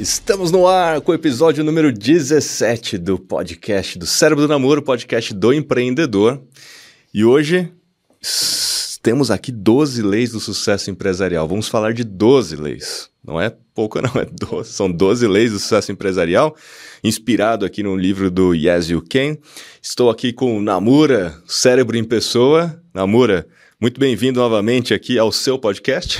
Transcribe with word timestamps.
Estamos 0.00 0.50
no 0.50 0.66
ar 0.66 1.02
com 1.02 1.12
o 1.12 1.14
episódio 1.14 1.62
número 1.62 1.92
17 1.92 2.96
do 2.96 3.18
podcast 3.18 3.98
do 3.98 4.06
Cérebro 4.06 4.46
do 4.46 4.48
Namoro, 4.48 4.80
podcast 4.80 5.34
do 5.34 5.52
empreendedor. 5.52 6.40
E 7.12 7.22
hoje 7.22 7.70
temos 9.02 9.30
aqui 9.30 9.52
12 9.52 10.00
leis 10.00 10.32
do 10.32 10.40
sucesso 10.40 10.90
empresarial. 10.90 11.46
Vamos 11.46 11.68
falar 11.68 11.92
de 11.92 12.02
12 12.02 12.56
leis. 12.56 13.10
Não 13.22 13.38
é 13.38 13.54
pouco, 13.74 14.00
não, 14.00 14.18
é 14.18 14.24
12. 14.24 14.72
São 14.72 14.90
12 14.90 15.28
leis 15.28 15.52
do 15.52 15.58
sucesso 15.58 15.92
empresarial, 15.92 16.56
inspirado 17.04 17.66
aqui 17.66 17.82
no 17.82 17.94
livro 17.94 18.30
do 18.30 18.54
Yes 18.54 18.88
You 18.88 19.04
Can. 19.06 19.36
Estou 19.82 20.08
aqui 20.08 20.32
com 20.32 20.62
Namura, 20.62 21.38
Cérebro 21.46 21.98
em 21.98 22.04
Pessoa. 22.04 22.82
Namura, 22.94 23.46
muito 23.80 23.98
bem-vindo 23.98 24.38
novamente 24.38 24.92
aqui 24.92 25.18
ao 25.18 25.32
seu 25.32 25.58
podcast. 25.58 26.18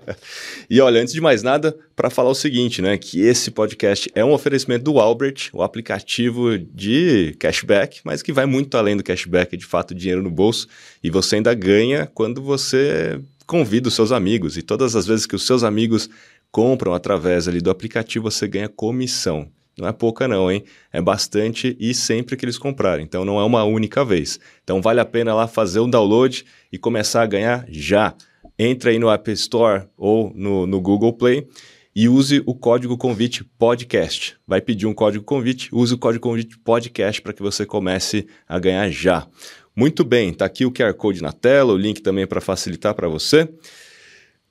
e 0.68 0.78
olha, 0.78 1.00
antes 1.00 1.14
de 1.14 1.22
mais 1.22 1.42
nada, 1.42 1.74
para 1.96 2.10
falar 2.10 2.28
o 2.28 2.34
seguinte, 2.34 2.82
né, 2.82 2.98
que 2.98 3.22
esse 3.22 3.50
podcast 3.50 4.10
é 4.14 4.22
um 4.22 4.32
oferecimento 4.32 4.84
do 4.84 5.00
Albert, 5.00 5.48
o 5.54 5.62
aplicativo 5.62 6.58
de 6.58 7.34
cashback, 7.38 8.02
mas 8.04 8.20
que 8.20 8.30
vai 8.30 8.44
muito 8.44 8.76
além 8.76 8.94
do 8.94 9.02
cashback, 9.02 9.56
de 9.56 9.64
fato 9.64 9.94
dinheiro 9.94 10.22
no 10.22 10.30
bolso, 10.30 10.68
e 11.02 11.08
você 11.08 11.36
ainda 11.36 11.54
ganha 11.54 12.04
quando 12.12 12.42
você 12.42 13.18
convida 13.46 13.88
os 13.88 13.94
seus 13.94 14.12
amigos, 14.12 14.58
e 14.58 14.62
todas 14.62 14.94
as 14.94 15.06
vezes 15.06 15.24
que 15.24 15.34
os 15.34 15.46
seus 15.46 15.64
amigos 15.64 16.10
compram 16.50 16.92
através 16.92 17.48
ali 17.48 17.62
do 17.62 17.70
aplicativo, 17.70 18.30
você 18.30 18.46
ganha 18.46 18.68
comissão. 18.68 19.48
Não 19.78 19.88
é 19.88 19.92
pouca 19.92 20.28
não, 20.28 20.50
hein? 20.50 20.64
É 20.92 21.00
bastante 21.00 21.76
e 21.80 21.94
sempre 21.94 22.36
que 22.36 22.44
eles 22.44 22.58
comprarem. 22.58 23.04
Então 23.04 23.24
não 23.24 23.40
é 23.40 23.44
uma 23.44 23.64
única 23.64 24.04
vez. 24.04 24.38
Então 24.62 24.82
vale 24.82 25.00
a 25.00 25.04
pena 25.04 25.34
lá 25.34 25.46
fazer 25.46 25.80
um 25.80 25.88
download 25.88 26.44
e 26.70 26.78
começar 26.78 27.22
a 27.22 27.26
ganhar 27.26 27.64
já. 27.68 28.14
Entre 28.58 28.90
aí 28.90 28.98
no 28.98 29.10
App 29.10 29.30
Store 29.32 29.84
ou 29.96 30.32
no, 30.34 30.66
no 30.66 30.80
Google 30.80 31.12
Play 31.12 31.46
e 31.94 32.08
use 32.08 32.42
o 32.46 32.54
código 32.54 32.96
convite 32.96 33.44
podcast. 33.58 34.36
Vai 34.46 34.60
pedir 34.60 34.86
um 34.86 34.94
código 34.94 35.24
convite, 35.24 35.68
use 35.72 35.94
o 35.94 35.98
código 35.98 36.22
convite 36.22 36.58
podcast 36.58 37.20
para 37.20 37.32
que 37.32 37.42
você 37.42 37.66
comece 37.66 38.26
a 38.48 38.58
ganhar 38.58 38.90
já. 38.90 39.26
Muito 39.74 40.04
bem, 40.04 40.32
tá 40.32 40.44
aqui 40.44 40.66
o 40.66 40.72
QR 40.72 40.92
Code 40.94 41.22
na 41.22 41.32
tela, 41.32 41.72
o 41.72 41.76
link 41.76 42.00
também 42.00 42.26
para 42.26 42.40
facilitar 42.40 42.94
para 42.94 43.08
você. 43.08 43.48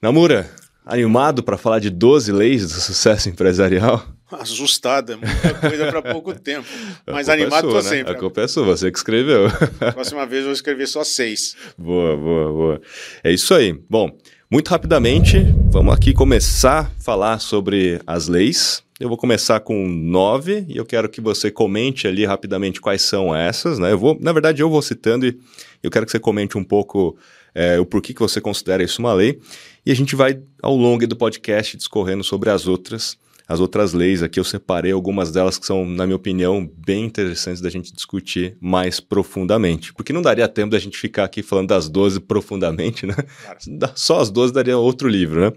Namura, 0.02 0.50
animado 0.86 1.44
para 1.44 1.58
falar 1.58 1.80
de 1.80 1.90
12 1.90 2.32
leis 2.32 2.64
do 2.64 2.80
sucesso 2.80 3.30
empresarial? 3.30 4.04
Assustada, 4.32 5.18
muita 5.18 5.54
coisa 5.56 5.88
para 5.88 6.02
pouco 6.02 6.34
tempo. 6.34 6.68
Mas 7.06 7.28
animado 7.28 7.68
é 7.68 7.72
sua, 7.72 7.82
tô 7.82 7.90
né? 7.90 7.98
sempre. 7.98 8.14
A 8.14 8.16
culpa 8.16 8.42
é 8.42 8.48
sua, 8.48 8.64
você 8.64 8.92
que 8.92 8.98
escreveu. 8.98 9.48
Próxima 9.94 10.26
vez 10.26 10.42
eu 10.42 10.46
vou 10.46 10.54
escrever 10.54 10.88
só 10.88 11.04
seis. 11.04 11.56
boa, 11.78 12.16
boa, 12.16 12.52
boa. 12.52 12.82
É 13.24 13.32
isso 13.32 13.54
aí. 13.54 13.78
Bom, 13.90 14.10
muito 14.50 14.70
rapidamente, 14.70 15.38
vamos 15.70 15.94
aqui 15.94 16.14
começar 16.14 16.80
a 16.98 17.04
falar 17.04 17.40
sobre 17.40 18.00
as 18.06 18.28
leis. 18.28 18.84
Eu 19.00 19.10
vou 19.10 19.18
começar 19.18 19.60
com 19.60 19.88
nove 19.88 20.66
e 20.68 20.78
eu 20.78 20.86
quero 20.86 21.10
que 21.10 21.20
você 21.20 21.50
comente 21.50 22.08
ali 22.08 22.26
rapidamente 22.26 22.80
quais 22.80 23.02
são 23.02 23.36
essas, 23.36 23.80
né? 23.80 23.92
Eu 23.92 23.98
vou, 23.98 24.18
na 24.20 24.32
verdade, 24.32 24.62
eu 24.62 24.70
vou 24.70 24.82
citando 24.82 25.26
e 25.26 25.40
eu 25.82 25.90
quero 25.90 26.06
que 26.06 26.12
você 26.12 26.20
comente 26.20 26.58
um 26.58 26.64
pouco 26.64 27.18
é, 27.56 27.80
o 27.80 27.86
porquê 27.86 28.14
que 28.14 28.20
você 28.20 28.40
considera 28.40 28.84
isso 28.84 29.02
uma 29.02 29.14
lei. 29.14 29.40
E 29.86 29.92
a 29.92 29.96
gente 29.96 30.16
vai, 30.16 30.40
ao 30.62 30.76
longo 30.76 31.06
do 31.08 31.16
podcast, 31.16 31.76
discorrendo 31.76 32.24
sobre 32.24 32.50
as 32.50 32.68
outras 32.68 33.18
as 33.52 33.60
outras 33.60 33.92
leis 33.92 34.24
aqui 34.24 34.40
eu 34.40 34.46
separei 34.46 34.94
algumas 34.94 35.30
delas 35.30 35.58
que 35.58 35.66
são, 35.66 35.86
na 35.86 36.06
minha 36.06 36.16
opinião, 36.16 36.66
bem 36.78 37.04
interessantes 37.04 37.60
da 37.60 37.70
gente 37.70 37.92
discutir 37.92 38.56
mais 38.62 39.02
profundamente. 39.02 39.94
Porque 39.94 40.14
não 40.14 40.22
daria 40.22 40.48
tempo 40.48 40.72
da 40.72 40.80
gente 40.80 40.98
ficar 40.98 41.26
aqui 41.26 41.44
falando 41.44 41.68
das 41.68 41.90
12 41.90 42.22
profundamente, 42.22 43.06
né? 43.06 43.14
Claro. 43.14 43.60
Só 43.94 44.22
as 44.22 44.32
12 44.32 44.54
daria 44.54 44.78
outro 44.78 45.10
livro, 45.10 45.42
né? 45.42 45.52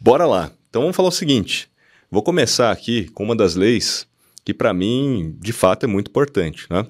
Bora 0.00 0.24
lá. 0.24 0.50
Então 0.70 0.80
vamos 0.80 0.96
falar 0.96 1.10
o 1.10 1.12
seguinte. 1.12 1.68
Vou 2.10 2.22
começar 2.22 2.72
aqui 2.72 3.04
com 3.10 3.22
uma 3.24 3.36
das 3.36 3.54
leis 3.54 4.06
que 4.42 4.54
para 4.54 4.72
mim, 4.72 5.36
de 5.38 5.52
fato, 5.52 5.84
é 5.84 5.86
muito 5.86 6.08
importante, 6.08 6.66
né? 6.70 6.86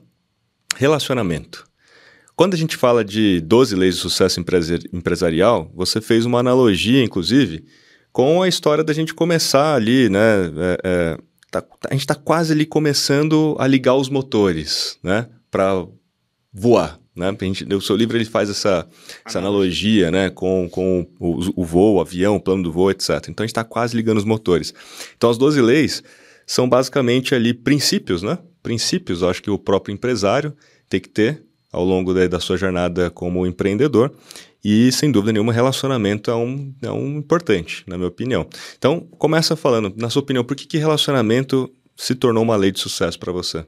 Relacionamento. 0.77 1.65
Quando 2.37 2.55
a 2.55 2.57
gente 2.57 2.77
fala 2.77 3.05
de 3.05 3.41
12 3.41 3.75
leis 3.75 3.97
de 3.97 4.01
sucesso 4.01 4.41
empresarial, 4.93 5.73
você 5.75 6.01
fez 6.01 6.25
uma 6.25 6.39
analogia, 6.39 7.03
inclusive, 7.03 7.65
com 8.17 8.41
a 8.41 8.49
história 8.49 8.83
da 8.83 8.95
gente 8.95 9.13
começar 9.13 9.75
ali, 9.75 10.09
né? 10.09 10.47
É, 10.57 10.79
é, 10.83 11.19
tá, 11.51 11.63
a 11.91 11.93
gente 11.93 12.01
está 12.01 12.15
quase 12.15 12.51
ali 12.51 12.65
começando 12.65 13.55
a 13.59 13.67
ligar 13.67 13.95
os 13.95 14.09
motores, 14.09 14.99
né? 15.03 15.27
Para 15.51 15.87
voar, 16.51 16.99
né? 17.15 17.37
A 17.39 17.45
gente, 17.45 17.63
o 17.75 17.81
seu 17.83 17.95
livro 17.95 18.17
ele 18.17 18.25
faz 18.25 18.49
essa, 18.49 18.89
essa 19.23 19.39
analogia, 19.39 20.11
né? 20.11 20.31
Com, 20.31 20.67
com 20.71 21.07
o, 21.21 21.61
o, 21.61 21.63
voo, 21.63 21.97
o 21.97 22.01
avião, 22.01 22.37
o 22.37 22.41
plano 22.41 22.63
do 22.63 22.73
voo, 22.73 22.91
etc. 22.91 23.11
Então 23.29 23.45
a 23.45 23.47
gente 23.47 23.51
está 23.51 23.65
quase 23.65 23.95
ligando 23.95 24.17
os 24.17 24.25
motores. 24.25 24.73
Então 25.15 25.29
as 25.29 25.37
12 25.37 25.61
leis 25.61 26.03
são 26.47 26.67
basicamente 26.67 27.35
ali 27.35 27.53
princípios, 27.53 28.23
né? 28.23 28.39
Princípios, 28.63 29.21
eu 29.21 29.29
acho 29.29 29.43
que 29.43 29.51
o 29.51 29.59
próprio 29.59 29.93
empresário 29.93 30.57
tem 30.89 31.01
que 31.01 31.11
ter 31.11 31.43
ao 31.71 31.85
longo 31.85 32.15
da, 32.15 32.27
da 32.27 32.41
sua 32.41 32.57
jornada 32.57 33.11
como 33.11 33.47
empreendedor 33.47 34.11
e, 34.65 34.91
sem 34.93 35.11
dúvida 35.11 35.33
nenhuma, 35.33 35.53
relacionamento 35.53 36.31
é 36.31 36.35
um, 36.35 36.75
é 36.83 36.91
um 36.91 37.19
importante, 37.19 37.85
na 37.87 37.97
minha 37.97 38.09
opinião. 38.09 38.49
Então, 38.77 39.01
começa 39.19 39.55
falando, 39.57 39.95
na 39.97 40.11
sua 40.11 40.23
opinião, 40.23 40.45
por 40.45 40.57
que, 40.57 40.67
que 40.67 40.79
relacionamento 40.79 41.73
se 41.97 42.15
tornou 42.15 42.43
uma 42.43 42.57
lei 42.57 42.73
de 42.73 42.81
sucesso 42.81 43.19
para 43.19 43.33
você? 43.33 43.65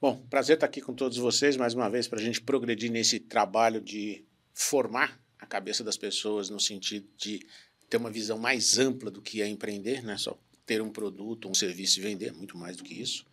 Bom, 0.00 0.16
prazer 0.30 0.54
estar 0.54 0.66
aqui 0.66 0.80
com 0.80 0.94
todos 0.94 1.18
vocês 1.18 1.56
mais 1.56 1.74
uma 1.74 1.88
vez 1.90 2.08
para 2.08 2.18
a 2.18 2.22
gente 2.22 2.40
progredir 2.40 2.90
nesse 2.90 3.18
trabalho 3.20 3.80
de 3.80 4.24
formar 4.54 5.20
a 5.38 5.46
cabeça 5.46 5.84
das 5.84 5.96
pessoas 5.96 6.48
no 6.48 6.60
sentido 6.60 7.06
de 7.16 7.46
ter 7.88 7.96
uma 7.96 8.10
visão 8.10 8.38
mais 8.38 8.78
ampla 8.78 9.10
do 9.10 9.20
que 9.20 9.42
é 9.42 9.48
empreender, 9.48 10.02
não 10.02 10.12
é 10.12 10.18
só 10.18 10.38
ter 10.64 10.80
um 10.80 10.90
produto, 10.90 11.48
um 11.48 11.54
serviço 11.54 11.98
e 11.98 12.02
vender, 12.02 12.32
muito 12.32 12.56
mais 12.56 12.76
do 12.76 12.84
que 12.84 12.94
isso. 12.94 13.26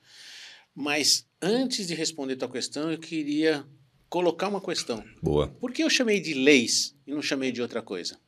Mas 0.74 1.26
antes 1.42 1.88
de 1.88 1.94
responder 1.94 2.34
a 2.34 2.38
tua 2.38 2.50
questão, 2.50 2.92
eu 2.92 2.98
queria 2.98 3.66
colocar 4.10 4.48
uma 4.48 4.62
questão. 4.62 5.04
Boa. 5.22 5.48
Por 5.48 5.72
que 5.72 5.84
eu 5.84 5.90
chamei 5.90 6.20
de 6.20 6.34
leis 6.34 6.96
e 7.06 7.12
não 7.12 7.22
chamei 7.22 7.52
de 7.52 7.62
outra 7.62 7.82
coisa? 7.82 8.20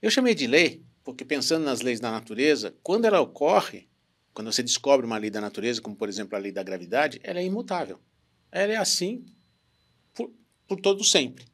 Eu 0.00 0.10
chamei 0.10 0.34
de 0.34 0.46
lei 0.46 0.82
porque, 1.02 1.24
pensando 1.24 1.64
nas 1.64 1.82
leis 1.82 2.00
da 2.00 2.10
natureza, 2.10 2.74
quando 2.82 3.04
ela 3.04 3.20
ocorre, 3.20 3.86
quando 4.32 4.50
você 4.50 4.62
descobre 4.62 5.06
uma 5.06 5.18
lei 5.18 5.30
da 5.30 5.40
natureza, 5.40 5.80
como 5.80 5.94
por 5.94 6.08
exemplo 6.08 6.34
a 6.34 6.38
lei 6.38 6.50
da 6.50 6.62
gravidade, 6.62 7.20
ela 7.22 7.38
é 7.38 7.44
imutável. 7.44 8.00
Ela 8.50 8.72
é 8.72 8.76
assim 8.76 9.24
por, 10.14 10.32
por 10.66 10.80
todo 10.80 11.04
sempre. 11.04 11.44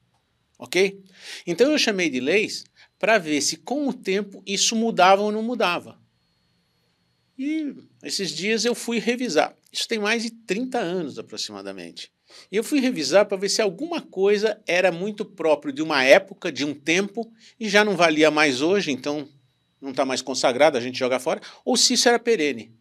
Ok? 0.58 1.02
Então 1.46 1.70
eu 1.72 1.78
chamei 1.78 2.08
de 2.08 2.20
leis 2.20 2.64
para 2.98 3.18
ver 3.18 3.40
se 3.40 3.56
com 3.56 3.88
o 3.88 3.92
tempo 3.92 4.42
isso 4.46 4.76
mudava 4.76 5.22
ou 5.22 5.32
não 5.32 5.42
mudava. 5.42 5.98
E 7.36 7.74
esses 8.02 8.30
dias 8.30 8.64
eu 8.64 8.74
fui 8.74 8.98
revisar. 8.98 9.56
Isso 9.72 9.88
tem 9.88 9.98
mais 9.98 10.22
de 10.22 10.30
30 10.30 10.78
anos 10.78 11.18
aproximadamente. 11.18 12.12
E 12.50 12.56
eu 12.56 12.64
fui 12.64 12.80
revisar 12.80 13.26
para 13.26 13.36
ver 13.36 13.48
se 13.48 13.62
alguma 13.62 14.00
coisa 14.00 14.60
era 14.66 14.90
muito 14.90 15.24
próprio 15.24 15.72
de 15.72 15.82
uma 15.82 16.02
época, 16.02 16.50
de 16.50 16.64
um 16.64 16.74
tempo, 16.74 17.32
e 17.58 17.68
já 17.68 17.84
não 17.84 17.96
valia 17.96 18.30
mais 18.30 18.60
hoje, 18.60 18.90
então 18.90 19.28
não 19.80 19.90
está 19.90 20.04
mais 20.04 20.20
consagrado, 20.20 20.76
a 20.76 20.80
gente 20.80 20.98
joga 20.98 21.18
fora, 21.18 21.40
ou 21.64 21.76
se 21.76 21.94
isso 21.94 22.08
era 22.08 22.18
perene. 22.18 22.72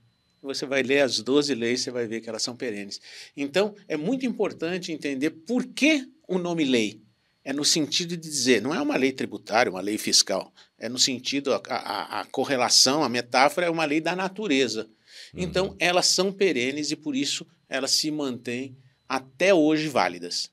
Você 0.41 0.65
vai 0.65 0.81
ler 0.81 1.01
as 1.01 1.19
12 1.19 1.53
leis, 1.53 1.81
você 1.81 1.91
vai 1.91 2.07
ver 2.07 2.21
que 2.21 2.29
elas 2.29 2.41
são 2.41 2.55
perenes. 2.55 3.01
Então, 3.35 3.75
é 3.87 3.97
muito 3.97 4.25
importante 4.25 4.91
entender 4.91 5.31
por 5.31 5.65
que 5.65 6.07
o 6.27 6.37
nome 6.37 6.63
lei. 6.63 7.01
É 7.43 7.51
no 7.51 7.65
sentido 7.65 8.15
de 8.15 8.29
dizer, 8.29 8.61
não 8.61 8.73
é 8.73 8.81
uma 8.81 8.95
lei 8.95 9.11
tributária, 9.11 9.71
uma 9.71 9.81
lei 9.81 9.97
fiscal. 9.97 10.53
É 10.77 10.87
no 10.87 10.99
sentido, 10.99 11.53
a, 11.53 11.61
a, 11.67 12.21
a 12.21 12.25
correlação, 12.25 13.03
a 13.03 13.09
metáfora 13.09 13.67
é 13.67 13.69
uma 13.69 13.85
lei 13.85 13.99
da 13.99 14.15
natureza. 14.15 14.89
Então, 15.33 15.69
uhum. 15.69 15.75
elas 15.79 16.05
são 16.07 16.31
perenes 16.31 16.91
e 16.91 16.95
por 16.95 17.15
isso 17.15 17.45
elas 17.67 17.91
se 17.91 18.09
mantêm 18.09 18.77
até 19.09 19.51
hoje 19.51 19.87
válidas. 19.87 20.51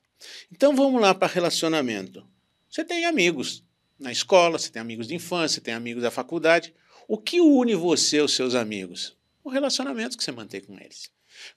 Então 0.51 0.75
vamos 0.75 0.99
lá 0.99 1.13
para 1.13 1.31
relacionamento. 1.31 2.25
Você 2.67 2.83
tem 2.83 3.05
amigos 3.05 3.63
na 3.99 4.11
escola, 4.11 4.57
você 4.57 4.71
tem 4.71 4.81
amigos 4.81 5.07
de 5.07 5.13
infância, 5.13 5.55
você 5.55 5.61
tem 5.61 5.75
amigos 5.75 6.01
da 6.01 6.09
faculdade. 6.09 6.73
O 7.07 7.17
que 7.19 7.39
une 7.39 7.75
você 7.75 8.17
aos 8.17 8.33
seus 8.33 8.55
amigos? 8.55 9.15
O 9.43 9.49
relacionamento 9.49 10.17
que 10.17 10.23
você 10.23 10.31
mantém 10.31 10.59
com 10.59 10.73
eles. 10.79 11.11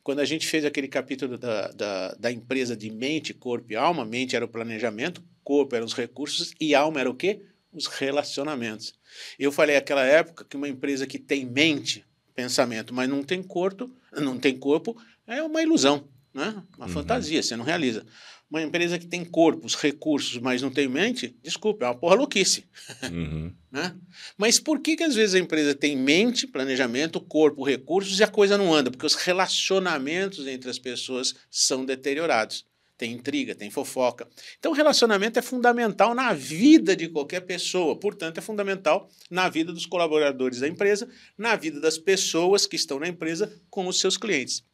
Quando 0.05 0.20
a 0.20 0.26
gente 0.26 0.47
fez 0.47 0.64
aquele 0.64 0.87
capítulo 0.87 1.38
da, 1.38 1.69
da, 1.69 2.14
da 2.14 2.31
empresa 2.31 2.76
de 2.76 2.91
mente, 2.91 3.32
corpo 3.32 3.73
e 3.73 3.76
alma, 3.76 4.05
mente 4.05 4.37
era 4.37 4.44
o 4.44 4.49
planejamento, 4.49 5.23
corpo 5.43 5.75
eram 5.75 5.87
os 5.87 5.94
recursos 5.94 6.55
e 6.61 6.75
alma 6.75 7.00
era 7.00 7.11
o 7.11 7.14
quê? 7.14 7.41
Os 7.73 7.87
relacionamentos. 7.87 8.94
Eu 9.38 9.50
falei 9.50 9.76
naquela 9.76 10.05
época 10.05 10.44
que 10.44 10.56
uma 10.56 10.69
empresa 10.69 11.06
que 11.06 11.19
tem 11.19 11.47
mente, 11.47 12.05
pensamento, 12.35 12.93
mas 12.93 13.08
não 13.08 13.23
tem 13.23 13.43
corpo, 13.43 13.91
não 14.12 14.38
tem 14.38 14.56
corpo, 14.56 14.97
é 15.26 15.43
uma 15.43 15.62
ilusão 15.62 16.06
né? 16.32 16.62
uma 16.77 16.87
uhum. 16.87 16.93
fantasia, 16.93 17.43
você 17.43 17.56
não 17.56 17.65
realiza. 17.65 18.05
Uma 18.50 18.62
empresa 18.62 18.99
que 18.99 19.06
tem 19.06 19.25
corpos, 19.25 19.77
recursos, 19.77 20.38
mas 20.38 20.61
não 20.61 20.71
tem 20.71 20.88
mente, 20.88 21.37
desculpa, 21.41 21.85
é 21.85 21.88
uma 21.88 21.94
porra 21.94 22.17
louquice. 22.17 22.65
Uhum. 23.05 23.53
né? 23.71 23.94
Mas 24.37 24.59
por 24.59 24.81
que, 24.81 24.97
que 24.97 25.05
às 25.05 25.15
vezes 25.15 25.37
a 25.37 25.38
empresa 25.38 25.73
tem 25.73 25.97
mente, 25.97 26.49
planejamento, 26.49 27.21
corpo, 27.21 27.62
recursos 27.62 28.19
e 28.19 28.25
a 28.25 28.29
coisa 28.29 28.59
não 28.59 28.75
anda? 28.75 28.91
Porque 28.91 29.06
os 29.06 29.15
relacionamentos 29.15 30.49
entre 30.49 30.69
as 30.69 30.81
pessoas 30.81 31.35
são 31.49 31.85
deteriorados. 31.85 32.67
tem 32.99 33.12
intriga, 33.12 33.55
tem 33.55 33.71
fofoca. 33.71 34.29
Então, 34.59 34.73
relacionamento 34.73 35.38
é 35.38 35.43
fundamental 35.43 36.12
na 36.12 36.33
vida 36.33 36.97
de 36.97 37.09
qualquer 37.09 37.41
pessoa, 37.41 37.97
portanto, 37.97 38.38
é 38.38 38.41
fundamental 38.43 39.09
na 39.31 39.49
vida 39.49 39.73
dos 39.73 39.87
colaboradores 39.87 40.59
da 40.59 40.69
empresa, 40.69 41.09
na 41.38 41.55
vida 41.55 41.81
das 41.81 41.97
pessoas 41.97 42.67
que 42.67 42.76
estão 42.76 42.99
na 42.99 43.09
empresa 43.09 43.50
com 43.71 43.87
os 43.87 43.99
seus 43.99 44.17
clientes. 44.19 44.65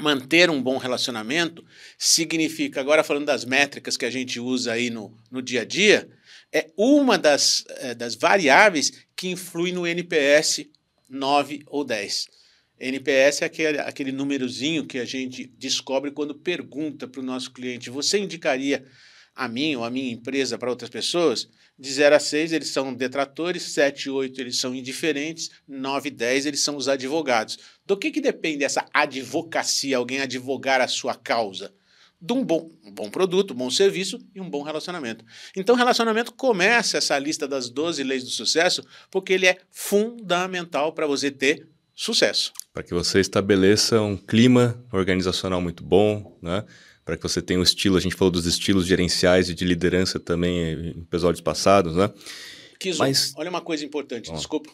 Manter 0.00 0.50
um 0.50 0.62
bom 0.62 0.76
relacionamento 0.76 1.64
significa, 1.96 2.80
agora 2.80 3.02
falando 3.04 3.26
das 3.26 3.44
métricas 3.44 3.96
que 3.96 4.04
a 4.04 4.10
gente 4.10 4.38
usa 4.38 4.72
aí 4.72 4.90
no, 4.90 5.16
no 5.30 5.42
dia 5.42 5.62
a 5.62 5.64
dia, 5.64 6.08
é 6.52 6.70
uma 6.76 7.18
das, 7.18 7.64
é, 7.68 7.94
das 7.94 8.14
variáveis 8.14 8.92
que 9.16 9.28
influi 9.28 9.72
no 9.72 9.86
NPS 9.86 10.66
9 11.08 11.62
ou 11.66 11.84
10. 11.84 12.28
NPS 12.80 13.42
é 13.42 13.44
aquele, 13.46 13.78
aquele 13.80 14.12
númerozinho 14.12 14.86
que 14.86 14.98
a 14.98 15.04
gente 15.04 15.46
descobre 15.58 16.10
quando 16.10 16.34
pergunta 16.34 17.08
para 17.08 17.20
o 17.20 17.24
nosso 17.24 17.50
cliente: 17.50 17.90
você 17.90 18.18
indicaria 18.18 18.84
a 19.38 19.46
mim 19.46 19.76
ou 19.76 19.84
a 19.84 19.90
minha 19.90 20.12
empresa 20.12 20.58
para 20.58 20.68
outras 20.68 20.90
pessoas? 20.90 21.48
De 21.78 21.92
0 21.92 22.16
a 22.16 22.18
6 22.18 22.52
eles 22.52 22.70
são 22.70 22.92
detratores, 22.92 23.62
7 23.62 24.06
e 24.06 24.10
8 24.10 24.40
eles 24.40 24.58
são 24.58 24.74
indiferentes, 24.74 25.48
9 25.66 26.08
e 26.08 26.10
10 26.10 26.46
eles 26.46 26.60
são 26.60 26.76
os 26.76 26.88
advogados. 26.88 27.56
Do 27.86 27.96
que, 27.96 28.10
que 28.10 28.20
depende 28.20 28.64
essa 28.64 28.84
advocacia, 28.92 29.96
alguém 29.96 30.20
advogar 30.20 30.80
a 30.80 30.88
sua 30.88 31.14
causa? 31.14 31.72
De 32.20 32.32
um 32.32 32.44
bom, 32.44 32.68
um 32.84 32.90
bom 32.90 33.08
produto, 33.08 33.54
um 33.54 33.56
bom 33.56 33.70
serviço 33.70 34.18
e 34.34 34.40
um 34.40 34.50
bom 34.50 34.62
relacionamento. 34.62 35.24
Então, 35.56 35.76
relacionamento 35.76 36.32
começa 36.32 36.98
essa 36.98 37.16
lista 37.16 37.46
das 37.46 37.70
12 37.70 38.02
leis 38.02 38.24
do 38.24 38.30
sucesso, 38.30 38.84
porque 39.08 39.32
ele 39.32 39.46
é 39.46 39.58
fundamental 39.70 40.92
para 40.92 41.06
você 41.06 41.30
ter 41.30 41.68
sucesso. 41.94 42.52
Para 42.72 42.82
que 42.82 42.92
você 42.92 43.20
estabeleça 43.20 44.00
um 44.00 44.16
clima 44.16 44.84
organizacional 44.92 45.60
muito 45.60 45.84
bom, 45.84 46.36
né? 46.42 46.64
Para 47.08 47.16
que 47.16 47.22
você 47.22 47.40
tenha 47.40 47.58
um 47.58 47.62
estilo, 47.62 47.96
a 47.96 48.00
gente 48.00 48.14
falou 48.14 48.30
dos 48.30 48.44
estilos 48.44 48.86
gerenciais 48.86 49.48
e 49.48 49.54
de 49.54 49.64
liderança 49.64 50.20
também 50.20 50.58
em 50.58 50.88
episódios 50.90 51.40
passados, 51.40 51.96
né? 51.96 52.12
Mas... 52.98 53.32
olha 53.34 53.48
uma 53.48 53.62
coisa 53.62 53.82
importante, 53.82 54.30
desculpa, 54.30 54.70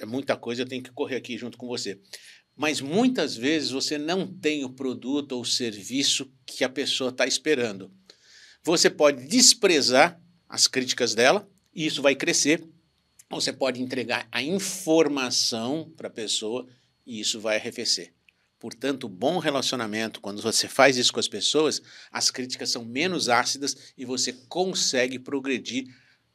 é 0.00 0.06
muita 0.06 0.38
coisa, 0.38 0.62
eu 0.62 0.66
tenho 0.66 0.82
que 0.82 0.90
correr 0.90 1.16
aqui 1.16 1.36
junto 1.36 1.58
com 1.58 1.66
você. 1.66 2.00
Mas 2.56 2.80
muitas 2.80 3.36
vezes 3.36 3.72
você 3.72 3.98
não 3.98 4.26
tem 4.26 4.64
o 4.64 4.70
produto 4.70 5.32
ou 5.32 5.42
o 5.42 5.44
serviço 5.44 6.32
que 6.46 6.64
a 6.64 6.68
pessoa 6.70 7.10
está 7.10 7.26
esperando. 7.26 7.92
Você 8.62 8.88
pode 8.88 9.26
desprezar 9.26 10.18
as 10.48 10.66
críticas 10.66 11.14
dela, 11.14 11.46
e 11.74 11.84
isso 11.84 12.00
vai 12.00 12.14
crescer, 12.14 12.66
você 13.28 13.52
pode 13.52 13.82
entregar 13.82 14.26
a 14.32 14.40
informação 14.42 15.92
para 15.94 16.08
a 16.08 16.10
pessoa 16.10 16.66
e 17.04 17.20
isso 17.20 17.38
vai 17.38 17.56
arrefecer. 17.56 18.15
Portanto, 18.66 19.08
bom 19.08 19.38
relacionamento, 19.38 20.20
quando 20.20 20.42
você 20.42 20.66
faz 20.66 20.96
isso 20.96 21.12
com 21.12 21.20
as 21.20 21.28
pessoas, 21.28 21.80
as 22.10 22.32
críticas 22.32 22.68
são 22.68 22.84
menos 22.84 23.28
ácidas 23.28 23.92
e 23.96 24.04
você 24.04 24.32
consegue 24.48 25.20
progredir 25.20 25.84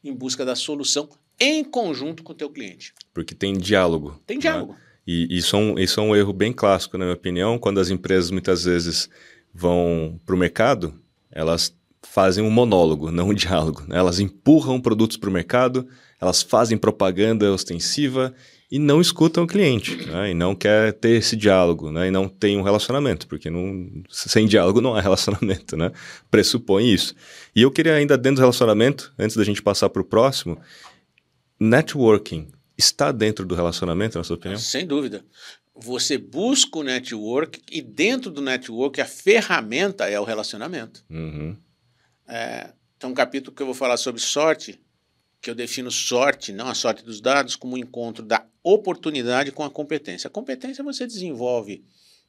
em 0.01 0.13
busca 0.13 0.45
da 0.45 0.56
solução 0.56 1.10
em 1.38 1.62
conjunto 1.62 2.24
com 2.24 2.31
o 2.31 2.36
teu 2.36 2.50
cliente. 2.50 2.94
Porque 3.13 3.36
tem 3.36 3.51
diálogo. 3.57 4.18
Tem 4.25 4.38
né? 4.38 4.44
diálogo. 4.44 4.72
Né? 4.72 4.80
E 5.06 5.38
isso 5.38 5.57
é, 5.57 5.60
um, 5.60 5.78
isso 5.78 6.00
é 6.00 6.04
um 6.04 6.16
erro 6.16 6.31
bem 6.31 6.54
clássico, 6.54 6.98
na 6.98 7.04
minha 7.04 7.18
opinião, 7.18 7.60
quando 7.60 7.81
as 7.81 7.89
empresas 7.89 8.31
muitas 8.31 8.63
vezes 8.63 9.10
vão 9.54 10.18
para 10.25 10.34
o 10.34 10.39
mercado, 10.39 10.98
elas 11.30 11.75
fazem 12.01 12.42
um 12.42 12.50
monólogo, 12.50 13.12
não 13.12 13.27
um 13.27 13.34
diálogo. 13.34 13.84
Né? 13.89 13.98
Elas 13.98 14.22
empurram 14.22 14.80
produtos 14.80 15.18
para 15.18 15.30
o 15.30 15.34
mercado, 15.34 15.86
elas 16.18 16.42
fazem 16.42 16.77
propaganda 16.77 17.51
ostensiva 17.51 18.34
e 18.71 18.79
não 18.79 19.01
escutam 19.01 19.44
o 19.44 19.47
cliente, 19.47 19.97
né? 20.06 20.31
e 20.31 20.33
não 20.33 20.56
quer 20.56 20.94
ter 20.94 21.18
esse 21.18 21.35
diálogo, 21.35 21.91
né? 21.91 22.07
e 22.07 22.12
não 22.12 22.29
tem 22.29 22.57
um 22.57 22.62
relacionamento, 22.62 23.27
porque 23.27 23.50
não, 23.50 24.01
sem 24.09 24.47
diálogo 24.47 24.79
não 24.79 24.95
há 24.95 25.01
relacionamento, 25.01 25.75
né? 25.75 25.91
pressupõe 26.31 26.89
isso. 26.89 27.13
E 27.53 27.62
eu 27.62 27.69
queria 27.69 27.95
ainda 27.95 28.18
dentro 28.18 28.38
do 28.38 28.41
relacionamento, 28.41 29.13
antes 29.19 29.35
da 29.35 29.44
gente 29.44 29.62
passar 29.62 29.89
para 29.89 30.01
o 30.01 30.06
próximo, 30.06 30.57
networking 31.59 32.47
está 32.77 33.12
dentro 33.12 33.45
do 33.45 33.56
relacionamento, 33.56 34.18
na 34.18 34.23
sua 34.23 34.38
opinião? 34.38 34.57
Sem 34.57 34.88
dúvida. 34.88 35.25
Você 35.75 36.17
busca 36.17 36.79
o 36.79 36.83
network 36.83 37.62
e 37.69 37.81
dentro 37.81 38.31
do 38.31 38.41
network 38.41 39.01
a 39.01 39.06
ferramenta 39.06 40.09
é 40.09 40.17
o 40.17 40.24
relacionamento. 40.24 41.03
Uhum. 41.09 41.57
É, 42.27 42.71
tem 42.97 43.09
um 43.09 43.13
capítulo 43.13 43.53
que 43.53 43.62
eu 43.62 43.65
vou 43.65 43.75
falar 43.75 43.97
sobre 43.97 44.21
sorte, 44.21 44.79
que 45.41 45.49
eu 45.49 45.55
defino 45.55 45.89
sorte, 45.89 46.53
não 46.53 46.67
a 46.67 46.75
sorte 46.75 47.03
dos 47.03 47.19
dados, 47.19 47.55
como 47.55 47.73
o 47.73 47.75
um 47.75 47.79
encontro 47.79 48.23
da 48.23 48.45
oportunidade 48.63 49.51
com 49.51 49.63
a 49.63 49.71
competência. 49.71 50.27
A 50.27 50.31
competência 50.31 50.83
você 50.83 51.07
desenvolve 51.07 51.83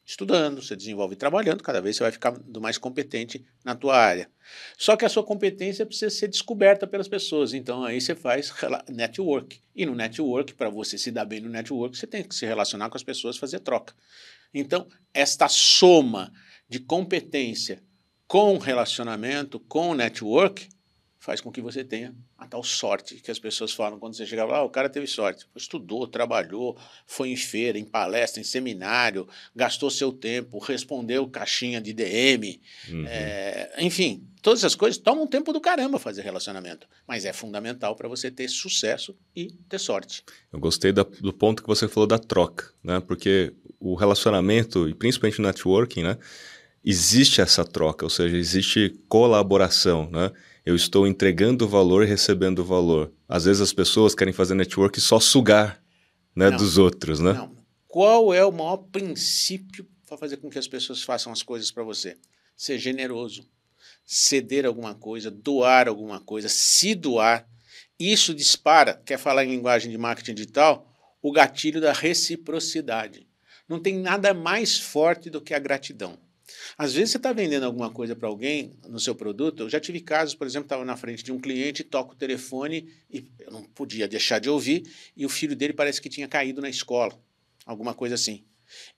estudando, 0.05 0.61
você 0.61 0.75
desenvolve 0.75 1.15
trabalhando, 1.15 1.63
cada 1.63 1.79
vez 1.79 1.95
você 1.95 2.03
vai 2.03 2.11
ficando 2.11 2.59
mais 2.59 2.77
competente 2.77 3.45
na 3.63 3.75
tua 3.75 3.95
área. 3.95 4.29
Só 4.77 4.97
que 4.97 5.05
a 5.05 5.09
sua 5.09 5.23
competência 5.23 5.85
precisa 5.85 6.09
ser 6.09 6.27
descoberta 6.27 6.85
pelas 6.85 7.07
pessoas, 7.07 7.53
então 7.53 7.85
aí 7.85 8.01
você 8.01 8.15
faz 8.15 8.51
network. 8.89 9.61
E 9.75 9.85
no 9.85 9.95
network, 9.95 10.55
para 10.55 10.69
você 10.69 10.97
se 10.97 11.11
dar 11.11 11.23
bem 11.23 11.39
no 11.39 11.49
network, 11.49 11.97
você 11.97 12.07
tem 12.07 12.23
que 12.23 12.35
se 12.35 12.45
relacionar 12.45 12.89
com 12.89 12.97
as 12.97 13.03
pessoas, 13.03 13.37
fazer 13.37 13.59
troca. 13.59 13.93
Então, 14.53 14.87
esta 15.13 15.47
soma 15.47 16.31
de 16.67 16.79
competência 16.79 17.81
com 18.27 18.57
relacionamento, 18.57 19.59
com 19.59 19.93
network, 19.93 20.67
faz 21.23 21.39
com 21.39 21.49
que 21.49 21.61
você 21.61 21.85
tenha 21.85 22.13
a 22.37 22.45
tal 22.45 22.61
sorte 22.61 23.15
que 23.15 23.31
as 23.31 23.39
pessoas 23.39 23.71
falam 23.71 23.97
quando 23.97 24.13
você 24.13 24.25
chega 24.25 24.43
lá, 24.43 24.57
ah, 24.57 24.63
o 24.63 24.69
cara 24.69 24.89
teve 24.89 25.07
sorte, 25.07 25.47
estudou, 25.55 26.05
trabalhou, 26.05 26.77
foi 27.07 27.29
em 27.29 27.37
feira, 27.37 27.79
em 27.79 27.85
palestra, 27.85 28.41
em 28.41 28.43
seminário, 28.43 29.25
gastou 29.55 29.89
seu 29.89 30.11
tempo, 30.11 30.59
respondeu 30.59 31.25
caixinha 31.25 31.79
de 31.79 31.93
DM, 31.93 32.59
uhum. 32.89 33.05
é, 33.07 33.71
enfim, 33.79 34.27
todas 34.41 34.59
essas 34.59 34.75
coisas 34.75 34.97
tomam 35.01 35.25
tempo 35.25 35.53
do 35.53 35.61
caramba 35.61 35.97
fazer 35.97 36.23
relacionamento, 36.23 36.85
mas 37.07 37.23
é 37.23 37.31
fundamental 37.31 37.95
para 37.95 38.09
você 38.09 38.29
ter 38.29 38.49
sucesso 38.49 39.15
e 39.33 39.49
ter 39.69 39.79
sorte. 39.79 40.25
Eu 40.51 40.59
gostei 40.59 40.91
da, 40.91 41.03
do 41.03 41.31
ponto 41.31 41.63
que 41.63 41.69
você 41.69 41.87
falou 41.87 42.05
da 42.05 42.19
troca, 42.19 42.73
né? 42.83 42.99
Porque 42.99 43.53
o 43.79 43.95
relacionamento 43.95 44.89
e 44.89 44.93
principalmente 44.93 45.39
o 45.39 45.43
networking, 45.43 46.03
né? 46.03 46.17
Existe 46.83 47.39
essa 47.39 47.63
troca, 47.63 48.05
ou 48.05 48.09
seja, 48.09 48.35
existe 48.35 48.89
colaboração, 49.07 50.09
né? 50.11 50.29
Eu 50.65 50.75
estou 50.75 51.05
entregando 51.05 51.67
valor 51.67 52.03
e 52.03 52.07
recebendo 52.07 52.63
valor. 52.63 53.11
Às 53.27 53.45
vezes 53.45 53.61
as 53.61 53.73
pessoas 53.73 54.15
querem 54.15 54.33
fazer 54.33 54.55
network 54.55 54.99
só 55.01 55.19
sugar 55.19 55.83
né, 56.35 56.49
não, 56.49 56.57
dos 56.57 56.77
outros, 56.77 57.19
né? 57.19 57.33
Não. 57.33 57.55
Qual 57.87 58.33
é 58.33 58.43
o 58.45 58.51
maior 58.51 58.77
princípio 58.77 59.85
para 60.07 60.17
fazer 60.17 60.37
com 60.37 60.49
que 60.49 60.57
as 60.57 60.67
pessoas 60.67 61.03
façam 61.03 61.31
as 61.31 61.43
coisas 61.43 61.69
para 61.69 61.83
você? 61.83 62.17
Ser 62.55 62.77
generoso, 62.77 63.47
ceder 64.05 64.65
alguma 64.65 64.95
coisa, 64.95 65.29
doar 65.29 65.87
alguma 65.87 66.19
coisa, 66.19 66.47
se 66.47 66.95
doar. 66.95 67.47
Isso 67.99 68.33
dispara, 68.33 69.01
quer 69.05 69.19
falar 69.19 69.45
em 69.45 69.51
linguagem 69.51 69.91
de 69.91 69.97
marketing 69.97 70.33
digital, 70.33 70.91
o 71.21 71.31
gatilho 71.31 71.79
da 71.79 71.93
reciprocidade. 71.93 73.27
Não 73.67 73.79
tem 73.79 73.97
nada 73.97 74.33
mais 74.33 74.79
forte 74.79 75.29
do 75.29 75.41
que 75.41 75.53
a 75.53 75.59
gratidão. 75.59 76.17
Às 76.77 76.93
vezes 76.93 77.11
você 77.11 77.17
está 77.17 77.31
vendendo 77.31 77.63
alguma 77.63 77.89
coisa 77.89 78.15
para 78.15 78.27
alguém 78.27 78.73
no 78.87 78.99
seu 78.99 79.15
produto. 79.15 79.63
Eu 79.63 79.69
já 79.69 79.79
tive 79.79 80.01
casos, 80.01 80.35
por 80.35 80.45
exemplo, 80.45 80.65
estava 80.65 80.83
na 80.83 80.97
frente 80.97 81.23
de 81.23 81.31
um 81.31 81.39
cliente, 81.39 81.83
toco 81.83 82.13
o 82.13 82.17
telefone 82.17 82.89
e 83.09 83.25
eu 83.39 83.51
não 83.51 83.63
podia 83.63 84.07
deixar 84.07 84.39
de 84.39 84.49
ouvir, 84.49 84.83
e 85.15 85.25
o 85.25 85.29
filho 85.29 85.55
dele 85.55 85.73
parece 85.73 86.01
que 86.01 86.09
tinha 86.09 86.27
caído 86.27 86.61
na 86.61 86.69
escola, 86.69 87.17
alguma 87.65 87.93
coisa 87.93 88.15
assim. 88.15 88.43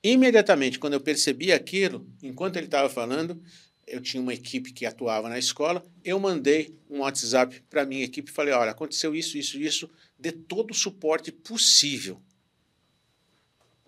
Imediatamente, 0.04 0.80
quando 0.80 0.94
eu 0.94 1.02
percebi 1.02 1.52
aquilo, 1.52 2.08
enquanto 2.24 2.56
ele 2.58 2.66
estava 2.66 2.90
falando, 2.90 3.42
eu 3.86 4.02
tinha 4.02 4.22
uma 4.22 4.34
equipe 4.34 4.72
que 4.72 4.86
atuava 4.86 5.30
na 5.30 5.38
escola, 5.38 5.86
eu 6.04 6.20
mandei 6.20 6.76
um 6.90 7.00
WhatsApp 7.00 7.62
para 7.70 7.84
a 7.84 7.86
minha 7.86 8.04
equipe 8.04 8.32
e 8.32 8.34
falei: 8.34 8.54
olha, 8.54 8.72
aconteceu 8.72 9.14
isso, 9.14 9.38
isso, 9.38 9.60
isso, 9.60 9.90
dê 10.18 10.32
todo 10.32 10.72
o 10.72 10.76
suporte 10.76 11.32
possível 11.32 12.22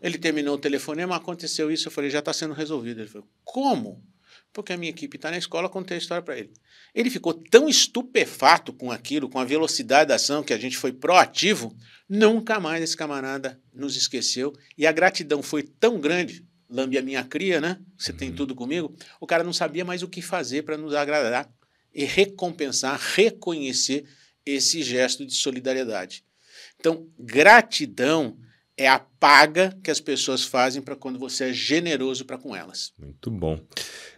ele 0.01 0.17
terminou 0.17 0.55
o 0.55 0.59
telefonema, 0.59 1.15
aconteceu 1.15 1.71
isso, 1.71 1.87
eu 1.87 1.91
falei, 1.91 2.09
já 2.09 2.19
está 2.19 2.31
sendo 2.31 2.53
resolvido. 2.53 3.01
Ele 3.01 3.09
falou, 3.09 3.27
como? 3.43 4.03
Porque 4.53 4.73
a 4.73 4.77
minha 4.77 4.89
equipe 4.89 5.17
está 5.17 5.31
na 5.31 5.37
escola, 5.37 5.69
contei 5.69 5.95
a 5.95 5.99
história 5.99 6.21
para 6.21 6.37
ele. 6.37 6.51
Ele 6.93 7.09
ficou 7.09 7.33
tão 7.33 7.67
estupefato 7.67 8.73
com 8.73 8.91
aquilo, 8.91 9.29
com 9.29 9.39
a 9.39 9.45
velocidade 9.45 10.09
da 10.09 10.15
ação, 10.15 10.43
que 10.43 10.53
a 10.53 10.57
gente 10.57 10.77
foi 10.77 10.91
proativo, 10.91 11.75
nunca 12.07 12.59
mais 12.59 12.83
esse 12.83 12.95
camarada 12.95 13.59
nos 13.73 13.95
esqueceu. 13.95 14.53
E 14.77 14.85
a 14.87 14.91
gratidão 14.91 15.41
foi 15.41 15.63
tão 15.63 15.99
grande, 15.99 16.45
lambe 16.69 16.97
a 16.97 17.01
minha 17.01 17.23
cria, 17.23 17.59
né? 17.59 17.79
Você 17.97 18.11
uhum. 18.11 18.17
tem 18.17 18.33
tudo 18.33 18.55
comigo. 18.55 18.95
O 19.19 19.27
cara 19.27 19.43
não 19.43 19.53
sabia 19.53 19.85
mais 19.85 20.03
o 20.03 20.07
que 20.07 20.21
fazer 20.21 20.63
para 20.63 20.77
nos 20.77 20.93
agradar 20.93 21.49
e 21.93 22.03
recompensar, 22.03 22.99
reconhecer 23.15 24.05
esse 24.45 24.81
gesto 24.81 25.25
de 25.25 25.33
solidariedade. 25.33 26.23
Então, 26.79 27.07
gratidão 27.19 28.37
é 28.77 28.87
a 28.87 28.99
paga 28.99 29.75
que 29.83 29.89
as 29.89 29.99
pessoas 29.99 30.43
fazem 30.43 30.81
para 30.81 30.95
quando 30.95 31.17
você 31.17 31.45
é 31.45 31.53
generoso 31.53 32.23
para 32.23 32.37
com 32.37 32.55
elas. 32.55 32.93
Muito 32.97 33.31
bom. 33.31 33.59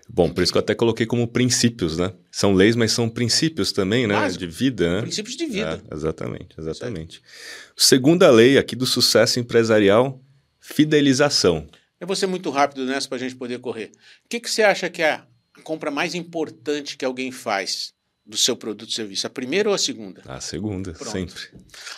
Bom, 0.10 0.30
por 0.30 0.44
isso 0.44 0.52
que 0.52 0.58
eu 0.58 0.62
até 0.62 0.76
coloquei 0.76 1.06
como 1.06 1.28
princípios, 1.28 1.98
né? 1.98 2.14
São 2.32 2.54
leis, 2.54 2.76
mas 2.76 2.92
são 2.92 3.08
princípios 3.08 3.72
também, 3.72 4.06
né? 4.06 4.16
Básico. 4.16 4.40
De 4.40 4.48
vida, 4.48 4.96
né? 4.96 5.02
Princípios 5.02 5.38
de 5.38 5.46
vida. 5.46 5.82
É, 5.90 5.96
exatamente, 5.96 6.56
exatamente. 6.58 7.22
Certo. 7.22 7.74
Segunda 7.78 8.30
lei 8.30 8.58
aqui 8.58 8.76
do 8.76 8.86
sucesso 8.86 9.40
empresarial, 9.40 10.22
fidelização. 10.60 11.68
Eu 12.00 12.08
vou 12.08 12.16
ser 12.16 12.28
muito 12.28 12.50
rápido 12.50 12.86
nessa 12.86 13.08
para 13.08 13.18
a 13.18 13.20
gente 13.20 13.36
poder 13.36 13.60
correr. 13.60 13.92
O 14.26 14.30
que, 14.30 14.40
que 14.40 14.50
você 14.50 14.64
acha 14.64 14.90
que 14.90 15.02
é 15.02 15.12
a 15.12 15.26
compra 15.64 15.92
mais 15.92 16.16
importante 16.16 16.98
que 16.98 17.06
alguém 17.06 17.32
faz 17.32 17.94
do 18.30 18.38
seu 18.38 18.56
produto 18.56 18.90
ou 18.90 18.94
serviço? 18.94 19.26
A 19.26 19.30
primeira 19.30 19.68
ou 19.70 19.74
a 19.74 19.78
segunda? 19.78 20.22
A 20.28 20.40
segunda, 20.40 20.94
Pronto. 20.94 21.12
sempre. 21.12 21.42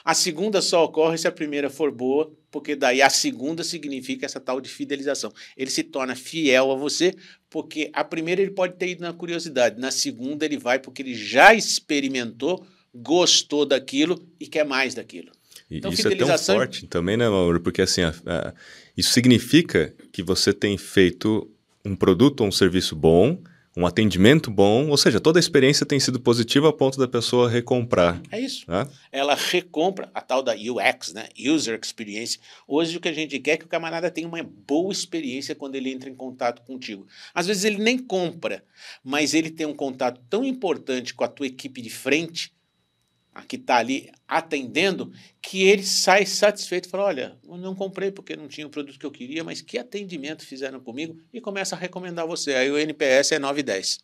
A 0.04 0.14
segunda 0.14 0.62
só 0.62 0.86
ocorre 0.86 1.18
se 1.18 1.28
a 1.28 1.32
primeira 1.32 1.70
for 1.70 1.92
boa, 1.92 2.32
porque 2.50 2.74
daí 2.76 3.02
a 3.02 3.10
segunda 3.10 3.64
significa 3.66 4.26
essa 4.26 4.40
tal 4.40 4.62
de 4.62 4.70
fidelização. 4.70 5.34
Ele 5.58 5.70
se 5.70 5.84
torna 5.84 6.16
fiel 6.16 6.72
a 6.72 6.76
você, 6.76 7.14
porque 7.50 7.90
a 7.94 8.04
primeira 8.04 8.42
ele 8.42 8.52
pode 8.52 8.76
ter 8.78 8.88
ido 8.88 9.02
na 9.02 9.12
curiosidade, 9.12 9.78
na 9.80 9.92
segunda 9.92 10.46
ele 10.46 10.58
vai 10.58 10.80
porque 10.80 11.02
ele 11.02 11.14
já 11.14 11.54
experimentou, 11.54 12.66
gostou 12.96 13.66
daquilo 13.66 14.18
e 14.40 14.48
quer 14.48 14.66
mais 14.66 14.94
daquilo. 14.94 15.32
E 15.70 15.78
Então, 15.78 15.92
isso 15.92 16.02
é 16.02 16.04
tão 16.04 16.12
fidelização- 16.12 16.56
forte 16.56 16.88
também, 16.88 17.18
né, 17.18 17.28
Mauro? 17.30 17.60
Porque 17.60 17.82
assim, 17.82 18.02
a- 18.04 18.14
a- 18.26 18.54
isso 18.96 19.12
significa 19.12 19.94
que 20.14 20.24
você 20.24 20.54
tem 20.54 20.78
feito 20.78 21.50
um 21.84 21.96
produto 21.96 22.42
ou 22.42 22.48
um 22.48 22.52
serviço 22.52 22.96
bom, 22.96 23.38
um 23.76 23.86
atendimento 23.86 24.52
bom, 24.52 24.90
ou 24.90 24.98
seja, 24.98 25.20
toda 25.20 25.40
a 25.40 25.42
experiência 25.42 25.86
tem 25.86 26.00
sido 26.00 26.20
positiva 26.20 26.70
a 26.70 26.74
ponto 26.74 27.00
da 27.00 27.08
pessoa 27.08 27.50
recomprar. 27.50 28.22
É 28.30 28.40
isso. 28.40 28.70
Né? 28.70 28.88
Ela 29.12 29.36
recompra 29.36 30.10
a 30.14 30.22
tal 30.22 30.44
da 30.44 30.54
UX, 30.54 31.14
né? 31.14 31.30
User 31.40 31.80
Experience. 31.82 32.40
Hoje 32.68 32.98
o 32.98 33.00
que 33.00 33.08
a 33.08 33.14
gente 33.14 33.40
quer 33.40 33.52
é 33.52 33.58
que 33.58 33.66
o 33.66 33.70
camarada 33.70 34.12
tenha 34.12 34.28
uma 34.28 34.44
boa 34.44 34.92
experiência 34.92 35.56
quando 35.56 35.76
ele 35.76 35.90
entra 35.90 36.10
em 36.10 36.16
contato 36.16 36.62
contigo. 36.64 37.08
Às 37.34 37.48
vezes 37.48 37.64
ele 37.64 37.78
nem 37.78 37.98
compra, 37.98 38.64
mas 39.04 39.34
ele 39.34 39.50
tem 39.50 39.66
um 39.66 39.76
contato 39.76 40.22
tão 40.30 40.44
importante 40.44 41.14
com 41.14 41.24
a 41.24 41.28
tua 41.28 41.48
equipe 41.48 41.82
de 41.82 41.90
frente, 41.90 42.54
a 43.34 43.42
que 43.44 43.56
está 43.56 43.78
ali 43.78 44.10
atendendo, 44.28 45.12
que 45.42 45.64
ele 45.64 45.84
sai 45.84 46.26
satisfeito 46.26 46.88
e 46.88 46.90
fala: 46.90 47.06
Olha, 47.06 47.38
eu 47.48 47.58
não 47.58 47.74
comprei 47.74 48.12
porque 48.12 48.36
não 48.36 48.48
tinha 48.48 48.68
o 48.68 48.70
produto 48.70 49.00
que 49.00 49.06
eu 49.06 49.12
queria, 49.12 49.44
mas 49.44 49.62
que 49.62 49.78
atendimento 49.78 50.46
fizeram 50.46 50.80
comigo 50.80 51.18
e 51.34 51.40
começa 51.40 51.76
a 51.76 51.80
recomendar 51.80 52.28
você. 52.28 52.54
Aí 52.54 52.70
o 52.70 52.78
NPS 52.78 53.34
é 53.34 53.40
9 53.40 53.60
e 53.60 53.64
10. 53.64 54.00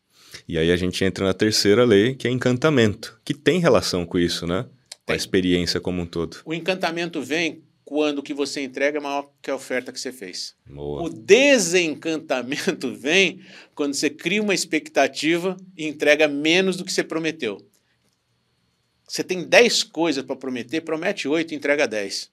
E 0.48 0.58
aí 0.58 0.72
a 0.72 0.78
gente 0.78 1.04
entra 1.04 1.26
na 1.26 1.34
terceira 1.34 1.84
lei, 1.86 2.16
que 2.16 2.28
é 2.28 2.32
encantamento, 2.32 3.20
que 3.24 3.34
tem 3.34 3.60
relação 3.60 4.06
com 4.06 4.18
isso, 4.18 4.48
né? 4.48 4.66
Com 5.06 5.14
a 5.14 5.16
experiência 5.16 5.80
como 5.80 6.02
um 6.02 6.06
todo. 6.06 6.38
O 6.46 6.54
encantamento 6.54 7.22
vem 7.22 7.64
quando 7.86 8.20
o 8.20 8.24
que 8.24 8.34
você 8.34 8.62
entrega 8.62 8.98
é 8.98 9.02
maior 9.02 9.32
que 9.42 9.50
a 9.50 9.56
oferta 9.56 9.94
que 9.94 10.00
você 10.00 10.12
fez. 10.12 10.54
Boa. 10.70 11.04
O 11.04 11.10
desencantamento 11.10 12.92
vem 13.00 13.40
quando 13.74 13.94
você 13.94 14.10
cria 14.10 14.44
uma 14.44 14.54
expectativa 14.54 15.56
e 15.78 15.88
entrega 15.88 16.28
menos 16.28 16.76
do 16.76 16.84
que 16.84 16.92
você 16.92 17.02
prometeu. 17.02 17.58
Você 19.08 19.24
tem 19.24 19.44
10 19.44 19.84
coisas 19.84 20.24
para 20.24 20.36
prometer, 20.36 20.82
promete 20.82 21.28
8 21.28 21.54
e 21.54 21.58
entrega 21.58 21.88
10. 21.88 22.30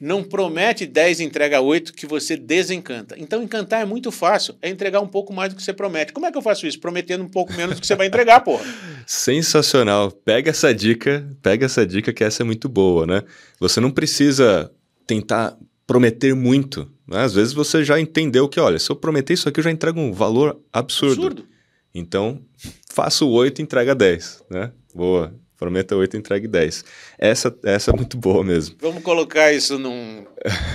Não 0.00 0.22
promete 0.22 0.86
10 0.86 1.18
e 1.18 1.24
entrega 1.24 1.60
8 1.60 1.92
que 1.92 2.06
você 2.06 2.36
desencanta. 2.36 3.16
Então, 3.18 3.42
encantar 3.42 3.82
é 3.82 3.84
muito 3.84 4.12
fácil. 4.12 4.54
É 4.62 4.70
entregar 4.70 5.00
um 5.00 5.08
pouco 5.08 5.32
mais 5.32 5.52
do 5.52 5.56
que 5.56 5.62
você 5.62 5.72
promete. 5.72 6.12
Como 6.12 6.24
é 6.24 6.30
que 6.30 6.38
eu 6.38 6.42
faço 6.42 6.68
isso? 6.68 6.78
Prometendo 6.78 7.24
um 7.24 7.28
pouco 7.28 7.52
menos 7.54 7.74
do 7.74 7.80
que 7.80 7.86
você 7.86 7.96
vai 7.96 8.06
entregar, 8.06 8.40
porra. 8.42 8.64
Sensacional. 9.04 10.12
Pega 10.12 10.50
essa 10.50 10.72
dica, 10.72 11.28
pega 11.42 11.66
essa 11.66 11.84
dica 11.84 12.12
que 12.12 12.22
essa 12.22 12.42
é 12.42 12.44
muito 12.44 12.68
boa, 12.68 13.06
né? 13.08 13.24
Você 13.58 13.80
não 13.80 13.90
precisa 13.90 14.70
tentar 15.04 15.58
prometer 15.84 16.32
muito. 16.32 16.88
Né? 17.04 17.20
Às 17.20 17.34
vezes 17.34 17.52
você 17.52 17.82
já 17.82 17.98
entendeu 17.98 18.48
que, 18.48 18.60
olha, 18.60 18.78
se 18.78 18.88
eu 18.88 18.94
prometer 18.94 19.34
isso 19.34 19.48
aqui, 19.48 19.58
eu 19.58 19.64
já 19.64 19.70
entrego 19.70 19.98
um 19.98 20.12
valor 20.12 20.60
absurdo. 20.72 21.26
Absurdo. 21.26 21.48
Então, 21.92 22.40
faço 22.88 23.28
8 23.28 23.58
e 23.58 23.62
entrega 23.62 23.96
10, 23.96 24.44
né? 24.48 24.70
Boa. 24.94 25.34
Prometa 25.58 25.96
8 25.96 26.14
e 26.16 26.18
entregue 26.20 26.46
10. 26.48 26.84
Essa, 27.18 27.54
essa 27.64 27.90
é 27.90 27.94
muito 27.94 28.16
boa 28.16 28.42
mesmo. 28.44 28.76
Vamos 28.80 29.02
colocar 29.02 29.52
isso 29.52 29.78
num, 29.78 30.24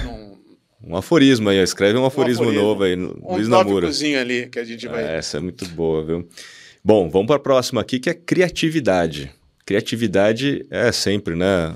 num 0.04 0.34
Um 0.86 0.98
aforismo 0.98 1.48
aí, 1.48 1.58
escreve 1.64 1.98
um 1.98 2.06
aforismo, 2.06 2.44
aforismo. 2.44 2.66
novo 2.68 2.84
aí, 2.84 2.96
no- 2.98 3.18
um 3.24 3.36
Luiz 3.36 3.48
Namura. 3.48 3.76
tópicozinho 3.88 4.20
ali 4.20 4.48
que 4.48 4.60
a 4.60 4.66
gente 4.66 4.86
vai... 4.86 5.02
É, 5.02 5.16
essa 5.18 5.38
é 5.38 5.40
muito 5.40 5.66
boa, 5.70 6.04
viu? 6.04 6.28
Bom, 6.84 7.10
vamos 7.10 7.28
para 7.28 7.38
a 7.38 7.40
próxima 7.40 7.80
aqui, 7.80 8.00
que 8.02 8.10
é 8.10 8.14
criatividade. 8.14 9.32
Criatividade 9.66 10.66
é 10.70 10.92
sempre, 10.92 11.36
né? 11.38 11.74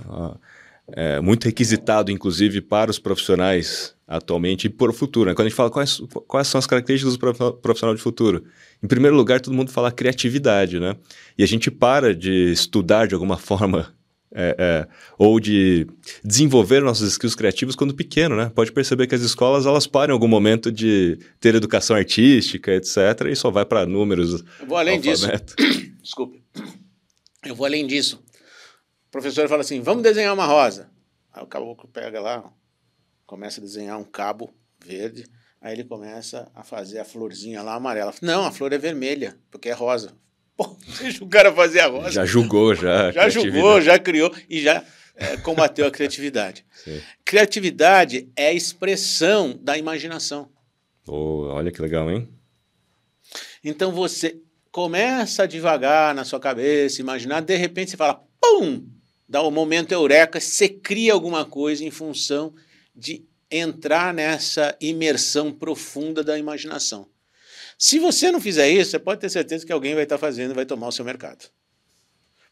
É 0.92 1.22
muito 1.22 1.46
requisitado, 1.46 2.12
inclusive, 2.12 2.60
para 2.60 2.92
os 2.92 3.00
profissionais 3.00 3.96
atualmente 4.08 4.66
e 4.66 4.70
para 4.70 4.90
o 4.90 4.94
futuro. 4.94 5.30
Né? 5.30 5.36
Quando 5.36 5.48
a 5.48 5.50
gente 5.50 5.58
fala 5.58 5.70
quais, 5.70 6.00
quais 6.28 6.48
são 6.48 6.58
as 6.60 6.66
características 6.66 7.14
do 7.14 7.20
prof- 7.20 7.58
profissional 7.62 7.94
de 7.94 8.02
futuro, 8.02 8.46
em 8.82 8.88
primeiro 8.88 9.16
lugar, 9.18 9.42
todo 9.42 9.54
mundo 9.54 9.72
fala 9.72 9.92
criatividade, 9.92 10.80
né? 10.80 10.96
E 11.38 11.44
a 11.44 11.48
gente 11.48 11.70
para 11.70 12.16
de 12.16 12.52
estudar 12.52 13.08
de 13.08 13.14
alguma 13.14 13.36
forma 13.38 13.94
é, 14.34 14.56
é, 14.58 14.88
ou 15.18 15.40
de 15.40 15.88
desenvolver 16.24 16.82
nossos 16.82 17.10
skills 17.12 17.36
criativos 17.36 17.76
quando 17.76 17.94
pequeno, 17.94 18.36
né? 18.36 18.52
Pode 18.54 18.72
perceber 18.72 19.08
que 19.08 19.16
as 19.16 19.22
escolas 19.22 19.66
elas 19.66 19.88
param 19.88 20.12
em 20.12 20.16
algum 20.16 20.28
momento 20.28 20.72
de 20.72 21.18
ter 21.40 21.56
educação 21.56 21.96
artística, 21.96 22.72
etc. 22.74 22.98
E 23.30 23.36
só 23.36 23.50
vai 23.50 23.66
para 23.66 23.86
números. 23.86 24.44
Eu 24.60 24.68
vou 24.68 24.78
além 24.78 25.00
disso. 25.00 25.26
alfabeto. 25.26 25.56
Desculpe. 26.02 26.44
Eu 27.46 27.56
vou 27.56 27.66
além 27.66 27.86
disso. 27.88 28.22
O 29.08 29.12
professor 29.12 29.48
fala 29.48 29.62
assim: 29.62 29.82
vamos 29.82 30.04
desenhar 30.04 30.34
uma 30.34 30.46
rosa. 30.46 30.90
Aí 31.34 31.44
o 31.44 31.48
caboclo 31.48 31.90
pega 31.92 32.20
lá, 32.20 32.44
começa 33.28 33.60
a 33.60 33.64
desenhar 33.64 34.00
um 34.00 34.06
cabo 34.06 34.52
verde. 34.84 35.26
Aí 35.62 35.74
ele 35.74 35.84
começa 35.84 36.50
a 36.56 36.64
fazer 36.64 37.00
a 37.00 37.06
florzinha 37.06 37.62
lá 37.62 37.76
amarela. 37.76 38.14
Não, 38.22 38.46
a 38.46 38.52
flor 38.52 38.72
é 38.72 38.78
vermelha, 38.78 39.38
porque 39.52 39.70
é 39.70 39.74
rosa. 39.74 40.14
Pô, 40.56 40.76
deixa 41.00 41.24
o 41.24 41.28
cara 41.28 41.54
fazer 41.54 41.82
a 41.82 41.88
rosa. 41.88 42.10
Já 42.10 42.26
julgou, 42.26 42.74
já. 42.74 43.12
Já 43.12 43.30
julgou, 43.30 43.82
já 43.82 44.00
criou 44.00 44.34
e 44.50 44.62
já 44.62 44.84
é, 45.16 45.36
combateu 45.38 45.86
a 45.86 45.92
criatividade. 45.92 46.66
Sim. 46.74 47.02
Criatividade 47.26 48.32
é 48.36 48.48
a 48.48 48.54
expressão 48.54 49.60
da 49.62 49.78
imaginação. 49.78 50.50
Oh, 51.06 51.48
olha 51.50 51.72
que 51.72 51.82
legal, 51.82 52.10
hein? 52.10 52.30
Então 53.64 53.92
você 53.92 54.40
começa 54.72 55.48
devagar 55.48 56.16
na 56.16 56.24
sua 56.24 56.40
cabeça, 56.40 57.02
imaginar, 57.02 57.42
de 57.42 57.56
repente 57.56 57.92
você 57.92 57.98
fala, 57.98 58.24
pum! 58.40 58.88
Dá 59.30 59.42
o 59.42 59.50
um 59.50 59.52
momento 59.52 59.92
eureka, 59.92 60.40
você 60.40 60.70
cria 60.70 61.12
alguma 61.12 61.44
coisa 61.44 61.84
em 61.84 61.92
função 61.92 62.54
de 62.98 63.24
entrar 63.50 64.13
nessa 64.13 64.75
imersão 64.82 65.54
profunda 65.54 66.24
da 66.24 66.38
imaginação. 66.38 67.08
Se 67.77 68.00
você 68.00 68.32
não 68.32 68.42
fizer 68.42 68.70
isso, 68.70 68.92
você 68.92 69.00
pode 69.00 69.22
ter 69.22 69.30
certeza 69.30 69.66
que 69.66 69.72
alguém 69.72 69.94
vai 69.94 70.04
estar 70.04 70.18
fazendo 70.18 70.51
e 70.51 70.56
vai 70.56 70.66
tomar 70.66 70.88
o 70.88 70.92
seu 70.92 71.06
mercado. 71.06 71.50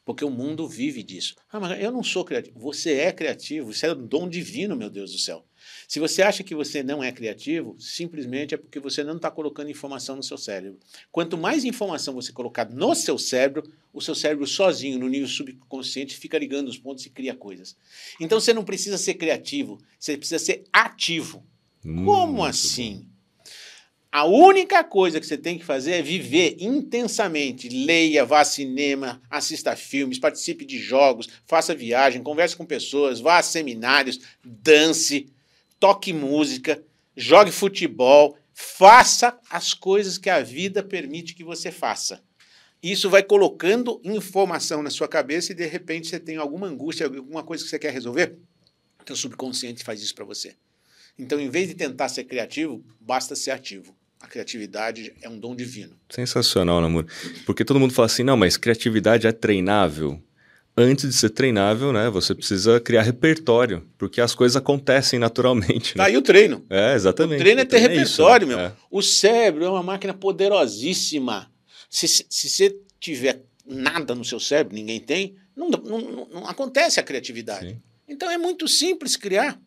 Porque 0.05 0.23
o 0.23 0.29
mundo 0.29 0.67
vive 0.67 1.01
disso. 1.01 1.35
Ah, 1.51 1.59
mas 1.59 1.81
eu 1.81 1.91
não 1.91 2.03
sou 2.03 2.23
criativo. 2.23 2.59
Você 2.59 2.93
é 2.93 3.11
criativo, 3.11 3.71
isso 3.71 3.85
é 3.87 3.91
um 3.91 4.05
dom 4.05 4.29
divino, 4.29 4.75
meu 4.75 4.89
Deus 4.89 5.11
do 5.11 5.17
céu. 5.17 5.43
Se 5.87 5.99
você 5.99 6.21
acha 6.21 6.43
que 6.43 6.55
você 6.55 6.81
não 6.81 7.03
é 7.03 7.11
criativo, 7.11 7.75
simplesmente 7.79 8.53
é 8.53 8.57
porque 8.57 8.79
você 8.79 9.03
não 9.03 9.17
está 9.17 9.29
colocando 9.29 9.69
informação 9.69 10.15
no 10.15 10.23
seu 10.23 10.37
cérebro. 10.37 10.79
Quanto 11.11 11.37
mais 11.37 11.63
informação 11.63 12.13
você 12.13 12.31
colocar 12.31 12.69
no 12.69 12.95
seu 12.95 13.17
cérebro, 13.17 13.63
o 13.93 14.01
seu 14.01 14.15
cérebro 14.15 14.47
sozinho, 14.47 14.99
no 14.99 15.07
nível 15.07 15.27
subconsciente, 15.27 16.17
fica 16.17 16.37
ligando 16.37 16.67
os 16.67 16.77
pontos 16.77 17.05
e 17.05 17.09
cria 17.09 17.35
coisas. 17.35 17.75
Então 18.19 18.39
você 18.39 18.53
não 18.53 18.63
precisa 18.63 18.97
ser 18.97 19.15
criativo, 19.15 19.79
você 19.99 20.17
precisa 20.17 20.39
ser 20.39 20.63
ativo. 20.73 21.45
Como 21.81 22.33
Muito 22.33 22.43
assim? 22.45 23.07
A 24.15 24.23
única 24.23 24.81
coisa 24.81 25.19
que 25.19 25.25
você 25.27 25.37
tem 25.37 25.57
que 25.57 25.65
fazer 25.65 25.91
é 25.91 26.01
viver 26.01 26.55
intensamente. 26.57 27.67
Leia, 27.67 28.23
vá 28.23 28.39
a 28.39 28.45
cinema, 28.45 29.21
assista 29.29 29.75
filmes, 29.75 30.17
participe 30.17 30.63
de 30.63 30.79
jogos, 30.79 31.27
faça 31.45 31.75
viagem, 31.75 32.23
converse 32.23 32.55
com 32.55 32.65
pessoas, 32.65 33.19
vá 33.19 33.39
a 33.39 33.43
seminários, 33.43 34.21
dance, 34.41 35.27
toque 35.85 36.11
música, 36.11 36.83
jogue 37.15 37.51
futebol, 37.51 38.35
faça 38.55 39.37
as 39.51 39.71
coisas 39.71 40.17
que 40.17 40.31
a 40.31 40.41
vida 40.41 40.81
permite 40.81 41.35
que 41.35 41.43
você 41.43 41.71
faça. 41.71 42.23
Isso 42.81 43.07
vai 43.07 43.21
colocando 43.21 44.01
informação 44.03 44.81
na 44.81 44.89
sua 44.89 45.07
cabeça 45.07 45.51
e 45.51 45.55
de 45.55 45.67
repente 45.67 46.07
você 46.07 46.19
tem 46.19 46.37
alguma 46.37 46.65
angústia, 46.65 47.05
alguma 47.05 47.43
coisa 47.43 47.63
que 47.63 47.69
você 47.69 47.77
quer 47.77 47.93
resolver, 47.93 48.35
o 49.07 49.15
subconsciente 49.15 49.83
faz 49.83 50.01
isso 50.01 50.15
para 50.15 50.25
você. 50.25 50.55
Então, 51.19 51.39
em 51.39 51.51
vez 51.51 51.67
de 51.67 51.75
tentar 51.75 52.09
ser 52.09 52.23
criativo, 52.23 52.83
basta 52.99 53.35
ser 53.35 53.51
ativo. 53.51 53.95
A 54.19 54.25
criatividade 54.25 55.13
é 55.21 55.29
um 55.29 55.37
dom 55.37 55.55
divino. 55.55 55.95
Sensacional, 56.09 56.81
Namor. 56.81 57.05
Porque 57.45 57.63
todo 57.63 57.79
mundo 57.79 57.93
fala 57.93 58.07
assim, 58.07 58.23
não, 58.23 58.35
mas 58.35 58.57
criatividade 58.57 59.27
é 59.27 59.31
treinável. 59.31 60.19
Antes 60.77 61.10
de 61.10 61.15
ser 61.15 61.29
treinável, 61.29 61.94
né, 61.94 62.10
você 62.10 62.36
precisa 62.36 62.82
criar 62.82 63.01
repertório, 63.01 63.88
porque 63.98 64.20
as 64.20 64.36
coisas 64.36 64.58
acontecem 64.58 65.17
naturalmente. 65.17 65.94
Tá 65.94 66.03
Né? 66.03 66.10
aí 66.10 66.17
o 66.17 66.22
treino. 66.22 66.65
É, 66.70 66.94
exatamente. 66.94 67.39
O 67.39 67.44
treino 67.44 67.62
é 67.62 67.65
ter 67.65 67.77
isso, 67.77 67.88
repertório, 68.22 68.48
né? 68.48 68.55
meu. 68.55 68.65
É. 68.65 68.74
O 68.91 69.01
cérebro 69.01 69.63
é 69.63 69.70
uma 69.70 69.84
máquina 69.84 70.13
poderosíssima. 70.13 71.50
Se, 71.89 72.08
se, 72.08 72.25
se 72.29 72.50
você 72.50 72.77
tiver 73.00 73.41
nada 73.65 74.13
no 74.13 74.25
seu 74.25 74.39
cérebro, 74.39 74.75
ninguém 74.75 75.00
tem, 75.00 75.36
não, 75.55 75.70
não, 75.70 76.01
não, 76.01 76.27
não 76.27 76.48
acontece 76.48 77.00
a 77.00 77.03
criatividade. 77.03 77.70
Sim. 77.70 77.82
Então 78.08 78.29
é 78.29 78.38
muito 78.38 78.67
simples 78.67 79.15
criar. 79.15 79.58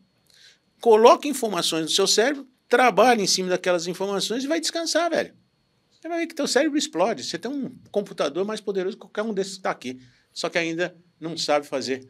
Coloque 0.79 1.27
informações 1.27 1.83
no 1.83 1.89
seu 1.89 2.05
cérebro, 2.07 2.47
trabalhe 2.69 3.23
em 3.23 3.27
cima 3.27 3.49
daquelas 3.49 3.87
informações 3.87 4.43
e 4.43 4.47
vai 4.47 4.59
descansar, 4.59 5.09
velho. 5.09 5.33
Você 5.99 6.07
vai 6.07 6.19
ver 6.19 6.27
que 6.27 6.35
teu 6.35 6.47
cérebro 6.47 6.77
explode. 6.77 7.23
Você 7.23 7.37
tem 7.37 7.51
um 7.51 7.75
computador 7.91 8.45
mais 8.45 8.61
poderoso 8.61 8.95
que 8.95 9.01
qualquer 9.01 9.23
um 9.23 9.33
desses 9.33 9.53
que 9.53 9.59
está 9.59 9.71
aqui. 9.71 9.99
Só 10.33 10.49
que 10.49 10.57
ainda 10.57 10.95
não 11.19 11.37
sabe 11.37 11.67
fazer 11.67 12.07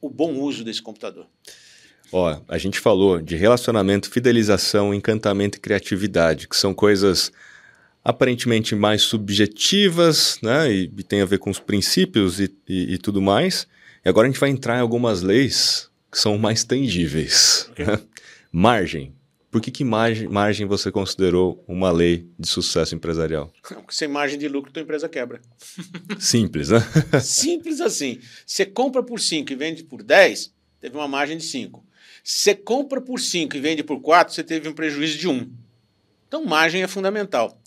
o 0.00 0.08
bom 0.08 0.34
uso 0.34 0.64
desse 0.64 0.82
computador. 0.82 1.26
Ó, 2.10 2.40
a 2.48 2.58
gente 2.58 2.80
falou 2.80 3.20
de 3.20 3.36
relacionamento, 3.36 4.10
fidelização, 4.10 4.94
encantamento 4.94 5.58
e 5.58 5.60
criatividade, 5.60 6.48
que 6.48 6.56
são 6.56 6.72
coisas 6.72 7.30
aparentemente 8.02 8.74
mais 8.74 9.02
subjetivas, 9.02 10.38
né? 10.42 10.72
E, 10.72 10.84
e 10.84 11.02
tem 11.02 11.20
a 11.20 11.26
ver 11.26 11.38
com 11.38 11.50
os 11.50 11.58
princípios 11.58 12.40
e, 12.40 12.50
e, 12.66 12.94
e, 12.94 12.98
tudo 12.98 13.20
mais. 13.20 13.66
E 14.04 14.08
agora 14.08 14.26
a 14.26 14.30
gente 14.30 14.40
vai 14.40 14.48
entrar 14.48 14.78
em 14.78 14.80
algumas 14.80 15.20
leis 15.20 15.90
que 16.10 16.18
são 16.18 16.38
mais 16.38 16.64
tangíveis. 16.64 17.68
Okay. 17.72 17.84
Né? 17.84 18.00
Margem. 18.50 19.12
Por 19.50 19.62
que, 19.62 19.70
que 19.70 19.82
margem, 19.82 20.28
margem 20.28 20.66
você 20.66 20.92
considerou 20.92 21.64
uma 21.66 21.90
lei 21.90 22.28
de 22.38 22.46
sucesso 22.46 22.94
empresarial? 22.94 23.50
Porque 23.62 23.94
sem 23.94 24.06
margem 24.06 24.38
de 24.38 24.46
lucro, 24.46 24.70
tua 24.70 24.82
empresa 24.82 25.08
quebra. 25.08 25.40
Simples, 26.20 26.68
né? 26.68 26.80
Simples 27.22 27.80
assim. 27.80 28.20
Você 28.46 28.66
compra 28.66 29.02
por 29.02 29.18
5 29.18 29.50
e 29.50 29.56
vende 29.56 29.82
por 29.84 30.02
10, 30.02 30.52
teve 30.80 30.96
uma 30.96 31.08
margem 31.08 31.38
de 31.38 31.44
5. 31.44 31.82
Você 32.22 32.54
compra 32.54 33.00
por 33.00 33.18
5 33.18 33.56
e 33.56 33.60
vende 33.60 33.82
por 33.82 34.00
4, 34.02 34.34
você 34.34 34.44
teve 34.44 34.68
um 34.68 34.74
prejuízo 34.74 35.16
de 35.16 35.26
1. 35.26 35.32
Um. 35.32 35.50
Então, 36.26 36.44
margem 36.44 36.82
é 36.82 36.86
fundamental. 36.86 37.58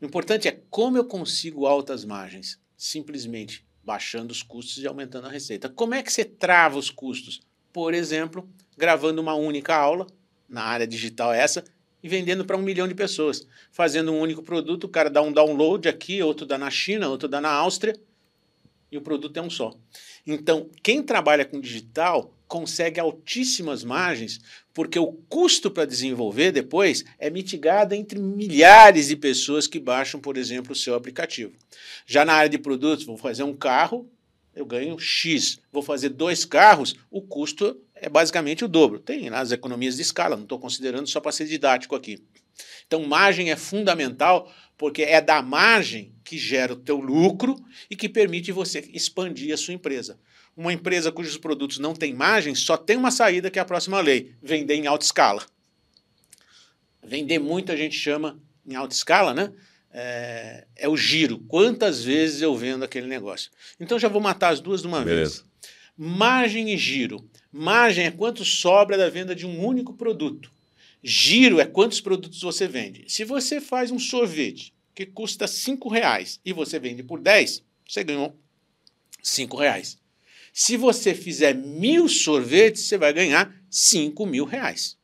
O 0.00 0.06
importante 0.06 0.48
é 0.48 0.58
como 0.70 0.96
eu 0.96 1.04
consigo 1.04 1.66
altas 1.66 2.02
margens. 2.02 2.58
Simplesmente 2.78 3.64
baixando 3.84 4.32
os 4.32 4.42
custos 4.42 4.82
e 4.82 4.86
aumentando 4.86 5.26
a 5.26 5.30
receita. 5.30 5.68
Como 5.68 5.94
é 5.94 6.02
que 6.02 6.10
você 6.10 6.24
trava 6.24 6.78
os 6.78 6.88
custos? 6.90 7.42
Por 7.70 7.92
exemplo, 7.92 8.48
gravando 8.76 9.20
uma 9.20 9.34
única 9.34 9.76
aula 9.76 10.06
na 10.48 10.62
área 10.62 10.86
digital 10.86 11.32
essa 11.32 11.64
e 12.02 12.08
vendendo 12.08 12.44
para 12.44 12.56
um 12.56 12.62
milhão 12.62 12.86
de 12.86 12.94
pessoas. 12.94 13.46
Fazendo 13.72 14.12
um 14.12 14.20
único 14.20 14.42
produto, 14.42 14.84
o 14.84 14.88
cara 14.88 15.08
dá 15.08 15.22
um 15.22 15.32
download 15.32 15.88
aqui, 15.88 16.22
outro 16.22 16.44
dá 16.44 16.58
na 16.58 16.70
China, 16.70 17.08
outro 17.08 17.26
dá 17.26 17.40
na 17.40 17.50
Áustria, 17.50 17.98
e 18.92 18.98
o 18.98 19.00
produto 19.00 19.36
é 19.38 19.42
um 19.42 19.48
só. 19.48 19.74
Então, 20.26 20.68
quem 20.82 21.02
trabalha 21.02 21.44
com 21.44 21.60
digital 21.60 22.32
consegue 22.46 23.00
altíssimas 23.00 23.82
margens, 23.82 24.38
porque 24.72 24.98
o 24.98 25.12
custo 25.28 25.70
para 25.70 25.86
desenvolver 25.86 26.52
depois 26.52 27.04
é 27.18 27.30
mitigado 27.30 27.94
entre 27.94 28.18
milhares 28.18 29.08
de 29.08 29.16
pessoas 29.16 29.66
que 29.66 29.80
baixam, 29.80 30.20
por 30.20 30.36
exemplo, 30.36 30.72
o 30.72 30.76
seu 30.76 30.94
aplicativo. 30.94 31.52
Já 32.06 32.24
na 32.24 32.34
área 32.34 32.50
de 32.50 32.58
produtos, 32.58 33.06
vou 33.06 33.16
fazer 33.16 33.44
um 33.44 33.54
carro, 33.56 34.08
eu 34.54 34.64
ganho 34.64 34.98
X. 34.98 35.58
Vou 35.72 35.82
fazer 35.82 36.10
dois 36.10 36.44
carros, 36.44 36.94
o 37.10 37.20
custo 37.20 37.76
é 38.04 38.08
basicamente 38.08 38.64
o 38.64 38.68
dobro. 38.68 38.98
Tem 38.98 39.28
as 39.30 39.50
economias 39.50 39.96
de 39.96 40.02
escala, 40.02 40.36
não 40.36 40.42
estou 40.42 40.58
considerando 40.58 41.08
só 41.08 41.20
para 41.20 41.32
ser 41.32 41.46
didático 41.46 41.94
aqui. 41.94 42.22
Então, 42.86 43.02
margem 43.04 43.50
é 43.50 43.56
fundamental 43.56 44.52
porque 44.76 45.02
é 45.02 45.20
da 45.20 45.40
margem 45.40 46.12
que 46.22 46.36
gera 46.36 46.72
o 46.72 46.76
teu 46.76 47.00
lucro 47.00 47.56
e 47.90 47.96
que 47.96 48.08
permite 48.08 48.52
você 48.52 48.80
expandir 48.92 49.54
a 49.54 49.56
sua 49.56 49.74
empresa. 49.74 50.18
Uma 50.56 50.72
empresa 50.72 51.10
cujos 51.10 51.36
produtos 51.38 51.78
não 51.78 51.94
têm 51.94 52.12
margem 52.12 52.54
só 52.54 52.76
tem 52.76 52.96
uma 52.96 53.10
saída 53.10 53.50
que 53.50 53.58
é 53.58 53.62
a 53.62 53.64
próxima 53.64 54.00
lei: 54.00 54.34
vender 54.42 54.74
em 54.74 54.86
alta 54.86 55.04
escala. 55.04 55.44
Vender 57.02 57.38
muito 57.38 57.72
a 57.72 57.76
gente 57.76 57.96
chama 57.96 58.38
em 58.66 58.74
alta 58.74 58.94
escala, 58.94 59.34
né? 59.34 59.52
é, 59.94 60.66
é, 60.74 60.88
o 60.88 60.96
giro. 60.96 61.38
Quantas 61.46 62.02
vezes 62.02 62.42
eu 62.42 62.54
vendo 62.56 62.84
aquele 62.84 63.06
negócio? 63.06 63.50
Então 63.78 63.96
já 63.96 64.08
vou 64.08 64.20
matar 64.20 64.48
as 64.48 64.60
duas 64.60 64.82
de 64.82 64.88
uma 64.88 65.00
Beleza. 65.00 65.42
vez. 65.42 65.44
Margem 65.96 66.70
e 66.70 66.76
giro. 66.76 67.30
Margem 67.56 68.06
é 68.06 68.10
quanto 68.10 68.44
sobra 68.44 68.98
da 68.98 69.08
venda 69.08 69.32
de 69.32 69.46
um 69.46 69.64
único 69.64 69.94
produto. 69.94 70.50
Giro 71.00 71.60
é 71.60 71.64
quantos 71.64 72.00
produtos 72.00 72.40
você 72.40 72.66
vende. 72.66 73.04
Se 73.06 73.24
você 73.24 73.60
faz 73.60 73.92
um 73.92 73.98
sorvete 73.98 74.74
que 74.92 75.06
custa 75.06 75.46
cinco 75.46 75.88
reais 75.88 76.40
e 76.44 76.52
você 76.52 76.80
vende 76.80 77.04
por 77.04 77.20
10, 77.20 77.62
você 77.88 78.02
ganhou 78.02 78.36
cinco 79.22 79.56
reais. 79.56 79.96
Se 80.52 80.76
você 80.76 81.14
fizer 81.14 81.54
mil 81.54 82.08
sorvetes, 82.08 82.82
você 82.82 82.98
vai 82.98 83.12
ganhar 83.12 83.54
cinco 83.70 84.26
mil 84.26 84.44
reais 84.44 84.96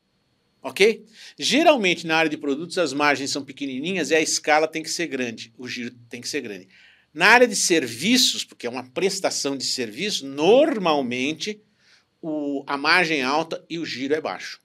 ok? 0.62 1.07
Geralmente 1.38 2.07
na 2.07 2.16
área 2.16 2.30
de 2.30 2.37
produtos 2.37 2.78
as 2.78 2.92
margens 2.92 3.30
são 3.30 3.45
pequenininhas 3.45 4.11
e 4.11 4.14
a 4.14 4.21
escala 4.21 4.69
tem 4.69 4.83
que 4.83 4.90
ser 4.90 5.07
grande, 5.07 5.52
o 5.57 5.66
giro 5.66 5.90
tem 6.09 6.21
que 6.21 6.28
ser 6.28 6.40
grande. 6.40 6.69
Na 7.12 7.28
área 7.28 7.49
de 7.49 7.57
serviços, 7.57 8.45
porque 8.45 8.66
é 8.66 8.71
uma 8.71 8.85
prestação 8.85 9.57
de 9.57 9.64
serviço, 9.64 10.26
normalmente 10.26 11.61
o, 12.20 12.64
a 12.66 12.76
margem 12.76 13.20
é 13.20 13.24
alta 13.24 13.64
e 13.68 13.78
o 13.78 13.86
giro 13.86 14.14
é 14.14 14.20
baixo. 14.20 14.60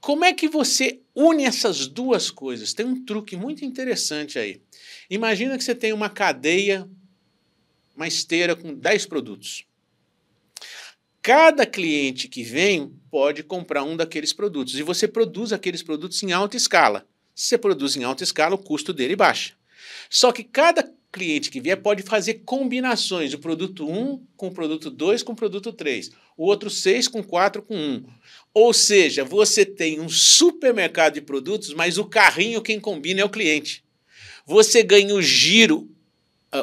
Como 0.00 0.24
é 0.24 0.32
que 0.32 0.48
você 0.48 1.00
une 1.14 1.44
essas 1.44 1.86
duas 1.86 2.30
coisas? 2.30 2.74
Tem 2.74 2.84
um 2.84 3.04
truque 3.04 3.36
muito 3.36 3.64
interessante 3.64 4.38
aí. 4.38 4.60
Imagina 5.08 5.56
que 5.56 5.62
você 5.62 5.74
tem 5.74 5.92
uma 5.92 6.10
cadeia, 6.10 6.88
uma 7.94 8.08
esteira 8.08 8.56
com 8.56 8.74
10 8.74 9.06
produtos. 9.06 9.64
Cada 11.22 11.64
cliente 11.64 12.26
que 12.26 12.42
vem 12.42 12.92
pode 13.08 13.44
comprar 13.44 13.84
um 13.84 13.96
daqueles 13.96 14.32
produtos 14.32 14.74
e 14.74 14.82
você 14.82 15.06
produz 15.06 15.52
aqueles 15.52 15.82
produtos 15.82 16.20
em 16.22 16.32
alta 16.32 16.56
escala. 16.56 17.06
Se 17.32 17.50
você 17.50 17.58
produz 17.58 17.96
em 17.96 18.02
alta 18.02 18.24
escala, 18.24 18.56
o 18.56 18.58
custo 18.58 18.92
dele 18.92 19.14
baixa. 19.14 19.54
Só 20.10 20.32
que 20.32 20.42
cada 20.42 20.92
cliente 21.12 21.50
que 21.50 21.60
vier 21.60 21.76
pode 21.76 22.02
fazer 22.02 22.42
combinações, 22.44 23.34
o 23.34 23.38
produto 23.38 23.86
1 23.86 24.26
com 24.36 24.48
o 24.48 24.50
produto 24.50 24.90
2 24.90 25.22
com 25.22 25.32
o 25.32 25.36
produto 25.36 25.72
3, 25.72 26.10
o 26.36 26.46
outro 26.46 26.70
6 26.70 27.06
com 27.08 27.22
4 27.22 27.62
com 27.62 27.76
1. 27.76 28.04
Ou 28.54 28.72
seja, 28.72 29.22
você 29.22 29.66
tem 29.66 30.00
um 30.00 30.08
supermercado 30.08 31.14
de 31.14 31.20
produtos, 31.20 31.74
mas 31.74 31.98
o 31.98 32.06
carrinho 32.06 32.62
quem 32.62 32.80
combina 32.80 33.20
é 33.20 33.24
o 33.24 33.30
cliente. 33.30 33.84
Você 34.46 34.82
ganha 34.82 35.14
o 35.14 35.22
giro 35.22 35.88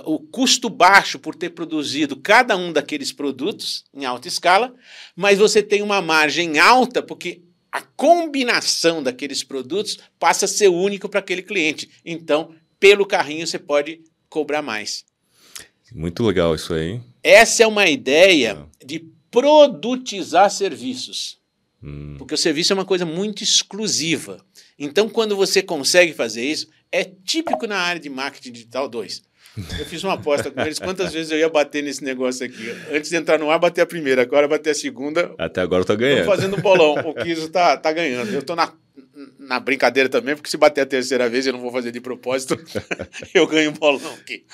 o 0.05 0.19
custo 0.19 0.69
baixo 0.69 1.17
por 1.17 1.33
ter 1.33 1.49
produzido 1.49 2.15
cada 2.15 2.55
um 2.55 2.71
daqueles 2.71 3.11
produtos 3.11 3.83
em 3.93 4.05
alta 4.05 4.27
escala, 4.27 4.73
mas 5.15 5.39
você 5.39 5.63
tem 5.63 5.81
uma 5.81 6.01
margem 6.01 6.59
alta 6.59 7.01
porque 7.01 7.41
a 7.71 7.81
combinação 7.81 9.01
daqueles 9.01 9.43
produtos 9.43 9.97
passa 10.19 10.45
a 10.45 10.47
ser 10.47 10.67
único 10.67 11.09
para 11.09 11.19
aquele 11.19 11.41
cliente. 11.41 11.89
Então, 12.05 12.53
pelo 12.79 13.05
carrinho 13.05 13.47
você 13.47 13.57
pode 13.57 14.01
cobrar 14.29 14.61
mais. 14.61 15.03
Muito 15.91 16.23
legal 16.23 16.53
isso 16.55 16.73
aí. 16.73 17.01
Essa 17.23 17.63
é 17.63 17.67
uma 17.67 17.87
ideia 17.87 18.65
de 18.83 19.05
produtizar 19.31 20.49
serviços. 20.49 21.39
Hum. 21.83 22.15
Porque 22.17 22.33
o 22.33 22.37
serviço 22.37 22.73
é 22.73 22.75
uma 22.75 22.85
coisa 22.85 23.05
muito 23.05 23.43
exclusiva. 23.43 24.43
Então, 24.77 25.09
quando 25.09 25.35
você 25.35 25.61
consegue 25.61 26.13
fazer 26.13 26.43
isso, 26.43 26.67
é 26.91 27.03
típico 27.03 27.65
na 27.67 27.77
área 27.77 27.99
de 27.99 28.09
marketing 28.09 28.51
digital 28.51 28.87
2. 28.87 29.23
Eu 29.77 29.85
fiz 29.85 30.03
uma 30.03 30.13
aposta 30.13 30.51
com 30.51 30.61
eles 30.61 30.79
quantas 30.79 31.11
vezes 31.11 31.31
eu 31.31 31.39
ia 31.39 31.49
bater 31.49 31.83
nesse 31.83 32.03
negócio 32.03 32.45
aqui. 32.45 32.69
Antes 32.91 33.09
de 33.09 33.15
entrar 33.15 33.37
no 33.39 33.49
ar, 33.49 33.59
bater 33.59 33.81
a 33.81 33.85
primeira, 33.85 34.21
agora 34.21 34.47
bater 34.47 34.69
a 34.69 34.75
segunda. 34.75 35.33
Até 35.37 35.61
agora 35.61 35.81
eu 35.81 35.85
tô 35.85 35.97
ganhando. 35.97 36.25
Tô 36.25 36.31
fazendo 36.31 36.57
um 36.57 36.61
bolão. 36.61 36.93
O 37.05 37.13
Kiso 37.13 37.49
tá, 37.49 37.75
tá 37.75 37.91
ganhando. 37.91 38.31
Eu 38.31 38.41
tô 38.41 38.55
na, 38.55 38.71
na 39.37 39.59
brincadeira 39.59 40.09
também, 40.09 40.35
porque 40.35 40.49
se 40.49 40.57
bater 40.57 40.81
a 40.81 40.85
terceira 40.85 41.29
vez, 41.29 41.45
eu 41.45 41.53
não 41.53 41.61
vou 41.61 41.71
fazer 41.71 41.91
de 41.91 42.01
propósito, 42.01 42.57
eu 43.33 43.47
ganho 43.47 43.71
bolão 43.71 44.13
aqui. 44.15 44.45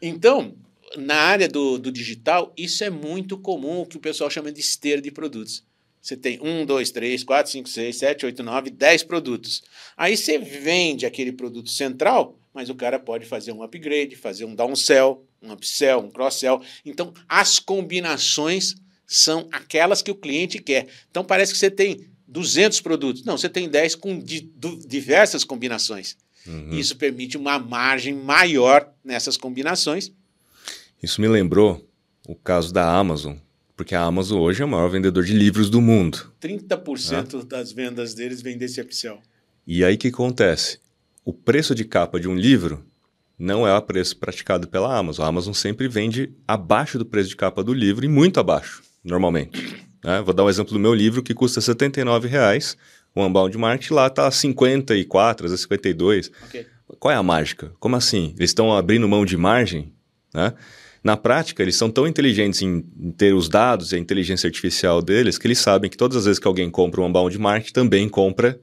Então, 0.00 0.54
na 0.96 1.16
área 1.16 1.48
do, 1.48 1.78
do 1.78 1.90
digital, 1.90 2.52
isso 2.56 2.84
é 2.84 2.90
muito 2.90 3.38
comum, 3.38 3.80
o 3.80 3.86
que 3.86 3.96
o 3.96 4.00
pessoal 4.00 4.30
chama 4.30 4.52
de 4.52 4.60
esteira 4.60 5.00
de 5.00 5.10
produtos. 5.10 5.64
Você 6.00 6.16
tem 6.16 6.38
um, 6.40 6.64
dois, 6.64 6.90
três, 6.92 7.24
quatro, 7.24 7.50
cinco, 7.50 7.68
seis, 7.68 7.96
sete, 7.96 8.24
oito, 8.24 8.42
nove, 8.42 8.70
dez 8.70 9.02
produtos. 9.02 9.64
Aí 9.96 10.16
você 10.16 10.38
vende 10.38 11.04
aquele 11.04 11.32
produto 11.32 11.68
central 11.68 12.38
mas 12.56 12.70
o 12.70 12.74
cara 12.74 12.98
pode 12.98 13.26
fazer 13.26 13.52
um 13.52 13.62
upgrade, 13.62 14.16
fazer 14.16 14.46
um 14.46 14.54
downsell, 14.54 15.22
um 15.42 15.52
upsell, 15.52 16.00
um 16.00 16.10
cross-sell. 16.10 16.62
Então, 16.86 17.12
as 17.28 17.58
combinações 17.58 18.76
são 19.06 19.46
aquelas 19.52 20.00
que 20.00 20.10
o 20.10 20.14
cliente 20.14 20.58
quer. 20.58 20.86
Então, 21.10 21.22
parece 21.22 21.52
que 21.52 21.58
você 21.58 21.70
tem 21.70 22.08
200 22.26 22.80
produtos. 22.80 23.24
Não, 23.24 23.36
você 23.36 23.48
tem 23.48 23.68
10 23.68 23.94
com 23.94 24.18
di 24.18 24.50
diversas 24.86 25.44
combinações. 25.44 26.16
Uhum. 26.46 26.70
Isso 26.70 26.96
permite 26.96 27.36
uma 27.36 27.58
margem 27.58 28.14
maior 28.14 28.88
nessas 29.04 29.36
combinações. 29.36 30.12
Isso 31.02 31.20
me 31.20 31.28
lembrou 31.28 31.88
o 32.26 32.34
caso 32.34 32.72
da 32.72 32.88
Amazon, 32.88 33.34
porque 33.76 33.94
a 33.94 34.02
Amazon 34.02 34.40
hoje 34.40 34.62
é 34.62 34.64
o 34.64 34.68
maior 34.68 34.88
vendedor 34.88 35.24
de 35.24 35.32
livros 35.32 35.68
do 35.68 35.80
mundo. 35.80 36.32
30% 36.40 37.44
das 37.44 37.72
vendas 37.72 38.14
deles 38.14 38.40
vem 38.40 38.56
desse 38.56 38.80
upsell. 38.80 39.20
E 39.66 39.84
aí 39.84 39.96
o 39.96 39.98
que 39.98 40.08
acontece? 40.08 40.78
o 41.26 41.32
preço 41.32 41.74
de 41.74 41.84
capa 41.84 42.20
de 42.20 42.28
um 42.28 42.36
livro 42.36 42.86
não 43.36 43.66
é 43.66 43.76
o 43.76 43.82
preço 43.82 44.16
praticado 44.16 44.68
pela 44.68 44.96
Amazon. 44.96 45.26
A 45.26 45.28
Amazon 45.28 45.52
sempre 45.52 45.88
vende 45.88 46.32
abaixo 46.46 46.98
do 46.98 47.04
preço 47.04 47.30
de 47.30 47.36
capa 47.36 47.64
do 47.64 47.74
livro 47.74 48.04
e 48.04 48.08
muito 48.08 48.38
abaixo, 48.38 48.80
normalmente. 49.02 49.84
Né? 50.06 50.22
Vou 50.22 50.32
dar 50.32 50.44
um 50.44 50.48
exemplo 50.48 50.72
do 50.72 50.78
meu 50.78 50.94
livro 50.94 51.20
que 51.20 51.34
custa 51.34 51.58
R$ 51.58 51.66
79,00. 51.66 52.76
O 53.12 53.24
Unbound 53.24 53.58
Market 53.58 53.90
lá 53.90 54.06
está 54.06 54.28
a 54.28 54.30
54, 54.30 55.46
a 55.46 55.56
52. 55.56 56.30
Okay. 56.46 56.66
Qual 57.00 57.12
é 57.12 57.16
a 57.16 57.22
mágica? 57.22 57.72
Como 57.80 57.96
assim? 57.96 58.32
Eles 58.38 58.50
estão 58.50 58.72
abrindo 58.72 59.08
mão 59.08 59.26
de 59.26 59.36
margem? 59.36 59.92
Né? 60.32 60.54
Na 61.02 61.16
prática, 61.16 61.60
eles 61.60 61.74
são 61.74 61.90
tão 61.90 62.06
inteligentes 62.06 62.62
em, 62.62 62.84
em, 63.00 63.10
ter 63.10 63.34
os 63.34 63.48
dados 63.48 63.90
e 63.90 63.96
a 63.96 63.98
inteligência 63.98 64.46
artificial 64.46 65.02
deles 65.02 65.38
que 65.38 65.46
eles 65.48 65.58
sabem 65.58 65.90
que 65.90 65.96
todas 65.96 66.16
as 66.18 66.24
vezes 66.26 66.38
que 66.38 66.46
alguém 66.46 66.70
compra 66.70 67.00
um 67.00 67.06
Unbound 67.06 67.36
Market, 67.38 67.72
também 67.72 68.08
compra 68.08 68.60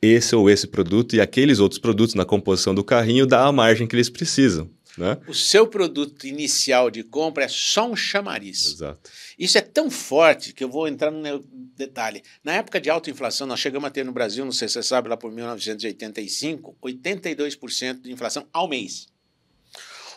esse 0.00 0.34
ou 0.34 0.48
esse 0.48 0.66
produto 0.66 1.14
e 1.14 1.20
aqueles 1.20 1.58
outros 1.58 1.78
produtos 1.78 2.14
na 2.14 2.24
composição 2.24 2.74
do 2.74 2.82
carrinho 2.82 3.26
dá 3.26 3.46
a 3.46 3.52
margem 3.52 3.86
que 3.86 3.94
eles 3.94 4.08
precisam. 4.08 4.70
Né? 4.96 5.18
O 5.26 5.32
seu 5.32 5.66
produto 5.66 6.26
inicial 6.26 6.90
de 6.90 7.02
compra 7.02 7.44
é 7.44 7.48
só 7.48 7.90
um 7.90 7.96
chamariz. 7.96 8.66
Exato. 8.66 9.10
Isso 9.38 9.56
é 9.56 9.62
tão 9.62 9.90
forte 9.90 10.52
que 10.52 10.62
eu 10.62 10.68
vou 10.68 10.86
entrar 10.86 11.10
no 11.10 11.38
detalhe. 11.76 12.22
Na 12.44 12.52
época 12.52 12.80
de 12.80 12.90
alta 12.90 13.10
inflação, 13.10 13.46
nós 13.46 13.58
chegamos 13.58 13.86
a 13.86 13.90
ter 13.90 14.04
no 14.04 14.12
Brasil, 14.12 14.44
não 14.44 14.52
sei 14.52 14.68
se 14.68 14.74
você 14.74 14.82
sabe, 14.82 15.08
lá 15.08 15.16
por 15.16 15.32
1985, 15.32 16.76
82% 16.82 18.02
de 18.02 18.12
inflação 18.12 18.46
ao 18.52 18.68
mês. 18.68 19.08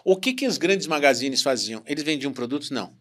O 0.04 0.16
que, 0.18 0.34
que 0.34 0.46
os 0.46 0.58
grandes 0.58 0.88
magazines 0.88 1.42
faziam? 1.42 1.82
Eles 1.86 2.04
vendiam 2.04 2.34
produtos? 2.34 2.70
Não. 2.70 2.94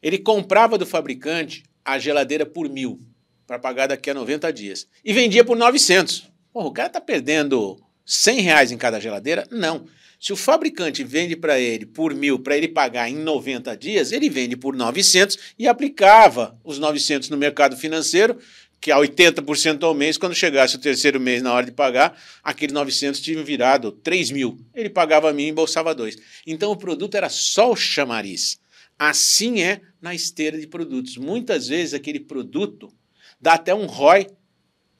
Ele 0.00 0.18
comprava 0.18 0.78
do 0.78 0.86
fabricante 0.86 1.64
a 1.84 1.98
geladeira 1.98 2.46
por 2.46 2.68
mil, 2.68 3.00
para 3.46 3.58
pagar 3.58 3.88
daqui 3.88 4.08
a 4.08 4.14
90 4.14 4.52
dias, 4.52 4.86
e 5.04 5.12
vendia 5.12 5.44
por 5.44 5.56
900. 5.56 6.30
Porra, 6.52 6.66
o 6.68 6.72
cara 6.72 6.86
está 6.86 7.00
perdendo 7.00 7.78
100 8.06 8.40
reais 8.40 8.72
em 8.72 8.78
cada 8.78 9.00
geladeira? 9.00 9.46
Não. 9.50 9.86
Se 10.22 10.32
o 10.32 10.36
fabricante 10.36 11.02
vende 11.02 11.34
para 11.34 11.58
ele 11.58 11.84
por 11.84 12.14
mil 12.14 12.38
para 12.38 12.56
ele 12.56 12.68
pagar 12.68 13.10
em 13.10 13.16
90 13.16 13.76
dias, 13.76 14.12
ele 14.12 14.30
vende 14.30 14.56
por 14.56 14.76
900 14.76 15.36
e 15.58 15.66
aplicava 15.66 16.56
os 16.62 16.78
900 16.78 17.28
no 17.28 17.36
mercado 17.36 17.76
financeiro, 17.76 18.38
que 18.80 18.92
a 18.92 18.98
80% 18.98 19.82
ao 19.82 19.92
mês, 19.92 20.16
quando 20.16 20.32
chegasse 20.32 20.76
o 20.76 20.78
terceiro 20.78 21.18
mês 21.18 21.42
na 21.42 21.52
hora 21.52 21.66
de 21.66 21.72
pagar, 21.72 22.16
aquele 22.40 22.72
900 22.72 23.20
tinha 23.20 23.42
virado 23.42 23.90
3 23.90 24.30
mil. 24.30 24.64
Ele 24.72 24.88
pagava 24.88 25.32
mil 25.32 25.46
e 25.46 25.48
embolsava 25.48 25.92
dois. 25.92 26.16
Então 26.46 26.70
o 26.70 26.76
produto 26.76 27.16
era 27.16 27.28
só 27.28 27.72
o 27.72 27.76
chamariz. 27.76 28.60
Assim 28.96 29.60
é 29.60 29.80
na 30.00 30.14
esteira 30.14 30.56
de 30.56 30.68
produtos. 30.68 31.16
Muitas 31.16 31.66
vezes 31.66 31.94
aquele 31.94 32.20
produto 32.20 32.94
dá 33.40 33.54
até 33.54 33.74
um 33.74 33.86
ROI 33.86 34.28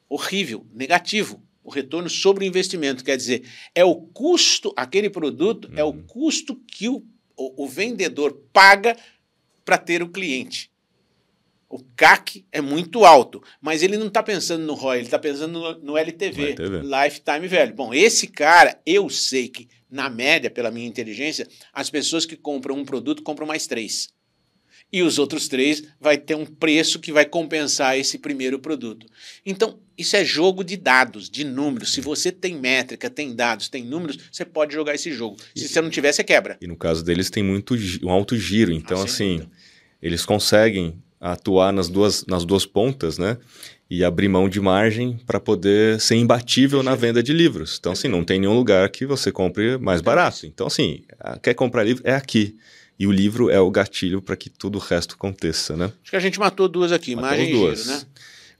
horrível, 0.09 0.67
negativo. 0.73 1.41
O 1.63 1.69
retorno 1.69 2.09
sobre 2.09 2.43
o 2.43 2.47
investimento. 2.47 3.03
Quer 3.03 3.17
dizer, 3.17 3.49
é 3.73 3.85
o 3.85 3.95
custo, 3.95 4.73
aquele 4.75 5.09
produto 5.09 5.69
uhum. 5.69 5.77
é 5.77 5.83
o 5.83 5.87
uhum. 5.87 6.03
custo 6.03 6.55
que 6.55 6.89
o, 6.89 7.03
o, 7.37 7.63
o 7.63 7.67
vendedor 7.67 8.33
paga 8.51 8.97
para 9.63 9.77
ter 9.77 10.03
o 10.03 10.09
cliente. 10.09 10.71
O 11.69 11.79
CAC 11.95 12.45
é 12.51 12.61
muito 12.61 13.03
alto, 13.03 13.41
mas 13.59 13.81
ele 13.81 13.97
não 13.97 14.05
está 14.05 14.21
pensando 14.21 14.63
no 14.63 14.75
ROI, 14.75 14.97
ele 14.97 15.05
está 15.05 15.17
pensando 15.17 15.53
no, 15.59 15.79
no 15.79 15.97
LTV, 15.97 16.49
LTV, 16.49 16.81
Lifetime 16.83 17.47
Value. 17.47 17.73
Bom, 17.73 17.91
esse 17.91 18.27
cara, 18.27 18.79
eu 18.85 19.09
sei 19.09 19.47
que, 19.47 19.67
na 19.89 20.07
média, 20.07 20.51
pela 20.51 20.69
minha 20.69 20.85
inteligência, 20.87 21.47
as 21.73 21.89
pessoas 21.89 22.27
que 22.27 22.35
compram 22.35 22.75
um 22.75 22.85
produto 22.85 23.23
compram 23.23 23.47
mais 23.47 23.65
três. 23.65 24.12
E 24.93 25.01
os 25.01 25.17
outros 25.17 25.47
três 25.47 25.81
vai 25.99 26.19
ter 26.19 26.35
um 26.35 26.45
preço 26.45 26.99
que 26.99 27.11
vai 27.11 27.25
compensar 27.25 27.97
esse 27.97 28.19
primeiro 28.19 28.59
produto. 28.59 29.07
Então, 29.43 29.79
isso 29.97 30.15
é 30.15 30.23
jogo 30.23 30.63
de 30.63 30.77
dados, 30.77 31.31
de 31.31 31.43
números. 31.43 31.93
Se 31.93 31.99
você 31.99 32.31
tem 32.31 32.55
métrica, 32.55 33.09
tem 33.09 33.35
dados, 33.35 33.69
tem 33.69 33.83
números, 33.83 34.19
você 34.31 34.45
pode 34.45 34.71
jogar 34.71 34.93
esse 34.93 35.11
jogo. 35.11 35.37
Se 35.55 35.65
e, 35.65 35.67
você 35.67 35.81
não 35.81 35.89
tiver, 35.89 36.11
você 36.11 36.23
quebra. 36.23 36.57
E 36.61 36.67
no 36.67 36.75
caso 36.75 37.03
deles, 37.03 37.31
tem 37.31 37.41
muito 37.41 37.75
um 38.03 38.11
alto 38.11 38.37
giro. 38.37 38.71
Então, 38.71 39.01
ah, 39.01 39.05
assim, 39.05 39.41
eles 39.99 40.25
conseguem 40.25 41.01
atuar 41.19 41.73
nas 41.73 41.89
duas, 41.89 42.23
nas 42.27 42.45
duas 42.45 42.65
pontas, 42.65 43.17
né? 43.17 43.37
E 43.89 44.03
abrir 44.03 44.27
mão 44.27 44.47
de 44.47 44.59
margem 44.59 45.19
para 45.25 45.39
poder 45.39 45.99
ser 45.99 46.15
imbatível 46.15 46.83
na 46.83 46.93
venda 46.93 47.23
de 47.23 47.33
livros. 47.33 47.77
Então, 47.79 47.93
assim, 47.93 48.07
não 48.07 48.23
tem 48.23 48.39
nenhum 48.39 48.55
lugar 48.55 48.87
que 48.89 49.07
você 49.07 49.31
compre 49.31 49.77
mais 49.79 50.01
barato. 50.01 50.45
Então, 50.45 50.67
assim, 50.67 51.01
quer 51.41 51.55
comprar 51.55 51.83
livro? 51.83 52.03
É 52.05 52.13
aqui. 52.13 52.55
E 53.03 53.05
o 53.05 53.11
livro 53.11 53.49
é 53.49 53.59
o 53.59 53.69
gatilho 53.69 54.21
para 54.21 54.37
que 54.37 54.49
tudo 54.49 54.77
o 54.77 54.79
resto 54.79 55.15
aconteça, 55.15 55.75
né? 55.75 55.91
Acho 56.01 56.11
que 56.11 56.15
a 56.15 56.21
gente 56.21 56.39
matou 56.39 56.69
duas 56.69 56.89
aqui, 56.93 57.17
Matamos 57.17 57.49
duas. 57.49 57.83
giro, 57.83 57.97
né? 57.97 58.05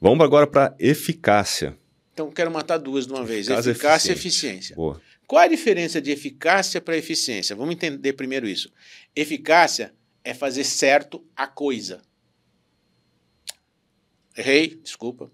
Vamos 0.02 0.22
agora 0.22 0.46
para 0.46 0.76
eficácia. 0.78 1.78
Então, 2.14 2.30
quero 2.30 2.52
matar 2.52 2.78
duas 2.78 3.08
de 3.08 3.14
uma 3.14 3.24
vez. 3.24 3.48
Eficácia, 3.48 3.72
eficácia 3.72 4.10
e 4.10 4.12
eficiência. 4.12 4.76
Boa. 4.76 5.02
Qual 5.26 5.42
a 5.42 5.48
diferença 5.48 6.02
de 6.02 6.12
eficácia 6.12 6.82
para 6.82 6.98
eficiência? 6.98 7.56
Vamos 7.56 7.74
entender 7.74 8.12
primeiro 8.12 8.46
isso. 8.46 8.70
Eficácia 9.16 9.94
é 10.26 10.34
fazer 10.34 10.66
certo 10.66 11.26
a 11.34 11.48
coisa. 11.48 12.02
Errei, 14.36 14.78
desculpa. 14.84 15.32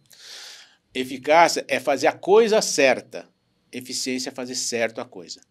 Eficácia 0.94 1.66
é 1.68 1.80
fazer 1.80 2.06
a 2.06 2.14
coisa 2.14 2.62
certa. 2.62 3.28
Eficiência 3.72 4.30
é 4.30 4.32
fazer 4.32 4.54
certo 4.54 5.02
a 5.02 5.06
coisa. 5.06 5.42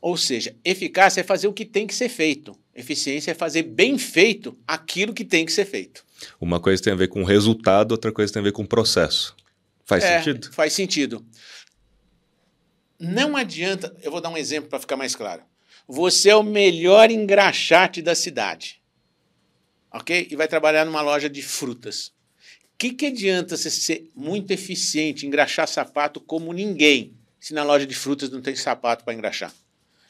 Ou 0.00 0.16
seja, 0.16 0.56
eficácia 0.64 1.20
é 1.20 1.24
fazer 1.24 1.48
o 1.48 1.52
que 1.52 1.64
tem 1.64 1.86
que 1.86 1.94
ser 1.94 2.08
feito. 2.08 2.58
Eficiência 2.78 3.32
é 3.32 3.34
fazer 3.34 3.62
bem 3.64 3.98
feito 3.98 4.56
aquilo 4.66 5.12
que 5.12 5.24
tem 5.24 5.44
que 5.44 5.52
ser 5.52 5.64
feito. 5.64 6.04
Uma 6.40 6.60
coisa 6.60 6.82
tem 6.82 6.92
a 6.92 6.96
ver 6.96 7.08
com 7.08 7.24
resultado, 7.24 7.92
outra 7.92 8.12
coisa 8.12 8.32
tem 8.32 8.40
a 8.40 8.44
ver 8.44 8.52
com 8.52 8.64
processo. 8.64 9.36
Faz 9.84 10.04
é, 10.04 10.18
sentido? 10.18 10.52
Faz 10.52 10.72
sentido. 10.72 11.26
Não 12.98 13.36
adianta, 13.36 13.94
eu 14.02 14.10
vou 14.10 14.20
dar 14.20 14.28
um 14.28 14.36
exemplo 14.36 14.68
para 14.70 14.80
ficar 14.80 14.96
mais 14.96 15.14
claro. 15.14 15.42
Você 15.86 16.30
é 16.30 16.36
o 16.36 16.42
melhor 16.42 17.10
engraxate 17.10 18.02
da 18.02 18.14
cidade. 18.14 18.80
Ok? 19.92 20.28
E 20.30 20.36
vai 20.36 20.46
trabalhar 20.46 20.84
numa 20.84 21.00
loja 21.00 21.28
de 21.28 21.42
frutas 21.42 22.12
que, 22.78 22.92
que 22.92 23.06
adianta 23.06 23.56
você 23.56 23.70
ser 23.70 24.08
muito 24.14 24.52
eficiente, 24.52 25.26
engraxar 25.26 25.66
sapato 25.66 26.20
como 26.20 26.52
ninguém, 26.52 27.12
se 27.40 27.52
na 27.52 27.64
loja 27.64 27.84
de 27.84 27.94
frutas 27.94 28.30
não 28.30 28.40
tem 28.40 28.54
sapato 28.54 29.04
para 29.04 29.12
engraxar? 29.12 29.52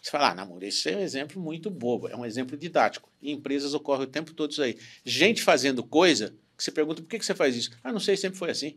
Você 0.02 0.10
fala, 0.10 0.30
ah, 0.30 0.34
namoro, 0.34 0.64
esse 0.64 0.90
é 0.90 0.96
um 0.96 1.00
exemplo 1.00 1.40
muito 1.40 1.70
bobo, 1.70 2.08
é 2.08 2.16
um 2.16 2.24
exemplo 2.24 2.56
didático. 2.56 3.10
Em 3.22 3.32
empresas 3.32 3.74
ocorre 3.74 4.04
o 4.04 4.06
tempo 4.06 4.32
todo 4.32 4.52
isso 4.52 4.62
aí. 4.62 4.76
Gente 5.04 5.42
fazendo 5.42 5.82
coisa, 5.82 6.34
que 6.56 6.64
você 6.64 6.70
pergunta 6.70 7.02
por 7.02 7.08
que, 7.08 7.18
que 7.18 7.24
você 7.24 7.34
faz 7.34 7.56
isso? 7.56 7.70
Ah, 7.82 7.92
não 7.92 8.00
sei, 8.00 8.16
sempre 8.16 8.38
foi 8.38 8.50
assim. 8.50 8.76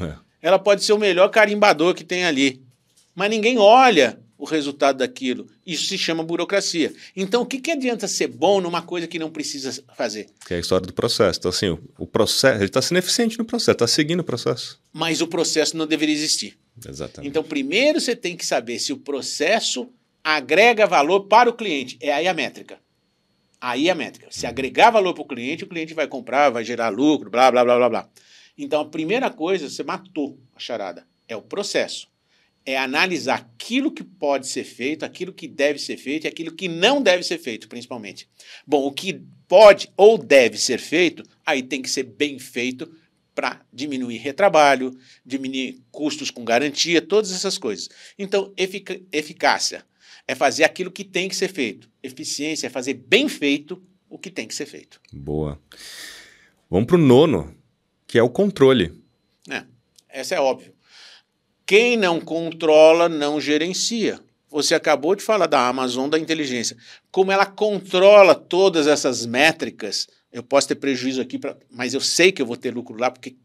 É. 0.00 0.16
Ela 0.40 0.58
pode 0.58 0.82
ser 0.84 0.92
o 0.92 0.98
melhor 0.98 1.28
carimbador 1.28 1.94
que 1.94 2.04
tem 2.04 2.24
ali. 2.24 2.62
Mas 3.14 3.30
ninguém 3.30 3.58
olha 3.58 4.18
o 4.42 4.44
resultado 4.44 4.98
daquilo. 4.98 5.46
Isso 5.64 5.86
se 5.86 5.96
chama 5.96 6.24
burocracia. 6.24 6.92
Então, 7.14 7.42
o 7.42 7.46
que, 7.46 7.60
que 7.60 7.70
adianta 7.70 8.08
ser 8.08 8.26
bom 8.26 8.60
numa 8.60 8.82
coisa 8.82 9.06
que 9.06 9.16
não 9.16 9.30
precisa 9.30 9.84
fazer? 9.96 10.26
Que 10.44 10.54
é 10.54 10.56
a 10.56 10.60
história 10.60 10.84
do 10.84 10.92
processo. 10.92 11.38
Então, 11.38 11.48
assim, 11.48 11.68
o, 11.68 11.80
o 11.96 12.06
processo, 12.08 12.58
ele 12.58 12.64
está 12.64 12.82
sendo 12.82 12.98
eficiente 12.98 13.38
no 13.38 13.44
processo, 13.44 13.70
está 13.70 13.86
seguindo 13.86 14.18
o 14.18 14.24
processo. 14.24 14.80
Mas 14.92 15.20
o 15.20 15.28
processo 15.28 15.76
não 15.76 15.86
deveria 15.86 16.14
existir. 16.14 16.58
Exatamente. 16.84 17.30
Então, 17.30 17.44
primeiro 17.44 18.00
você 18.00 18.16
tem 18.16 18.36
que 18.36 18.44
saber 18.44 18.80
se 18.80 18.92
o 18.92 18.96
processo 18.96 19.88
agrega 20.22 20.86
valor 20.86 21.22
para 21.22 21.50
o 21.50 21.54
cliente. 21.54 21.98
É 22.00 22.12
aí 22.12 22.28
a 22.28 22.34
métrica. 22.34 22.80
Aí 23.60 23.88
a 23.88 23.94
métrica. 23.94 24.28
Se 24.30 24.46
agregar 24.46 24.90
valor 24.90 25.14
para 25.14 25.22
o 25.22 25.26
cliente, 25.26 25.64
o 25.64 25.68
cliente 25.68 25.94
vai 25.94 26.06
comprar, 26.06 26.50
vai 26.50 26.64
gerar 26.64 26.88
lucro, 26.88 27.30
blá, 27.30 27.50
blá, 27.50 27.64
blá, 27.64 27.76
blá, 27.76 27.88
blá. 27.88 28.08
Então, 28.56 28.80
a 28.80 28.88
primeira 28.88 29.30
coisa, 29.30 29.68
você 29.68 29.82
matou 29.82 30.38
a 30.54 30.58
charada. 30.58 31.06
É 31.28 31.36
o 31.36 31.42
processo 31.42 32.12
é 32.64 32.76
analisar 32.76 33.34
aquilo 33.34 33.90
que 33.90 34.04
pode 34.04 34.46
ser 34.46 34.64
feito, 34.64 35.04
aquilo 35.04 35.32
que 35.32 35.48
deve 35.48 35.78
ser 35.78 35.96
feito 35.96 36.24
e 36.24 36.28
aquilo 36.28 36.52
que 36.52 36.68
não 36.68 37.02
deve 37.02 37.22
ser 37.22 37.38
feito, 37.38 37.68
principalmente. 37.68 38.28
Bom, 38.66 38.86
o 38.86 38.92
que 38.92 39.20
pode 39.48 39.90
ou 39.96 40.16
deve 40.16 40.56
ser 40.56 40.78
feito, 40.78 41.22
aí 41.44 41.62
tem 41.62 41.82
que 41.82 41.90
ser 41.90 42.04
bem 42.04 42.38
feito 42.38 42.90
para 43.34 43.60
diminuir 43.72 44.18
retrabalho, 44.18 44.96
diminuir 45.24 45.80
custos 45.90 46.30
com 46.30 46.44
garantia, 46.44 47.00
todas 47.00 47.32
essas 47.32 47.58
coisas. 47.58 47.88
Então, 48.18 48.52
efic 48.56 49.04
eficácia 49.10 49.84
é 50.32 50.34
fazer 50.34 50.64
aquilo 50.64 50.90
que 50.90 51.04
tem 51.04 51.28
que 51.28 51.36
ser 51.36 51.48
feito. 51.48 51.88
Eficiência 52.02 52.66
é 52.66 52.70
fazer 52.70 52.94
bem 52.94 53.28
feito 53.28 53.82
o 54.08 54.18
que 54.18 54.30
tem 54.30 54.46
que 54.46 54.54
ser 54.54 54.66
feito. 54.66 55.00
Boa. 55.12 55.60
Vamos 56.68 56.86
para 56.86 56.96
o 56.96 56.98
nono, 56.98 57.54
que 58.06 58.18
é 58.18 58.22
o 58.22 58.30
controle. 58.30 58.92
É, 59.48 59.64
essa 60.08 60.34
é 60.34 60.40
óbvio. 60.40 60.72
Quem 61.66 61.96
não 61.96 62.20
controla, 62.20 63.08
não 63.08 63.40
gerencia. 63.40 64.20
Você 64.50 64.74
acabou 64.74 65.14
de 65.14 65.22
falar 65.22 65.46
da 65.46 65.66
Amazon 65.66 66.08
da 66.08 66.18
inteligência. 66.18 66.76
Como 67.10 67.30
ela 67.30 67.46
controla 67.46 68.34
todas 68.34 68.86
essas 68.86 69.24
métricas, 69.24 70.08
eu 70.32 70.42
posso 70.42 70.68
ter 70.68 70.74
prejuízo 70.76 71.20
aqui, 71.20 71.38
pra, 71.38 71.56
mas 71.70 71.94
eu 71.94 72.00
sei 72.00 72.32
que 72.32 72.40
eu 72.40 72.46
vou 72.46 72.56
ter 72.56 72.74
lucro 72.74 72.98
lá, 72.98 73.10
porque 73.10 73.36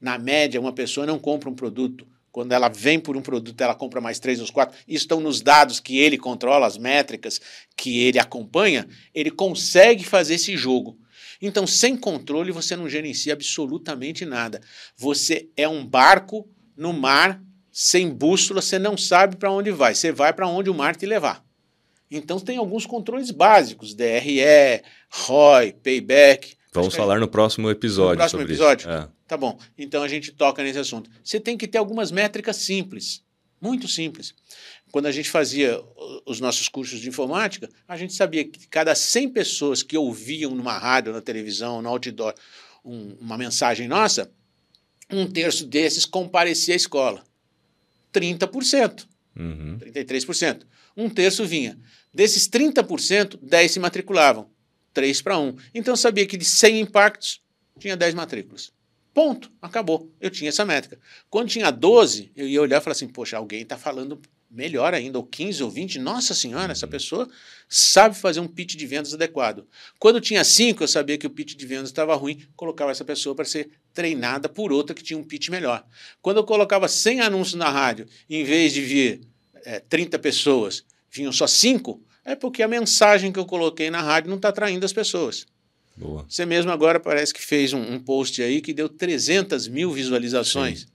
na 0.00 0.18
média 0.18 0.60
uma 0.60 0.72
pessoa 0.72 1.06
não 1.06 1.18
compra 1.18 1.48
um 1.48 1.54
produto. 1.54 2.06
Quando 2.32 2.52
ela 2.52 2.68
vem 2.68 2.98
por 2.98 3.16
um 3.16 3.22
produto, 3.22 3.60
ela 3.60 3.74
compra 3.74 4.00
mais 4.00 4.18
três 4.18 4.40
ou 4.40 4.50
quatro. 4.50 4.76
Isso 4.88 5.04
estão 5.04 5.20
nos 5.20 5.40
dados 5.40 5.78
que 5.78 5.98
ele 5.98 6.16
controla, 6.18 6.66
as 6.66 6.78
métricas 6.78 7.40
que 7.76 8.00
ele 8.00 8.18
acompanha. 8.18 8.88
Ele 9.14 9.30
consegue 9.30 10.02
fazer 10.02 10.34
esse 10.34 10.56
jogo. 10.56 10.98
Então, 11.40 11.66
sem 11.66 11.96
controle, 11.96 12.50
você 12.50 12.74
não 12.74 12.88
gerencia 12.88 13.34
absolutamente 13.34 14.24
nada. 14.24 14.60
Você 14.96 15.50
é 15.56 15.68
um 15.68 15.86
barco 15.86 16.48
no 16.76 16.92
mar 16.92 17.40
sem 17.70 18.10
bússola, 18.10 18.62
você 18.62 18.78
não 18.78 18.96
sabe 18.96 19.36
para 19.36 19.50
onde 19.50 19.70
vai. 19.70 19.94
Você 19.94 20.10
vai 20.10 20.32
para 20.32 20.48
onde 20.48 20.70
o 20.70 20.74
mar 20.74 20.96
te 20.96 21.06
levar. 21.06 21.44
Então 22.10 22.38
tem 22.38 22.58
alguns 22.58 22.84
controles 22.84 23.30
básicos, 23.30 23.94
DRE, 23.94 24.82
ROI, 25.10 25.72
payback. 25.82 26.54
Vamos 26.72 26.94
falar 26.94 27.20
no 27.20 27.28
próximo 27.28 27.70
episódio. 27.70 28.12
No 28.12 28.18
próximo 28.18 28.42
episódio? 28.42 28.90
É. 28.90 29.08
Tá 29.28 29.36
bom. 29.36 29.58
Então 29.76 30.02
a 30.02 30.08
gente 30.08 30.32
toca 30.32 30.62
nesse 30.62 30.78
assunto. 30.78 31.10
Você 31.22 31.38
tem 31.38 31.56
que 31.56 31.68
ter 31.68 31.78
algumas 31.78 32.10
métricas 32.10 32.56
simples, 32.56 33.22
muito 33.60 33.86
simples. 33.86 34.34
Quando 34.90 35.06
a 35.06 35.12
gente 35.12 35.30
fazia 35.30 35.80
os 36.26 36.40
nossos 36.40 36.68
cursos 36.68 37.00
de 37.00 37.08
informática, 37.08 37.68
a 37.86 37.96
gente 37.96 38.14
sabia 38.14 38.44
que 38.44 38.66
cada 38.68 38.94
100 38.94 39.30
pessoas 39.30 39.82
que 39.82 39.96
ouviam 39.96 40.54
numa 40.54 40.76
rádio, 40.78 41.12
na 41.12 41.20
televisão, 41.20 41.82
no 41.82 41.88
outdoor, 41.88 42.34
um, 42.84 43.16
uma 43.20 43.36
mensagem 43.36 43.86
nossa, 43.86 44.30
um 45.10 45.26
terço 45.26 45.66
desses 45.66 46.06
comparecia 46.06 46.74
à 46.74 46.76
escola. 46.76 47.22
30%. 48.12 49.06
Uhum. 49.38 49.78
33%. 49.78 50.62
Um 50.96 51.08
terço 51.08 51.44
vinha. 51.44 51.78
Desses 52.12 52.48
30%, 52.48 53.38
10 53.42 53.72
se 53.72 53.80
matriculavam. 53.80 54.50
3 54.92 55.22
para 55.22 55.38
1. 55.38 55.56
Então 55.74 55.92
eu 55.92 55.96
sabia 55.96 56.26
que 56.26 56.36
de 56.36 56.44
100 56.44 56.80
impactos, 56.80 57.42
tinha 57.78 57.96
10 57.96 58.14
matrículas. 58.14 58.72
Ponto. 59.14 59.50
Acabou. 59.60 60.10
Eu 60.20 60.30
tinha 60.30 60.48
essa 60.48 60.64
métrica. 60.64 60.98
Quando 61.28 61.48
tinha 61.48 61.70
12, 61.70 62.32
eu 62.34 62.48
ia 62.48 62.60
olhar 62.60 62.78
e 62.78 62.80
falar 62.80 62.92
assim: 62.92 63.08
poxa, 63.08 63.36
alguém 63.36 63.62
está 63.62 63.76
falando 63.76 64.20
melhor 64.50 64.92
ainda, 64.92 65.18
ou 65.18 65.24
15 65.24 65.62
ou 65.62 65.70
20. 65.70 65.98
Nossa 65.98 66.34
senhora, 66.34 66.72
essa 66.72 66.86
pessoa 66.86 67.28
sabe 67.68 68.14
fazer 68.14 68.40
um 68.40 68.46
pitch 68.46 68.76
de 68.76 68.86
vendas 68.86 69.14
adequado. 69.14 69.66
Quando 69.98 70.20
tinha 70.20 70.44
5, 70.44 70.82
eu 70.82 70.88
sabia 70.88 71.16
que 71.16 71.26
o 71.26 71.30
pitch 71.30 71.54
de 71.54 71.66
vendas 71.66 71.88
estava 71.88 72.14
ruim, 72.14 72.46
colocava 72.54 72.90
essa 72.90 73.04
pessoa 73.04 73.34
para 73.34 73.46
ser 73.46 73.70
treinada 73.94 74.48
por 74.48 74.70
outra 74.70 74.94
que 74.94 75.02
tinha 75.02 75.18
um 75.18 75.24
pitch 75.24 75.48
melhor. 75.48 75.84
Quando 76.20 76.36
eu 76.36 76.44
colocava 76.44 76.86
100 76.86 77.22
anúncios 77.22 77.54
na 77.54 77.70
rádio, 77.70 78.06
em 78.28 78.44
vez 78.44 78.72
de 78.72 78.82
vir 78.82 79.20
é, 79.64 79.80
30 79.80 80.18
pessoas, 80.18 80.84
vinham 81.10 81.32
só 81.32 81.46
5, 81.46 82.00
é 82.24 82.34
porque 82.34 82.62
a 82.62 82.68
mensagem 82.68 83.32
que 83.32 83.38
eu 83.38 83.44
coloquei 83.46 83.90
na 83.90 84.00
rádio 84.00 84.30
não 84.30 84.36
está 84.36 84.48
atraindo 84.48 84.84
as 84.86 84.92
pessoas. 84.92 85.46
Boa. 85.96 86.24
Você 86.28 86.46
mesmo 86.46 86.70
agora 86.70 86.98
parece 86.98 87.34
que 87.34 87.42
fez 87.44 87.72
um, 87.72 87.80
um 87.80 87.98
post 88.00 88.42
aí 88.42 88.60
que 88.60 88.72
deu 88.72 88.88
300 88.88 89.68
mil 89.68 89.90
visualizações. 89.92 90.80
Sim. 90.80 90.86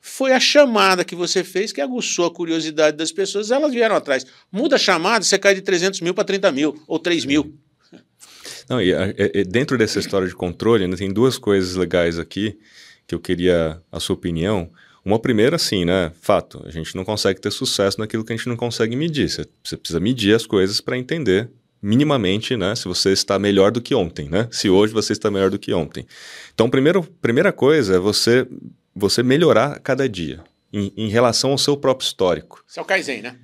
Foi 0.00 0.32
a 0.32 0.40
chamada 0.40 1.04
que 1.04 1.14
você 1.14 1.44
fez 1.44 1.72
que 1.72 1.80
aguçou 1.80 2.26
a 2.26 2.34
curiosidade 2.34 2.96
das 2.96 3.12
pessoas, 3.12 3.50
elas 3.52 3.72
vieram 3.72 3.94
atrás. 3.94 4.26
Muda 4.50 4.74
a 4.76 4.78
chamada, 4.78 5.24
você 5.24 5.38
cai 5.38 5.54
de 5.54 5.60
300 5.62 6.00
mil 6.00 6.12
para 6.12 6.24
30 6.24 6.50
mil 6.50 6.82
ou 6.88 6.98
3 6.98 7.24
mil. 7.24 7.54
Não, 8.68 8.80
e- 8.80 8.92
e 9.34 9.44
dentro 9.44 9.78
dessa 9.78 9.98
história 10.00 10.26
de 10.26 10.34
controle, 10.34 10.86
né, 10.88 10.96
tem 10.96 11.12
duas 11.12 11.38
coisas 11.38 11.76
legais 11.76 12.18
aqui 12.18 12.58
que 13.06 13.14
eu 13.14 13.20
queria 13.20 13.80
a 13.90 14.00
sua 14.00 14.14
opinião. 14.14 14.70
Uma 15.04 15.18
primeira, 15.18 15.56
assim, 15.56 15.84
né? 15.84 16.12
Fato, 16.20 16.62
a 16.64 16.70
gente 16.70 16.94
não 16.94 17.04
consegue 17.04 17.40
ter 17.40 17.50
sucesso 17.50 17.98
naquilo 17.98 18.24
que 18.24 18.32
a 18.32 18.36
gente 18.36 18.48
não 18.48 18.56
consegue 18.56 18.94
medir. 18.94 19.28
Você, 19.28 19.76
precisa 19.76 19.98
medir 19.98 20.34
as 20.34 20.46
coisas 20.46 20.80
para 20.80 20.96
entender 20.96 21.50
minimamente, 21.82 22.56
né? 22.56 22.74
Se 22.76 22.86
você 22.86 23.10
está 23.10 23.38
melhor 23.38 23.72
do 23.72 23.80
que 23.80 23.94
ontem, 23.94 24.28
né? 24.28 24.48
Se 24.52 24.70
hoje 24.70 24.92
você 24.92 25.12
está 25.12 25.30
melhor 25.30 25.50
do 25.50 25.58
que 25.58 25.74
ontem. 25.74 26.06
Então, 26.54 26.70
primeiro, 26.70 27.02
primeira 27.20 27.52
coisa 27.52 27.96
é 27.96 27.98
você, 27.98 28.46
você 28.94 29.22
melhorar 29.22 29.80
cada 29.80 30.08
dia 30.08 30.44
em, 30.72 30.92
em 30.96 31.08
relação 31.08 31.50
ao 31.50 31.58
seu 31.58 31.76
próprio 31.76 32.06
histórico. 32.06 32.64
Isso 32.66 32.78
é 32.78 32.82
o 32.82 32.86
Kaizen, 32.86 33.22
né? 33.22 33.36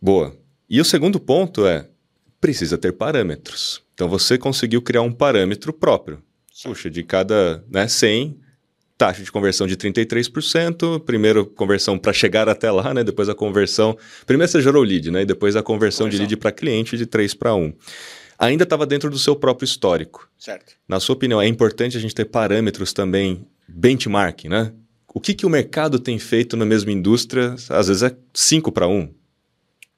Boa. 0.00 0.36
E 0.70 0.80
o 0.80 0.84
segundo 0.84 1.18
ponto 1.18 1.66
é, 1.66 1.88
precisa 2.40 2.78
ter 2.78 2.92
parâmetros. 2.92 3.82
Então 3.94 4.08
você 4.08 4.38
conseguiu 4.38 4.80
criar 4.80 5.02
um 5.02 5.12
parâmetro 5.12 5.72
próprio. 5.72 6.22
Puxa, 6.62 6.88
de 6.88 7.02
cada 7.02 7.64
né, 7.68 7.88
100, 7.88 8.38
taxa 9.06 9.22
de 9.22 9.32
conversão 9.32 9.66
de 9.66 9.76
33%, 9.76 11.00
primeiro 11.00 11.44
conversão 11.46 11.98
para 11.98 12.12
chegar 12.12 12.48
até 12.48 12.70
lá, 12.70 12.94
né, 12.94 13.02
depois 13.02 13.28
a 13.28 13.34
conversão, 13.34 13.96
primeiro 14.26 14.50
você 14.50 14.60
gerou 14.62 14.82
lead, 14.82 15.10
né, 15.10 15.22
e 15.22 15.26
depois 15.26 15.56
a 15.56 15.62
conversão, 15.62 16.06
de 16.08 16.16
Conversão. 16.16 16.26
lead 16.30 16.36
para 16.36 16.52
cliente 16.52 16.96
de 16.96 17.06
3 17.06 17.34
para 17.34 17.54
1. 17.54 17.72
Ainda 18.38 18.64
estava 18.64 18.86
dentro 18.86 19.10
do 19.10 19.18
seu 19.18 19.34
próprio 19.36 19.64
histórico. 19.64 20.28
Certo. 20.38 20.74
Na 20.88 20.98
sua 21.00 21.14
opinião, 21.14 21.40
é 21.40 21.46
importante 21.46 21.96
a 21.96 22.00
gente 22.00 22.14
ter 22.14 22.24
parâmetros 22.26 22.92
também, 22.92 23.46
benchmark, 23.68 24.44
né? 24.44 24.72
O 25.14 25.20
que, 25.20 25.34
que 25.34 25.44
o 25.46 25.50
mercado 25.50 25.98
tem 25.98 26.18
feito 26.18 26.56
na 26.56 26.64
mesma 26.64 26.90
indústria, 26.92 27.54
às 27.68 27.88
vezes 27.88 28.02
é 28.02 28.16
5 28.32 28.72
para 28.72 28.88
1. 28.88 29.12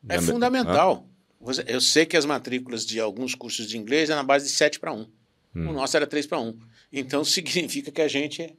É 0.08 0.20
fundamental. 0.20 1.06
Você- 1.40 1.64
Eu 1.68 1.80
sei 1.80 2.04
que 2.06 2.16
as 2.16 2.24
matrículas 2.24 2.84
de 2.84 2.98
alguns 3.00 3.34
cursos 3.34 3.66
de 3.68 3.76
inglês 3.78 4.10
é 4.10 4.14
na 4.14 4.22
base 4.22 4.46
de 4.46 4.52
7 4.52 4.80
para 4.80 4.92
1. 4.92 5.06
O 5.54 5.72
nosso 5.72 5.96
era 5.96 6.06
3 6.06 6.26
para 6.26 6.40
1. 6.40 6.54
Então 6.92 7.22
significa 7.24 7.90
que 7.92 8.02
a 8.02 8.08
gente 8.08 8.52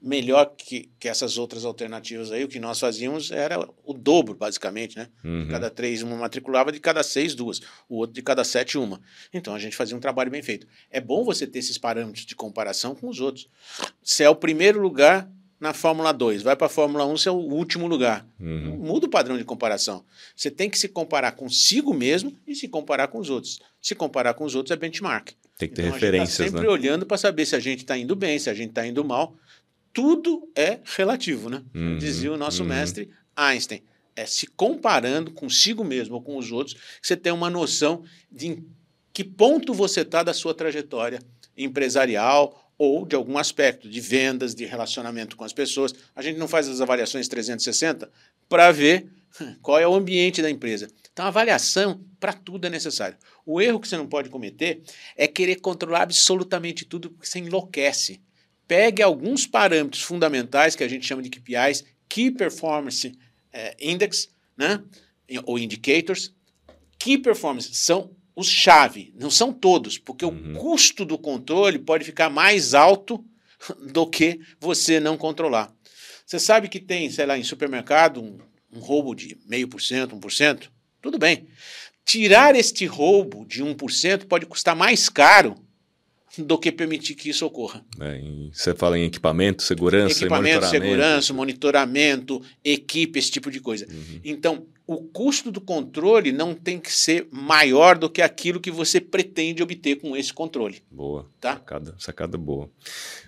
melhor 0.00 0.54
que, 0.56 0.88
que 0.98 1.08
essas 1.08 1.36
outras 1.36 1.64
alternativas 1.64 2.32
aí. 2.32 2.42
O 2.44 2.48
que 2.48 2.58
nós 2.58 2.80
fazíamos 2.80 3.30
era 3.30 3.68
o 3.84 3.92
dobro, 3.92 4.34
basicamente, 4.34 4.96
né? 4.96 5.08
Uhum. 5.22 5.48
Cada 5.50 5.68
três, 5.68 6.02
uma 6.02 6.16
matriculava, 6.16 6.72
de 6.72 6.80
cada 6.80 7.02
seis, 7.02 7.34
duas. 7.34 7.60
O 7.88 7.96
outro 7.96 8.14
de 8.14 8.22
cada 8.22 8.44
sete, 8.44 8.78
uma. 8.78 9.00
Então 9.32 9.54
a 9.54 9.58
gente 9.58 9.76
fazia 9.76 9.96
um 9.96 10.00
trabalho 10.00 10.30
bem 10.30 10.42
feito. 10.42 10.66
É 10.90 11.00
bom 11.00 11.24
você 11.24 11.46
ter 11.46 11.58
esses 11.58 11.76
parâmetros 11.76 12.24
de 12.24 12.34
comparação 12.34 12.94
com 12.94 13.08
os 13.08 13.20
outros. 13.20 13.48
Se 14.02 14.22
é 14.22 14.30
o 14.30 14.34
primeiro 14.34 14.80
lugar 14.80 15.30
na 15.60 15.74
Fórmula 15.74 16.10
2, 16.10 16.42
vai 16.42 16.56
para 16.56 16.68
a 16.68 16.70
Fórmula 16.70 17.04
1, 17.04 17.16
você 17.18 17.28
é 17.28 17.32
o 17.32 17.36
último 17.36 17.86
lugar. 17.86 18.26
Uhum. 18.40 18.78
Muda 18.78 19.06
o 19.06 19.10
padrão 19.10 19.36
de 19.36 19.44
comparação. 19.44 20.02
Você 20.34 20.50
tem 20.50 20.70
que 20.70 20.78
se 20.78 20.88
comparar 20.88 21.32
consigo 21.32 21.92
mesmo 21.92 22.34
e 22.46 22.54
se 22.54 22.66
comparar 22.66 23.08
com 23.08 23.18
os 23.18 23.28
outros. 23.28 23.60
Se 23.80 23.94
comparar 23.94 24.32
com 24.32 24.44
os 24.44 24.54
outros 24.54 24.70
é 24.70 24.76
benchmark. 24.76 25.32
Tem 25.58 25.68
que 25.68 25.74
ter 25.74 25.82
Então, 25.82 25.96
a 25.96 25.98
gente 25.98 26.00
tá 26.00 26.06
referências, 26.06 26.50
sempre 26.50 26.62
né? 26.62 26.68
olhando 26.68 27.04
para 27.04 27.18
saber 27.18 27.44
se 27.44 27.54
a 27.54 27.60
gente 27.60 27.80
está 27.80 27.98
indo 27.98 28.16
bem, 28.16 28.38
se 28.38 28.48
a 28.48 28.54
gente 28.54 28.70
está 28.70 28.86
indo 28.86 29.04
mal. 29.04 29.36
Tudo 29.92 30.48
é 30.54 30.80
relativo, 30.84 31.50
né? 31.50 31.62
Uhum, 31.74 31.98
Dizia 31.98 32.32
o 32.32 32.36
nosso 32.36 32.62
uhum. 32.62 32.68
mestre 32.68 33.10
Einstein. 33.34 33.82
É 34.14 34.26
se 34.26 34.46
comparando 34.46 35.32
consigo 35.32 35.84
mesmo 35.84 36.16
ou 36.16 36.22
com 36.22 36.36
os 36.36 36.52
outros 36.52 36.74
que 36.74 37.06
você 37.06 37.16
tem 37.16 37.32
uma 37.32 37.48
noção 37.48 38.04
de 38.30 38.48
em 38.48 38.66
que 39.12 39.24
ponto 39.24 39.74
você 39.74 40.02
está 40.02 40.22
da 40.22 40.32
sua 40.32 40.54
trajetória 40.54 41.20
empresarial 41.56 42.72
ou 42.78 43.04
de 43.04 43.14
algum 43.14 43.36
aspecto 43.36 43.88
de 43.88 44.00
vendas, 44.00 44.54
de 44.54 44.64
relacionamento 44.64 45.36
com 45.36 45.44
as 45.44 45.52
pessoas. 45.52 45.94
A 46.14 46.22
gente 46.22 46.38
não 46.38 46.48
faz 46.48 46.68
as 46.68 46.80
avaliações 46.80 47.28
360 47.28 48.10
para 48.48 48.72
ver 48.72 49.10
qual 49.60 49.78
é 49.78 49.86
o 49.86 49.94
ambiente 49.94 50.40
da 50.40 50.50
empresa. 50.50 50.88
Então, 51.12 51.26
avaliação 51.26 52.00
para 52.18 52.32
tudo 52.32 52.66
é 52.66 52.70
necessário. 52.70 53.18
O 53.44 53.60
erro 53.60 53.80
que 53.80 53.88
você 53.88 53.96
não 53.96 54.06
pode 54.06 54.30
cometer 54.30 54.82
é 55.16 55.26
querer 55.26 55.56
controlar 55.56 56.02
absolutamente 56.02 56.84
tudo, 56.84 57.10
porque 57.10 57.26
você 57.26 57.40
enlouquece. 57.40 58.20
Pegue 58.70 59.02
alguns 59.02 59.48
parâmetros 59.48 60.00
fundamentais 60.00 60.76
que 60.76 60.84
a 60.84 60.88
gente 60.88 61.04
chama 61.04 61.20
de 61.22 61.28
KPIs, 61.28 61.84
Key 62.08 62.30
Performance 62.30 63.18
eh, 63.52 63.76
Index, 63.80 64.28
né? 64.56 64.80
ou 65.42 65.58
Indicators. 65.58 66.32
Key 66.96 67.18
Performance 67.18 67.74
são 67.74 68.12
os 68.36 68.46
chave, 68.48 69.12
não 69.18 69.28
são 69.28 69.52
todos, 69.52 69.98
porque 69.98 70.24
Uhum. 70.24 70.52
o 70.52 70.56
custo 70.56 71.04
do 71.04 71.18
controle 71.18 71.80
pode 71.80 72.04
ficar 72.04 72.30
mais 72.30 72.72
alto 72.72 73.24
do 73.92 74.06
que 74.06 74.38
você 74.60 75.00
não 75.00 75.16
controlar. 75.16 75.74
Você 76.24 76.38
sabe 76.38 76.68
que 76.68 76.78
tem, 76.78 77.10
sei 77.10 77.26
lá, 77.26 77.36
em 77.36 77.42
supermercado, 77.42 78.22
um, 78.22 78.38
um 78.72 78.78
roubo 78.78 79.16
de 79.16 79.36
meio 79.46 79.66
por 79.66 79.82
cento, 79.82 80.14
1%? 80.14 80.70
Tudo 81.02 81.18
bem. 81.18 81.48
Tirar 82.04 82.54
este 82.54 82.86
roubo 82.86 83.44
de 83.44 83.64
1% 83.64 84.26
pode 84.28 84.46
custar 84.46 84.76
mais 84.76 85.08
caro 85.08 85.56
do 86.38 86.56
que 86.58 86.70
permitir 86.70 87.14
que 87.14 87.28
isso 87.30 87.44
ocorra. 87.44 87.84
É, 88.00 88.20
você 88.52 88.74
fala 88.74 88.98
em 88.98 89.04
equipamento, 89.04 89.62
segurança, 89.62 90.18
Equipamento, 90.20 90.60
monitoramento. 90.60 90.84
segurança, 90.86 91.32
monitoramento, 91.34 92.42
equipe, 92.64 93.18
esse 93.18 93.30
tipo 93.30 93.50
de 93.50 93.60
coisa. 93.60 93.86
Uhum. 93.90 94.20
Então, 94.24 94.66
o 94.86 94.98
custo 95.02 95.50
do 95.52 95.60
controle 95.60 96.32
não 96.32 96.54
tem 96.54 96.78
que 96.78 96.92
ser 96.92 97.26
maior 97.30 97.96
do 97.96 98.08
que 98.10 98.20
aquilo 98.22 98.60
que 98.60 98.70
você 98.70 99.00
pretende 99.00 99.62
obter 99.62 99.96
com 100.00 100.16
esse 100.16 100.32
controle. 100.32 100.82
Boa, 100.90 101.26
Tá. 101.40 101.54
sacada, 101.54 101.94
sacada 101.98 102.36
boa. 102.38 102.68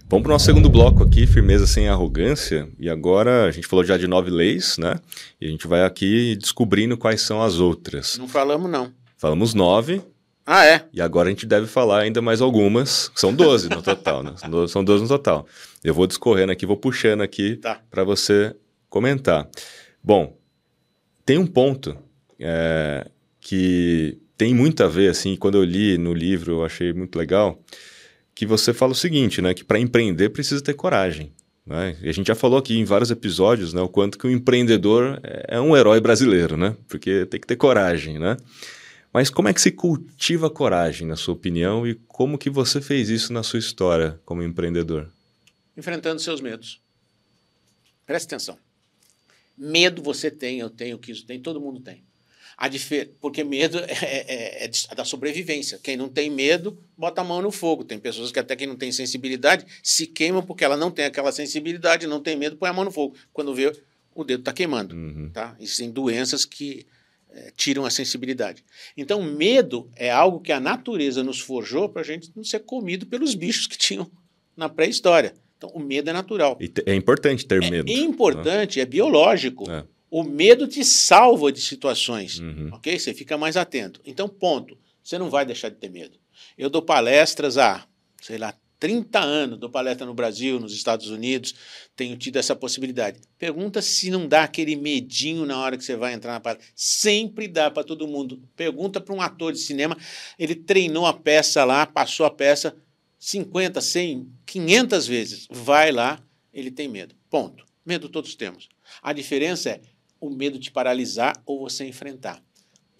Vamos 0.08 0.22
para 0.24 0.30
o 0.30 0.32
nosso 0.34 0.44
segundo 0.46 0.68
bloco 0.68 1.02
aqui, 1.02 1.26
firmeza 1.26 1.66
sem 1.66 1.88
arrogância. 1.88 2.68
E 2.78 2.88
agora 2.88 3.44
a 3.46 3.50
gente 3.50 3.66
falou 3.66 3.84
já 3.84 3.96
de 3.96 4.06
nove 4.08 4.30
leis, 4.30 4.76
né? 4.78 5.00
E 5.40 5.46
a 5.46 5.50
gente 5.50 5.66
vai 5.66 5.82
aqui 5.84 6.36
descobrindo 6.36 6.96
quais 6.98 7.20
são 7.22 7.40
as 7.42 7.58
outras. 7.60 8.18
Não 8.18 8.28
falamos, 8.28 8.70
não. 8.70 8.92
Falamos 9.16 9.54
nove, 9.54 10.02
Ah, 10.44 10.66
é? 10.66 10.84
e 10.92 11.00
agora 11.00 11.28
a 11.28 11.30
gente 11.30 11.46
deve 11.46 11.66
falar 11.66 12.00
ainda 12.00 12.20
mais 12.20 12.40
algumas. 12.40 13.08
que 13.08 13.20
São 13.20 13.32
doze 13.32 13.68
no 13.68 13.80
total, 13.82 14.22
né? 14.24 14.34
São 14.36 14.50
do- 14.50 14.68
São 14.68 14.82
doze 14.84 15.02
no 15.02 15.08
total. 15.08 15.46
Eu 15.84 15.94
vou 15.94 16.06
discorrendo 16.06 16.50
aqui, 16.52 16.66
vou 16.66 16.76
puxando 16.76 17.20
aqui 17.22 17.56
Tá. 17.56 17.80
para 17.90 18.02
você 18.02 18.54
comentar. 18.90 19.48
Bom, 20.02 20.36
tem 21.24 21.38
um 21.38 21.46
ponto 21.46 21.96
é, 22.40 23.06
que 23.40 24.18
tem 24.36 24.52
muito 24.52 24.82
a 24.82 24.88
ver, 24.88 25.08
assim, 25.10 25.36
quando 25.36 25.56
eu 25.58 25.62
li 25.64 25.96
no 25.96 26.12
livro, 26.12 26.54
eu 26.54 26.64
achei 26.64 26.92
muito 26.92 27.16
legal, 27.16 27.62
que 28.34 28.44
você 28.44 28.72
fala 28.74 28.90
o 28.90 28.96
seguinte, 28.96 29.40
né, 29.40 29.54
que 29.54 29.62
para 29.62 29.78
empreender 29.78 30.30
precisa 30.30 30.60
ter 30.60 30.74
coragem. 30.74 31.32
Né? 31.64 31.96
A 32.02 32.10
gente 32.10 32.26
já 32.26 32.34
falou 32.34 32.58
aqui 32.58 32.76
em 32.76 32.84
vários 32.84 33.12
episódios, 33.12 33.72
né, 33.72 33.80
o 33.80 33.88
quanto 33.88 34.18
que 34.18 34.26
o 34.26 34.30
empreendedor 34.30 35.20
é 35.46 35.60
um 35.60 35.76
herói 35.76 36.00
brasileiro, 36.00 36.56
né, 36.56 36.74
porque 36.88 37.24
tem 37.26 37.38
que 37.40 37.46
ter 37.46 37.54
coragem, 37.54 38.18
né. 38.18 38.36
Mas 39.12 39.28
como 39.28 39.48
é 39.48 39.52
que 39.54 39.60
se 39.60 39.70
cultiva 39.70 40.46
a 40.46 40.50
coragem, 40.50 41.06
na 41.06 41.16
sua 41.16 41.34
opinião, 41.34 41.86
e 41.86 41.94
como 42.08 42.38
que 42.38 42.48
você 42.48 42.80
fez 42.80 43.10
isso 43.10 43.32
na 43.32 43.42
sua 43.42 43.58
história 43.58 44.18
como 44.24 44.42
empreendedor? 44.42 45.12
Enfrentando 45.76 46.20
seus 46.20 46.40
medos. 46.40 46.80
Preste 48.06 48.26
atenção. 48.26 48.58
Medo 49.56 50.02
você 50.02 50.30
tem, 50.30 50.60
eu 50.60 50.70
tenho, 50.70 50.98
que 50.98 51.12
isso 51.12 51.26
tem, 51.26 51.38
todo 51.40 51.60
mundo 51.60 51.80
tem. 51.80 52.02
A 52.56 52.68
difer... 52.68 53.12
Porque 53.20 53.44
medo 53.44 53.78
é, 53.84 53.84
é- 53.90 54.64
é 54.64 54.70
é 54.90 54.94
da 54.94 55.04
sobrevivência. 55.04 55.78
Quem 55.82 55.96
não 55.96 56.08
tem 56.08 56.30
medo, 56.30 56.78
bota 56.96 57.20
a 57.20 57.24
mão 57.24 57.42
no 57.42 57.50
fogo. 57.50 57.84
Tem 57.84 57.98
pessoas 57.98 58.32
que 58.32 58.38
até 58.38 58.56
quem 58.56 58.66
não 58.66 58.76
tem 58.76 58.92
sensibilidade 58.92 59.66
se 59.82 60.06
queimam 60.06 60.42
porque 60.42 60.64
ela 60.64 60.76
não 60.76 60.90
tem 60.90 61.04
aquela 61.04 61.32
sensibilidade, 61.32 62.06
não 62.06 62.20
tem 62.20 62.36
medo, 62.36 62.56
põe 62.56 62.70
a 62.70 62.72
mão 62.72 62.84
no 62.84 62.90
fogo. 62.90 63.16
Quando 63.32 63.54
vê, 63.54 63.72
o 64.14 64.24
dedo 64.24 64.40
está 64.40 64.52
queimando. 64.52 64.94
Uhum. 64.94 65.30
Tá? 65.30 65.56
Existem 65.60 65.90
doenças 65.90 66.44
que 66.44 66.86
eh, 67.34 67.52
tiram 67.56 67.84
a 67.84 67.90
sensibilidade. 67.90 68.64
Então, 68.96 69.22
medo 69.22 69.90
é 69.96 70.10
algo 70.10 70.40
que 70.40 70.52
a 70.52 70.60
natureza 70.60 71.22
nos 71.22 71.40
forjou 71.40 71.88
para 71.88 72.02
a 72.02 72.04
gente 72.04 72.30
não 72.36 72.44
ser 72.44 72.60
comido 72.60 73.06
pelos 73.06 73.34
bichos 73.34 73.66
que 73.66 73.76
tinham 73.78 74.10
na 74.56 74.68
pré-história. 74.68 75.34
Então, 75.56 75.70
o 75.70 75.80
medo 75.80 76.10
é 76.10 76.12
natural. 76.12 76.58
E 76.60 76.72
é 76.86 76.94
importante 76.94 77.46
ter 77.46 77.60
medo. 77.70 77.90
É 77.90 77.94
importante, 77.94 78.80
é 78.80 78.84
biológico. 78.84 79.70
É. 79.70 79.84
O 80.10 80.22
medo 80.22 80.66
te 80.66 80.84
salva 80.84 81.50
de 81.50 81.60
situações, 81.60 82.38
Uhum. 82.38 82.68
ok? 82.72 82.98
Você 82.98 83.14
fica 83.14 83.38
mais 83.38 83.56
atento. 83.56 84.00
Então, 84.04 84.28
ponto. 84.28 84.76
Você 85.02 85.18
não 85.18 85.30
vai 85.30 85.44
deixar 85.46 85.68
de 85.68 85.76
ter 85.76 85.88
medo. 85.88 86.18
Eu 86.58 86.68
dou 86.68 86.82
palestras 86.82 87.56
há, 87.58 87.86
sei 88.20 88.38
lá, 88.38 88.54
30 88.82 89.20
anos, 89.20 89.58
dou 89.60 89.70
palestra 89.70 90.04
no 90.04 90.12
Brasil, 90.12 90.58
nos 90.58 90.74
Estados 90.74 91.08
Unidos, 91.08 91.54
tenho 91.94 92.16
tido 92.16 92.36
essa 92.36 92.56
possibilidade. 92.56 93.20
Pergunta 93.38 93.80
se 93.80 94.10
não 94.10 94.26
dá 94.26 94.42
aquele 94.42 94.74
medinho 94.74 95.46
na 95.46 95.56
hora 95.56 95.78
que 95.78 95.84
você 95.84 95.94
vai 95.94 96.12
entrar 96.14 96.32
na 96.32 96.40
palestra. 96.40 96.66
Sempre 96.74 97.46
dá 97.46 97.70
para 97.70 97.84
todo 97.84 98.08
mundo. 98.08 98.42
Pergunta 98.56 99.00
para 99.00 99.14
um 99.14 99.22
ator 99.22 99.52
de 99.52 99.60
cinema, 99.60 99.96
ele 100.36 100.56
treinou 100.56 101.06
a 101.06 101.12
peça 101.12 101.64
lá, 101.64 101.86
passou 101.86 102.26
a 102.26 102.30
peça 102.30 102.76
50, 103.20 103.80
100, 103.80 104.28
500 104.44 105.06
vezes. 105.06 105.46
Vai 105.48 105.92
lá, 105.92 106.20
ele 106.52 106.72
tem 106.72 106.88
medo. 106.88 107.14
Ponto. 107.30 107.64
Medo 107.86 108.08
todos 108.08 108.34
temos. 108.34 108.68
A 109.00 109.12
diferença 109.12 109.70
é 109.70 109.80
o 110.20 110.28
medo 110.28 110.58
te 110.58 110.72
paralisar 110.72 111.40
ou 111.46 111.60
você 111.60 111.84
enfrentar. 111.84 112.42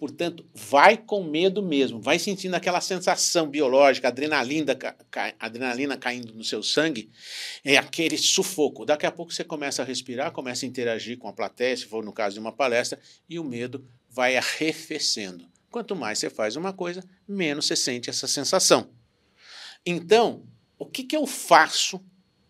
Portanto, 0.03 0.45
vai 0.53 0.97
com 0.97 1.23
medo 1.23 1.63
mesmo, 1.63 1.97
vai 1.97 2.19
sentindo 2.19 2.55
aquela 2.55 2.81
sensação 2.81 3.47
biológica, 3.47 4.09
adrenalina, 4.09 4.75
ca- 4.75 4.97
ca- 5.09 5.33
adrenalina 5.39 5.95
caindo 5.95 6.33
no 6.33 6.43
seu 6.43 6.61
sangue, 6.61 7.09
é 7.63 7.77
aquele 7.77 8.17
sufoco. 8.17 8.85
Daqui 8.85 9.05
a 9.05 9.11
pouco 9.13 9.31
você 9.31 9.45
começa 9.45 9.81
a 9.81 9.85
respirar, 9.85 10.33
começa 10.33 10.65
a 10.65 10.67
interagir 10.67 11.17
com 11.17 11.29
a 11.29 11.31
plateia, 11.31 11.77
se 11.77 11.85
for 11.85 12.03
no 12.03 12.11
caso 12.11 12.33
de 12.33 12.41
uma 12.41 12.51
palestra, 12.51 12.99
e 13.29 13.39
o 13.39 13.45
medo 13.45 13.87
vai 14.09 14.35
arrefecendo. 14.35 15.47
Quanto 15.71 15.95
mais 15.95 16.19
você 16.19 16.29
faz 16.29 16.57
uma 16.57 16.73
coisa, 16.73 17.01
menos 17.25 17.65
você 17.65 17.77
sente 17.77 18.09
essa 18.09 18.27
sensação. 18.27 18.89
Então, 19.85 20.43
o 20.77 20.85
que, 20.85 21.05
que 21.05 21.15
eu 21.15 21.25
faço 21.25 22.03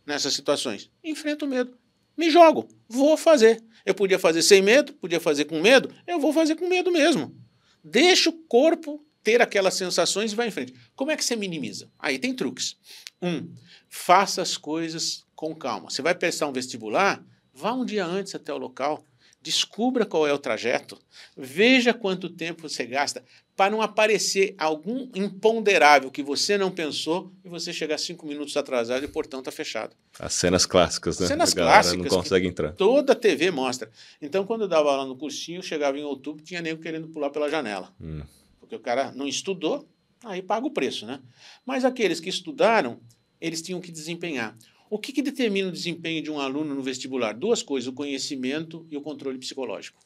nessas 0.08 0.34
situações? 0.34 0.89
Enfrento 1.04 1.46
o 1.46 1.48
medo. 1.48 1.78
Me 2.18 2.32
jogo, 2.32 2.68
vou 2.89 3.16
fazer. 3.16 3.63
Eu 3.86 3.94
podia 3.94 4.18
fazer 4.18 4.42
sem 4.42 4.60
medo, 4.60 4.94
podia 4.94 5.20
fazer 5.20 5.46
com 5.46 5.62
medo, 5.62 5.94
eu 6.08 6.20
vou 6.20 6.34
fazer 6.34 6.56
com 6.56 6.68
medo 6.68 6.92
mesmo. 6.92 7.43
Deixa 7.84 8.30
o 8.30 8.34
corpo 8.48 9.06
ter 9.24 9.41
aquelas 9.41 9.74
sensações 9.74 10.32
e 10.32 10.36
vai 10.36 10.48
em 10.48 10.52
frente. 10.52 10.74
Como 10.96 11.12
é 11.12 11.17
que 11.17 11.24
você 11.24 11.36
minimiza? 11.36 11.89
Aí 11.98 12.19
tem 12.19 12.34
truques. 12.34 12.78
Um, 13.22 13.54
faça 13.89 14.41
as 14.41 14.58
coisas 14.58 15.26
com 15.36 15.56
calma. 15.56 15.89
Você 15.89 16.02
vai 16.02 16.13
prestar 16.13 16.48
um 16.48 16.54
vestibular? 16.54 17.24
Vá 17.54 17.74
um 17.74 17.86
dia 17.86 18.06
antes 18.06 18.36
até 18.36 18.54
o 18.54 18.58
local. 18.58 19.06
Descubra 19.44 20.06
qual 20.06 20.26
é 20.26 20.32
o 20.32 20.38
trajeto. 20.38 20.98
Veja 21.36 21.94
quanto 21.94 22.30
tempo 22.30 22.68
você 22.68 22.86
gasta 22.86 23.22
para 23.56 23.70
não 23.70 23.82
aparecer 23.82 24.56
algum 24.58 25.10
imponderável 25.14 26.10
que 26.10 26.24
você 26.24 26.58
não 26.58 26.72
pensou 26.72 27.32
e 27.44 27.50
você 27.50 27.74
chegar 27.74 27.98
cinco 27.98 28.26
minutos 28.26 28.56
atrasado 28.56 29.04
e 29.04 29.06
o 29.06 29.10
portão 29.10 29.42
está 29.42 29.52
fechado. 29.52 29.96
As 30.18 30.34
cenas 30.34 30.66
clássicas, 30.66 31.20
né? 31.20 31.28
Cenas 31.28 31.54
clássicas 31.54 32.10
não 32.10 32.18
consegue 32.18 32.48
entrar. 32.48 32.72
Toda 32.72 33.12
a 33.12 33.16
TV 33.16 33.52
mostra. 33.52 33.92
Então, 34.22 34.46
quando 34.46 34.62
eu 34.62 34.68
dava 34.68 34.90
aula 34.90 35.06
no 35.06 35.16
cursinho, 35.18 35.62
chegava 35.62 36.00
em 36.00 36.04
outubro, 36.04 36.42
tinha 36.42 36.62
nego 36.62 36.82
querendo 36.82 37.10
pular 37.10 37.30
pela 37.30 37.50
janela. 37.50 37.94
Hum. 38.02 38.22
Porque 38.62 38.76
o 38.76 38.80
cara 38.80 39.12
não 39.12 39.28
estudou, 39.28 39.86
aí 40.24 40.42
paga 40.42 40.66
o 40.66 40.72
preço, 40.72 41.06
né? 41.06 41.20
Mas 41.66 41.84
aqueles 41.84 42.20
que 42.20 42.30
estudaram, 42.30 43.00
eles 43.42 43.62
tinham 43.62 43.82
que 43.82 43.92
desempenhar. 43.92 44.58
O 44.94 45.00
que, 45.00 45.12
que 45.12 45.24
determina 45.24 45.70
o 45.70 45.72
desempenho 45.72 46.22
de 46.22 46.30
um 46.30 46.40
aluno 46.40 46.76
no 46.76 46.84
vestibular? 46.84 47.34
Duas 47.34 47.64
coisas: 47.64 47.88
o 47.88 47.94
conhecimento 47.94 48.86
e 48.92 48.96
o 48.96 49.02
controle 49.02 49.40
psicológico. 49.40 50.00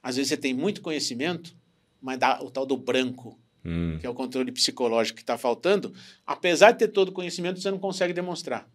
Às 0.00 0.14
vezes 0.14 0.28
você 0.28 0.36
tem 0.36 0.54
muito 0.54 0.80
conhecimento, 0.80 1.52
mas 2.00 2.16
dá 2.16 2.40
o 2.40 2.48
tal 2.48 2.64
do 2.64 2.76
branco, 2.76 3.36
Hum. 3.64 3.98
que 3.98 4.06
é 4.06 4.08
o 4.08 4.14
controle 4.14 4.52
psicológico 4.52 5.16
que 5.16 5.24
está 5.24 5.36
faltando. 5.36 5.92
Apesar 6.24 6.70
de 6.70 6.78
ter 6.78 6.88
todo 6.88 7.08
o 7.08 7.12
conhecimento, 7.12 7.60
você 7.60 7.72
não 7.72 7.78
consegue 7.80 8.12
demonstrar. 8.12 8.70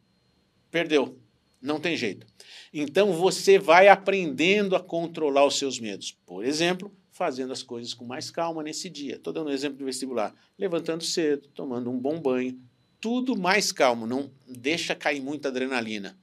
Perdeu. 0.70 1.18
Não 1.62 1.80
tem 1.80 1.96
jeito. 1.96 2.28
Então 2.74 3.14
você 3.14 3.58
vai 3.58 3.88
aprendendo 3.88 4.76
a 4.76 4.80
controlar 4.82 5.46
os 5.46 5.58
seus 5.58 5.80
medos. 5.80 6.18
Por 6.26 6.44
exemplo, 6.44 6.92
fazendo 7.12 7.54
as 7.54 7.64
coisas 7.64 7.94
com 7.94 8.04
mais 8.04 8.30
calma 8.30 8.62
nesse 8.62 8.90
dia. 8.90 9.16
Estou 9.16 9.32
dando 9.32 9.48
um 9.50 9.54
exemplo 9.54 9.78
do 9.78 9.86
vestibular. 9.86 10.36
Levantando 10.60 11.02
cedo, 11.02 11.48
tomando 11.56 11.90
um 11.90 11.98
bom 11.98 12.20
banho. 12.20 12.60
Tudo 13.00 13.38
mais 13.38 13.72
calmo. 13.72 14.08
Não 14.08 14.32
deixa 14.48 14.96
cair 14.96 15.22
muita 15.22 15.50
adrenalina. 15.50 16.18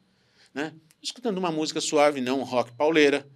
Né? 0.54 0.72
Escutando 1.02 1.38
uma 1.38 1.50
música 1.50 1.80
suave, 1.80 2.20
não 2.20 2.42
rock 2.42 2.72
pauleira. 2.72 3.26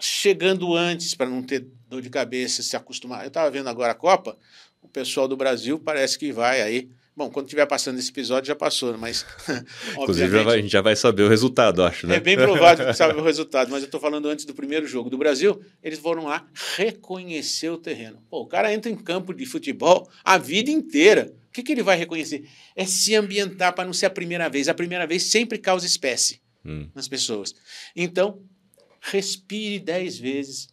Chegando 0.00 0.74
antes 0.74 1.14
para 1.14 1.30
não 1.30 1.42
ter 1.42 1.66
dor 1.88 2.02
de 2.02 2.10
cabeça, 2.10 2.62
se 2.62 2.76
acostumar. 2.76 3.22
Eu 3.22 3.28
estava 3.28 3.50
vendo 3.50 3.68
agora 3.68 3.92
a 3.92 3.96
Copa. 3.96 4.36
O 4.82 4.88
pessoal 4.88 5.26
do 5.26 5.36
Brasil 5.36 5.78
parece 5.78 6.18
que 6.18 6.32
vai 6.32 6.60
aí. 6.60 6.90
Bom, 7.16 7.30
quando 7.30 7.46
estiver 7.46 7.64
passando 7.66 7.98
esse 7.98 8.10
episódio 8.10 8.48
já 8.48 8.56
passou, 8.56 8.98
mas. 8.98 9.24
Inclusive, 9.96 10.38
a 10.40 10.56
gente 10.56 10.68
já 10.70 10.80
vai 10.80 10.96
saber 10.96 11.22
o 11.22 11.28
resultado, 11.28 11.82
acho, 11.84 12.06
né? 12.08 12.16
É 12.16 12.20
bem 12.20 12.36
provável 12.36 12.86
que 12.86 12.94
sabe 12.94 13.18
o 13.18 13.22
resultado, 13.22 13.70
mas 13.70 13.82
eu 13.82 13.86
estou 13.86 14.00
falando 14.00 14.28
antes 14.28 14.44
do 14.44 14.52
primeiro 14.52 14.84
jogo 14.86 15.08
do 15.08 15.16
Brasil. 15.16 15.60
Eles 15.80 16.00
foram 16.00 16.24
lá 16.24 16.44
reconhecer 16.76 17.68
o 17.70 17.78
terreno. 17.78 18.20
Pô, 18.28 18.40
o 18.42 18.46
cara 18.46 18.72
entra 18.74 18.90
em 18.90 18.96
campo 18.96 19.32
de 19.32 19.46
futebol 19.46 20.08
a 20.24 20.36
vida 20.38 20.70
inteira. 20.70 21.32
O 21.48 21.52
que, 21.52 21.62
que 21.62 21.70
ele 21.70 21.84
vai 21.84 21.96
reconhecer? 21.96 22.48
É 22.74 22.84
se 22.84 23.14
ambientar 23.14 23.72
para 23.74 23.84
não 23.84 23.92
ser 23.92 24.06
a 24.06 24.10
primeira 24.10 24.48
vez. 24.48 24.68
A 24.68 24.74
primeira 24.74 25.06
vez 25.06 25.22
sempre 25.24 25.56
causa 25.58 25.86
espécie 25.86 26.40
Hum. 26.66 26.88
nas 26.94 27.06
pessoas. 27.06 27.54
Então, 27.94 28.40
respire 29.00 29.78
dez 29.78 30.18
vezes. 30.18 30.68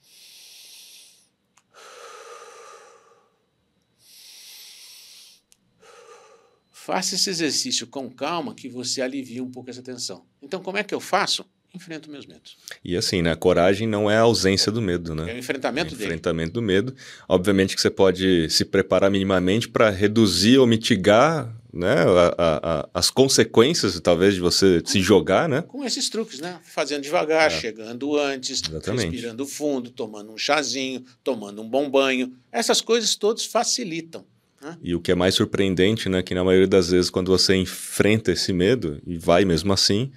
Faça 6.85 7.13
esse 7.15 7.29
exercício 7.29 7.85
com 7.85 8.09
calma 8.09 8.55
que 8.55 8.67
você 8.67 9.01
alivia 9.01 9.43
um 9.43 9.51
pouco 9.51 9.69
essa 9.69 9.83
tensão. 9.83 10.25
Então, 10.41 10.59
como 10.61 10.77
é 10.79 10.83
que 10.83 10.93
eu 10.95 10.99
faço? 10.99 11.45
Enfrento 11.75 12.09
meus 12.11 12.25
medos. 12.25 12.57
E 12.83 12.97
assim, 12.97 13.21
né? 13.21 13.33
Coragem 13.35 13.87
não 13.87 14.09
é 14.11 14.17
a 14.17 14.21
ausência 14.21 14.71
do 14.71 14.81
medo, 14.81 15.13
né? 15.15 15.31
É 15.31 15.35
o 15.35 15.37
enfrentamento 15.37 15.91
dele. 15.95 16.05
enfrentamento 16.05 16.53
do 16.53 16.61
medo. 16.61 16.93
Obviamente 17.29 17.75
que 17.75 17.81
você 17.81 17.89
pode 17.89 18.49
se 18.49 18.65
preparar 18.65 19.09
minimamente 19.11 19.69
para 19.69 19.89
reduzir 19.89 20.57
ou 20.57 20.65
mitigar 20.67 21.55
né, 21.73 21.93
a- 22.03 22.35
a- 22.37 22.79
a- 22.81 22.89
as 22.93 23.09
consequências, 23.09 23.97
talvez, 24.01 24.33
de 24.33 24.41
você 24.41 24.81
se 24.85 24.99
jogar, 24.99 25.47
né? 25.47 25.61
Com 25.61 25.85
esses 25.85 26.09
truques, 26.09 26.39
né? 26.41 26.59
Fazendo 26.63 27.01
devagar, 27.03 27.49
chegando 27.49 28.17
antes, 28.17 28.61
Exatamente. 28.67 29.03
respirando 29.11 29.45
fundo, 29.45 29.89
tomando 29.91 30.33
um 30.33 30.37
chazinho, 30.37 31.05
tomando 31.23 31.61
um 31.61 31.69
bom 31.69 31.89
banho. 31.89 32.33
Essas 32.51 32.81
coisas 32.81 33.15
todas 33.15 33.45
facilitam. 33.45 34.25
Né? 34.61 34.77
E 34.81 34.93
o 34.95 34.99
que 35.01 35.11
é 35.11 35.15
mais 35.15 35.35
surpreendente, 35.35 36.07
né, 36.09 36.21
que 36.21 36.35
na 36.35 36.43
maioria 36.43 36.67
das 36.67 36.89
vezes 36.91 37.09
quando 37.09 37.31
você 37.31 37.55
enfrenta 37.55 38.31
esse 38.31 38.53
medo 38.53 39.01
e 39.05 39.17
vai 39.17 39.43
mesmo 39.45 39.73
assim, 39.73 40.11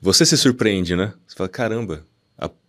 você 0.00 0.26
se 0.26 0.36
surpreende, 0.36 0.94
né? 0.96 1.14
Você 1.26 1.36
fala, 1.36 1.48
caramba, 1.48 2.04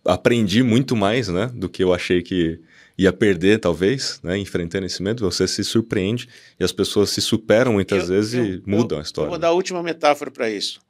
aprendi 0.04 0.62
muito 0.62 0.94
mais, 0.96 1.28
né, 1.28 1.50
do 1.54 1.68
que 1.68 1.82
eu 1.82 1.92
achei 1.92 2.22
que 2.22 2.60
ia 2.96 3.12
perder, 3.12 3.58
talvez, 3.58 4.20
né, 4.22 4.38
enfrentando 4.38 4.86
esse 4.86 5.02
medo. 5.02 5.30
Você 5.30 5.46
se 5.46 5.62
surpreende 5.64 6.28
e 6.58 6.64
as 6.64 6.72
pessoas 6.72 7.10
se 7.10 7.20
superam 7.20 7.74
muitas 7.74 8.04
Eu- 8.04 8.08
vezes 8.08 8.34
eu- 8.34 8.44
e 8.44 8.62
mudam 8.64 8.96
eu- 8.98 9.00
a 9.00 9.02
história. 9.02 9.26
Eu 9.26 9.30
vou 9.30 9.38
dar 9.38 9.48
a 9.48 9.52
última 9.52 9.82
metáfora 9.82 10.30
para 10.30 10.48
isso. 10.48 10.80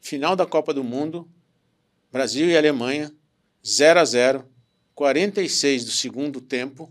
Final 0.00 0.34
da 0.34 0.46
Copa 0.46 0.72
do 0.72 0.82
Mundo, 0.82 1.28
Brasil 2.10 2.46
e 2.48 2.56
Alemanha, 2.56 3.12
0 3.66 4.00
a 4.00 4.04
0 4.04 4.44
46 4.94 5.84
do 5.84 5.90
segundo 5.90 6.40
tempo, 6.40 6.90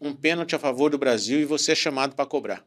um 0.00 0.14
pênalti 0.14 0.54
a 0.54 0.58
favor 0.58 0.90
do 0.90 0.98
Brasil 0.98 1.40
e 1.40 1.44
você 1.44 1.72
é 1.72 1.74
chamado 1.74 2.14
para 2.14 2.26
cobrar. 2.26 2.64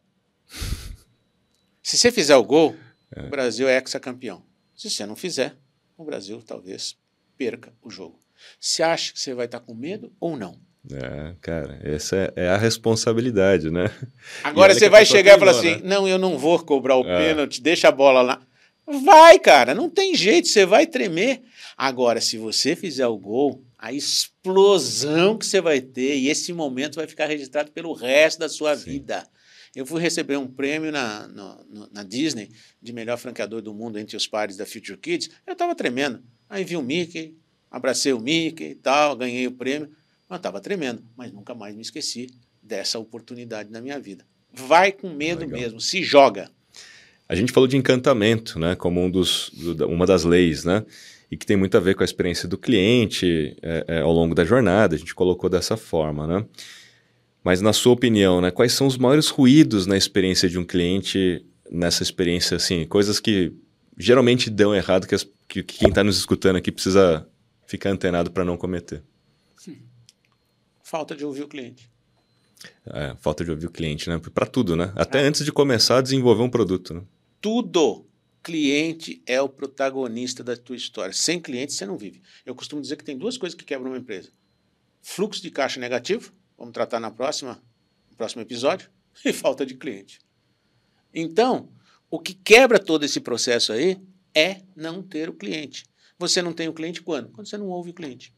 Se 1.81 1.97
você 1.97 2.11
fizer 2.11 2.35
o 2.35 2.43
gol, 2.43 2.75
o 3.15 3.29
Brasil 3.29 3.67
é 3.67 3.77
ex-campeão. 3.77 4.43
Se 4.75 4.89
você 4.89 5.05
não 5.05 5.15
fizer, 5.15 5.55
o 5.97 6.03
Brasil 6.05 6.41
talvez 6.45 6.95
perca 7.37 7.73
o 7.81 7.89
jogo. 7.89 8.19
Você 8.59 8.81
acha 8.83 9.13
que 9.13 9.19
você 9.19 9.33
vai 9.33 9.45
estar 9.45 9.59
com 9.59 9.73
medo 9.73 10.11
ou 10.19 10.37
não? 10.37 10.59
É, 10.91 11.35
cara, 11.39 11.79
essa 11.83 12.15
é, 12.15 12.33
é 12.35 12.49
a 12.49 12.57
responsabilidade, 12.57 13.69
né? 13.69 13.89
Agora 14.43 14.73
você 14.73 14.89
vai 14.89 15.05
chegar 15.05 15.37
e 15.37 15.39
falar 15.39 15.51
assim: 15.51 15.81
não, 15.83 16.07
eu 16.07 16.17
não 16.17 16.37
vou 16.37 16.59
cobrar 16.63 16.97
o 16.97 17.05
É. 17.07 17.17
pênalti, 17.27 17.61
deixa 17.61 17.87
a 17.87 17.91
bola 17.91 18.21
lá. 18.21 18.41
Vai, 18.85 19.39
cara, 19.39 19.73
não 19.73 19.89
tem 19.89 20.13
jeito, 20.13 20.49
você 20.49 20.65
vai 20.65 20.85
tremer. 20.85 21.41
Agora, 21.77 22.19
se 22.19 22.37
você 22.37 22.75
fizer 22.75 23.07
o 23.07 23.17
gol, 23.17 23.63
a 23.83 23.91
explosão 23.91 25.37
que 25.37 25.45
você 25.45 25.59
vai 25.59 25.81
ter, 25.81 26.15
e 26.17 26.29
esse 26.29 26.53
momento 26.53 26.95
vai 26.95 27.05
ficar 27.07 27.25
registrado 27.25 27.69
pelo 27.71 27.91
resto 27.93 28.39
da 28.39 28.47
sua 28.47 28.77
Sim. 28.77 28.91
vida. 28.91 29.27
Eu 29.75 29.85
fui 29.85 29.99
receber 30.01 30.37
um 30.37 30.47
prêmio 30.47 30.89
na, 30.91 31.27
no- 31.27 31.89
na 31.91 32.01
Disney 32.03 32.49
de 32.81 32.93
melhor 32.93 33.17
franqueador 33.17 33.61
do 33.61 33.73
mundo 33.73 33.99
entre 33.99 34.15
os 34.15 34.25
pares 34.25 34.55
da 34.55 34.65
Future 34.65 34.97
Kids. 34.97 35.29
Eu 35.45 35.51
estava 35.53 35.75
tremendo. 35.75 36.23
Aí 36.49 36.63
vi 36.63 36.77
o 36.77 36.81
Mickey, 36.81 37.35
abracei 37.69 38.13
o 38.13 38.19
Mickey 38.21 38.69
e 38.71 38.75
tal, 38.75 39.17
ganhei 39.17 39.47
o 39.47 39.51
prêmio. 39.51 39.89
Mas 40.29 40.39
estava 40.39 40.61
tremendo, 40.61 41.03
mas 41.17 41.31
nunca 41.33 41.53
mais 41.53 41.75
me 41.75 41.81
esqueci 41.81 42.27
dessa 42.61 42.97
oportunidade 42.99 43.69
na 43.69 43.81
minha 43.81 43.99
vida. 43.99 44.25
Vai 44.53 44.91
com 44.93 45.09
medo 45.09 45.41
Legal. 45.41 45.59
mesmo, 45.59 45.81
se 45.81 46.01
joga. 46.03 46.49
A 47.27 47.36
gente 47.36 47.51
falou 47.51 47.67
de 47.67 47.75
encantamento, 47.75 48.59
né, 48.59 48.75
como 48.75 49.01
um 49.01 49.09
dos, 49.11 49.49
do- 49.53 49.88
uma 49.88 50.05
das 50.05 50.23
leis, 50.23 50.63
né, 50.63 50.86
e 51.34 51.38
que 51.38 51.45
tem 51.45 51.57
muito 51.57 51.75
a 51.75 51.79
ver 51.79 51.95
com 51.95 52.03
a 52.03 52.05
experiência 52.05 52.47
do 52.47 52.57
cliente 52.57 53.57
é, 53.61 53.86
é, 53.88 53.99
ao 54.01 54.11
longo 54.11 54.36
da 54.36 54.45
jornada. 54.45 54.95
A 54.95 54.97
gente 54.97 55.15
colocou 55.15 55.49
dessa 55.49 55.75
forma, 55.75 56.27
né? 56.27 56.45
Mas 57.43 57.59
na 57.59 57.73
sua 57.73 57.91
opinião, 57.93 58.39
né, 58.39 58.51
quais 58.51 58.71
são 58.73 58.88
os 58.88 58.97
maiores 58.97 59.27
ruídos 59.29 59.86
na 59.86 59.97
experiência 59.97 60.47
de 60.47 60.57
um 60.59 60.63
cliente 60.63 61.45
nessa 61.69 62.03
experiência, 62.03 62.55
assim, 62.57 62.86
coisas 62.86 63.19
que 63.19 63.51
geralmente 63.97 64.49
dão 64.49 64.73
errado 64.73 65.07
que, 65.07 65.15
as- 65.15 65.27
que- 65.47 65.63
que 65.63 65.79
quem 65.79 65.89
está 65.89 66.03
nos 66.03 66.17
escutando 66.17 66.55
aqui 66.57 66.71
precisa 66.71 67.27
ficar 67.65 67.89
antenado 67.89 68.31
para 68.31 68.45
não 68.45 68.55
cometer? 68.57 69.01
Falta 70.84 71.15
de 71.15 71.25
ouvir 71.25 71.43
o 71.43 71.47
cliente. 71.47 71.89
É, 72.86 73.15
falta 73.19 73.43
de 73.43 73.49
ouvir 73.51 73.65
o 73.65 73.71
cliente, 73.71 74.07
né? 74.09 74.21
Para 74.34 74.45
tudo, 74.45 74.75
né? 74.75 74.91
Até 74.95 75.21
é. 75.21 75.25
antes 75.25 75.43
de 75.43 75.51
começar 75.51 75.97
a 75.97 76.01
desenvolver 76.01 76.43
um 76.43 76.49
produto, 76.49 76.93
né? 76.93 77.01
Tudo. 77.41 78.05
Cliente 78.43 79.23
é 79.25 79.41
o 79.41 79.47
protagonista 79.47 80.43
da 80.43 80.57
tua 80.57 80.75
história. 80.75 81.13
Sem 81.13 81.39
cliente 81.39 81.71
você 81.73 81.85
não 81.85 81.97
vive. 81.97 82.21
Eu 82.45 82.53
costumo 82.53 82.81
dizer 82.81 82.97
que 82.97 83.03
tem 83.03 83.17
duas 83.17 83.37
coisas 83.37 83.57
que 83.57 83.63
quebram 83.63 83.91
uma 83.91 83.97
empresa: 83.97 84.29
fluxo 85.01 85.41
de 85.41 85.49
caixa 85.49 85.79
negativo, 85.79 86.33
vamos 86.57 86.73
tratar 86.73 86.99
na 86.99 87.09
próxima, 87.09 87.63
no 88.11 88.17
próximo 88.17 88.41
episódio, 88.41 88.89
e 89.23 89.31
falta 89.31 89.65
de 89.65 89.75
cliente. 89.75 90.19
Então, 91.13 91.69
o 92.11 92.19
que 92.19 92.33
quebra 92.33 92.79
todo 92.79 93.03
esse 93.03 93.21
processo 93.21 93.71
aí 93.71 94.01
é 94.35 94.61
não 94.75 95.01
ter 95.01 95.29
o 95.29 95.33
cliente. 95.33 95.85
Você 96.19 96.41
não 96.41 96.53
tem 96.53 96.67
o 96.67 96.73
cliente 96.73 97.01
quando? 97.01 97.29
Quando 97.29 97.47
você 97.47 97.57
não 97.57 97.67
ouve 97.67 97.91
o 97.91 97.93
cliente. 97.93 98.33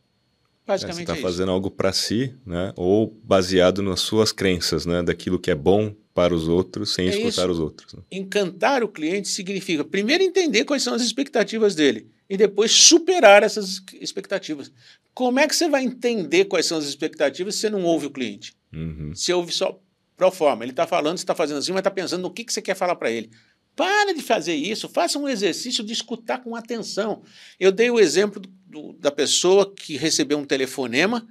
Basicamente 0.65 1.03
é, 1.03 1.05
você 1.05 1.11
está 1.13 1.27
é 1.27 1.31
fazendo 1.31 1.51
algo 1.51 1.69
para 1.69 1.93
si, 1.93 2.35
né? 2.45 2.73
Ou 2.75 3.07
baseado 3.23 3.81
nas 3.81 4.01
suas 4.01 4.31
crenças, 4.31 4.85
né? 4.85 5.03
Daquilo 5.03 5.39
que 5.39 5.51
é 5.51 5.55
bom 5.55 5.95
para 6.15 6.33
os 6.33 6.47
outros, 6.47 6.93
sem 6.93 7.07
é 7.07 7.09
escutar 7.09 7.43
isso. 7.43 7.51
os 7.51 7.59
outros. 7.59 7.93
Né? 7.93 8.01
Encantar 8.09 8.81
o 8.81 8.87
cliente 8.87 9.27
significa 9.27 9.83
primeiro 9.83 10.23
entender 10.23 10.63
quais 10.63 10.81
são 10.81 10.93
as 10.93 11.01
expectativas 11.01 11.75
dele 11.75 12.07
e 12.29 12.37
depois 12.37 12.71
superar 12.71 13.43
essas 13.43 13.81
expectativas. 13.99 14.71
Como 15.13 15.41
é 15.41 15.47
que 15.47 15.53
você 15.53 15.67
vai 15.67 15.83
entender 15.83 16.45
quais 16.45 16.65
são 16.65 16.77
as 16.77 16.85
expectativas 16.85 17.55
se 17.55 17.61
você 17.61 17.69
não 17.69 17.83
ouve 17.83 18.05
o 18.05 18.09
cliente? 18.09 18.55
Uhum. 18.73 19.13
Se 19.13 19.33
ouve 19.33 19.51
só 19.51 19.77
pro 20.15 20.31
forma, 20.31 20.63
ele 20.63 20.71
está 20.71 20.87
falando, 20.87 21.17
você 21.17 21.23
está 21.23 21.35
fazendo 21.35 21.57
assim, 21.57 21.73
mas 21.73 21.81
está 21.81 21.91
pensando 21.91 22.21
no 22.21 22.31
que, 22.31 22.45
que 22.45 22.53
você 22.53 22.61
quer 22.61 22.75
falar 22.75 22.95
para 22.95 23.11
ele. 23.11 23.29
Para 23.75 24.13
de 24.13 24.21
fazer 24.21 24.55
isso, 24.55 24.87
faça 24.87 25.19
um 25.19 25.27
exercício 25.27 25.83
de 25.83 25.91
escutar 25.91 26.37
com 26.37 26.55
atenção. 26.55 27.23
Eu 27.59 27.73
dei 27.73 27.89
o 27.89 27.99
exemplo 27.99 28.41
do, 28.65 28.93
da 28.93 29.11
pessoa 29.11 29.69
que 29.75 29.97
recebeu 29.97 30.37
um 30.37 30.45
telefonema. 30.45 31.27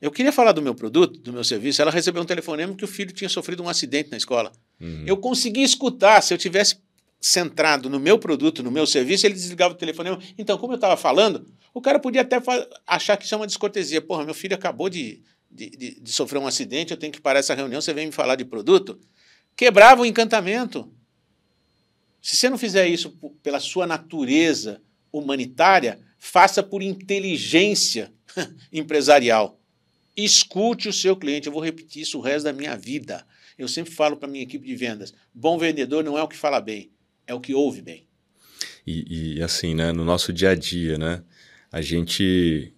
Eu 0.00 0.10
queria 0.10 0.32
falar 0.32 0.52
do 0.52 0.60
meu 0.60 0.74
produto, 0.74 1.18
do 1.20 1.32
meu 1.32 1.42
serviço. 1.42 1.80
Ela 1.80 1.90
recebeu 1.90 2.22
um 2.22 2.26
telefonema 2.26 2.74
que 2.74 2.84
o 2.84 2.88
filho 2.88 3.12
tinha 3.12 3.28
sofrido 3.28 3.62
um 3.62 3.68
acidente 3.68 4.10
na 4.10 4.16
escola. 4.16 4.52
Uhum. 4.80 5.04
Eu 5.06 5.16
consegui 5.16 5.62
escutar. 5.62 6.22
Se 6.22 6.34
eu 6.34 6.38
tivesse 6.38 6.76
centrado 7.20 7.88
no 7.88 7.98
meu 7.98 8.18
produto, 8.18 8.62
no 8.62 8.70
meu 8.70 8.86
serviço, 8.86 9.26
ele 9.26 9.34
desligava 9.34 9.74
o 9.74 9.76
telefonema. 9.76 10.18
Então, 10.36 10.58
como 10.58 10.74
eu 10.74 10.76
estava 10.76 10.96
falando, 10.96 11.46
o 11.72 11.80
cara 11.80 11.98
podia 11.98 12.22
até 12.22 12.36
achar 12.86 13.16
que 13.16 13.24
isso 13.24 13.34
é 13.34 13.38
uma 13.38 13.46
descortesia. 13.46 14.02
Porra, 14.02 14.24
meu 14.24 14.34
filho 14.34 14.54
acabou 14.54 14.88
de, 14.88 15.22
de, 15.50 15.70
de, 15.70 16.00
de 16.00 16.12
sofrer 16.12 16.38
um 16.38 16.46
acidente, 16.46 16.92
eu 16.92 16.96
tenho 16.96 17.12
que 17.12 17.20
parar 17.20 17.38
essa 17.38 17.54
reunião, 17.54 17.80
você 17.80 17.94
vem 17.94 18.06
me 18.06 18.12
falar 18.12 18.36
de 18.36 18.44
produto. 18.44 19.00
Quebrava 19.56 20.02
o 20.02 20.06
encantamento. 20.06 20.92
Se 22.20 22.36
você 22.36 22.50
não 22.50 22.58
fizer 22.58 22.86
isso 22.86 23.16
pela 23.42 23.60
sua 23.60 23.86
natureza 23.86 24.82
humanitária, 25.12 26.00
faça 26.18 26.62
por 26.62 26.82
inteligência 26.82 28.12
empresarial. 28.72 29.58
Escute 30.16 30.88
o 30.88 30.92
seu 30.92 31.16
cliente. 31.16 31.46
Eu 31.46 31.52
vou 31.52 31.62
repetir 31.62 32.02
isso 32.02 32.18
o 32.18 32.22
resto 32.22 32.44
da 32.44 32.52
minha 32.52 32.76
vida. 32.76 33.26
Eu 33.58 33.68
sempre 33.68 33.92
falo 33.92 34.16
para 34.16 34.28
minha 34.28 34.42
equipe 34.42 34.66
de 34.66 34.74
vendas: 34.74 35.14
bom 35.34 35.58
vendedor 35.58 36.04
não 36.04 36.16
é 36.16 36.22
o 36.22 36.28
que 36.28 36.36
fala 36.36 36.60
bem, 36.60 36.90
é 37.26 37.34
o 37.34 37.40
que 37.40 37.54
ouve 37.54 37.82
bem. 37.82 38.06
E, 38.86 39.36
e 39.36 39.42
assim, 39.42 39.74
né, 39.74 39.92
no 39.92 40.04
nosso 40.04 40.32
dia 40.32 40.50
a 40.50 40.54
dia, 40.54 40.96
né, 40.96 41.22
a 41.72 41.80
gente 41.80 42.72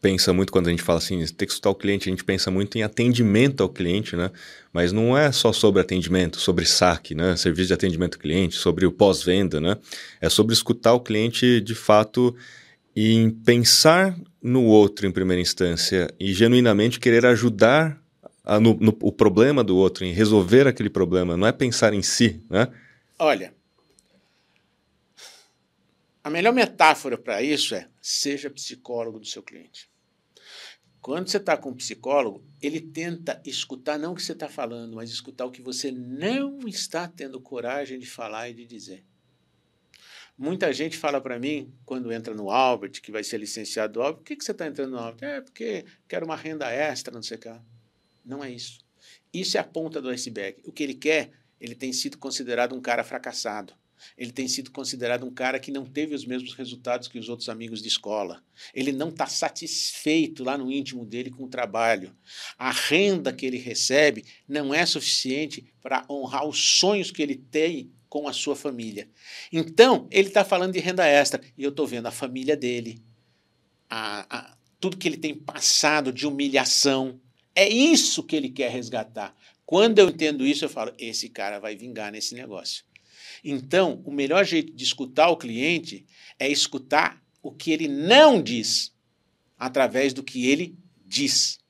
pensa 0.00 0.32
muito 0.32 0.52
quando 0.52 0.66
a 0.66 0.70
gente 0.70 0.82
fala 0.82 0.98
assim, 0.98 1.24
tem 1.26 1.46
que 1.46 1.52
escutar 1.52 1.70
o 1.70 1.76
cliente, 1.76 2.08
a 2.08 2.12
gente 2.12 2.24
pensa 2.24 2.50
muito 2.50 2.76
em 2.76 2.82
atendimento 2.82 3.62
ao 3.62 3.68
cliente, 3.68 4.16
né? 4.16 4.32
Mas 4.72 4.90
não 4.90 5.16
é 5.16 5.30
só 5.30 5.52
sobre 5.52 5.80
atendimento, 5.80 6.40
sobre 6.40 6.66
saque, 6.66 7.14
né? 7.14 7.36
Serviço 7.36 7.68
de 7.68 7.74
atendimento 7.74 8.16
ao 8.16 8.20
cliente, 8.20 8.56
sobre 8.56 8.84
o 8.84 8.90
pós-venda, 8.90 9.60
né? 9.60 9.76
É 10.20 10.28
sobre 10.28 10.54
escutar 10.54 10.92
o 10.92 11.00
cliente 11.00 11.60
de 11.60 11.74
fato 11.76 12.34
e 12.96 13.14
em 13.14 13.30
pensar 13.30 14.18
no 14.42 14.64
outro 14.64 15.06
em 15.06 15.12
primeira 15.12 15.40
instância 15.40 16.12
e 16.18 16.32
genuinamente 16.32 16.98
querer 16.98 17.24
ajudar 17.26 18.02
a, 18.44 18.58
no, 18.58 18.74
no, 18.74 18.96
o 19.00 19.12
problema 19.12 19.62
do 19.62 19.76
outro, 19.76 20.04
em 20.04 20.12
resolver 20.12 20.66
aquele 20.66 20.90
problema, 20.90 21.36
não 21.36 21.46
é 21.46 21.52
pensar 21.52 21.94
em 21.94 22.02
si, 22.02 22.42
né? 22.50 22.68
Olha, 23.18 23.54
a 26.24 26.30
melhor 26.30 26.52
metáfora 26.52 27.16
para 27.16 27.42
isso 27.42 27.74
é 27.74 27.88
seja 28.00 28.50
psicólogo 28.50 29.18
do 29.18 29.26
seu 29.26 29.42
cliente. 29.42 29.90
Quando 31.00 31.28
você 31.28 31.36
está 31.36 31.56
com 31.56 31.70
um 31.70 31.74
psicólogo, 31.74 32.44
ele 32.60 32.80
tenta 32.80 33.42
escutar 33.44 33.98
não 33.98 34.12
o 34.12 34.14
que 34.14 34.22
você 34.22 34.32
está 34.32 34.48
falando, 34.48 34.94
mas 34.94 35.10
escutar 35.10 35.44
o 35.44 35.50
que 35.50 35.60
você 35.60 35.90
não 35.90 36.60
está 36.68 37.08
tendo 37.08 37.40
coragem 37.40 37.98
de 37.98 38.06
falar 38.06 38.50
e 38.50 38.54
de 38.54 38.64
dizer. 38.64 39.04
Muita 40.42 40.72
gente 40.72 40.96
fala 40.96 41.20
para 41.20 41.38
mim, 41.38 41.72
quando 41.86 42.10
entra 42.10 42.34
no 42.34 42.50
Albert, 42.50 43.00
que 43.00 43.12
vai 43.12 43.22
ser 43.22 43.38
licenciado 43.38 43.92
do 43.92 44.02
Albert, 44.02 44.16
por 44.16 44.24
que, 44.24 44.34
que 44.34 44.44
você 44.44 44.50
está 44.50 44.66
entrando 44.66 44.90
no 44.90 44.98
Albert? 44.98 45.28
É 45.28 45.40
porque 45.40 45.84
quero 46.08 46.26
uma 46.26 46.34
renda 46.34 46.68
extra, 46.68 47.14
não 47.14 47.22
sei 47.22 47.36
o 47.36 47.40
que. 47.40 47.54
Não 48.24 48.42
é 48.42 48.50
isso. 48.50 48.80
Isso 49.32 49.56
é 49.56 49.60
a 49.60 49.64
ponta 49.64 50.02
do 50.02 50.08
iceberg. 50.08 50.60
O 50.64 50.72
que 50.72 50.82
ele 50.82 50.94
quer, 50.94 51.30
ele 51.60 51.76
tem 51.76 51.92
sido 51.92 52.18
considerado 52.18 52.74
um 52.74 52.80
cara 52.80 53.04
fracassado. 53.04 53.72
Ele 54.18 54.32
tem 54.32 54.48
sido 54.48 54.72
considerado 54.72 55.24
um 55.24 55.30
cara 55.30 55.60
que 55.60 55.70
não 55.70 55.86
teve 55.86 56.12
os 56.12 56.26
mesmos 56.26 56.54
resultados 56.54 57.06
que 57.06 57.20
os 57.20 57.28
outros 57.28 57.48
amigos 57.48 57.80
de 57.80 57.86
escola. 57.86 58.42
Ele 58.74 58.90
não 58.90 59.10
está 59.10 59.28
satisfeito 59.28 60.42
lá 60.42 60.58
no 60.58 60.72
íntimo 60.72 61.06
dele 61.06 61.30
com 61.30 61.44
o 61.44 61.48
trabalho. 61.48 62.12
A 62.58 62.72
renda 62.72 63.32
que 63.32 63.46
ele 63.46 63.58
recebe 63.58 64.24
não 64.48 64.74
é 64.74 64.84
suficiente 64.86 65.72
para 65.80 66.04
honrar 66.10 66.48
os 66.48 66.58
sonhos 66.58 67.12
que 67.12 67.22
ele 67.22 67.36
tem 67.36 67.92
com 68.12 68.28
a 68.28 68.32
sua 68.34 68.54
família. 68.54 69.08
Então, 69.50 70.06
ele 70.10 70.28
está 70.28 70.44
falando 70.44 70.74
de 70.74 70.78
renda 70.78 71.06
extra. 71.06 71.40
E 71.56 71.64
eu 71.64 71.70
estou 71.70 71.86
vendo 71.86 72.04
a 72.04 72.10
família 72.10 72.54
dele, 72.54 73.02
a, 73.88 74.26
a, 74.28 74.56
tudo 74.78 74.98
que 74.98 75.08
ele 75.08 75.16
tem 75.16 75.34
passado 75.34 76.12
de 76.12 76.26
humilhação. 76.26 77.18
É 77.54 77.66
isso 77.66 78.22
que 78.22 78.36
ele 78.36 78.50
quer 78.50 78.70
resgatar. 78.70 79.34
Quando 79.64 79.98
eu 79.98 80.10
entendo 80.10 80.44
isso, 80.44 80.62
eu 80.62 80.68
falo: 80.68 80.92
esse 80.98 81.30
cara 81.30 81.58
vai 81.58 81.74
vingar 81.74 82.12
nesse 82.12 82.34
negócio. 82.34 82.84
Então, 83.42 84.02
o 84.04 84.12
melhor 84.12 84.44
jeito 84.44 84.74
de 84.74 84.84
escutar 84.84 85.30
o 85.30 85.38
cliente 85.38 86.04
é 86.38 86.46
escutar 86.46 87.18
o 87.42 87.50
que 87.50 87.70
ele 87.70 87.88
não 87.88 88.42
diz, 88.42 88.94
através 89.58 90.12
do 90.12 90.22
que 90.22 90.50
ele 90.50 90.76
diz. 91.06 91.60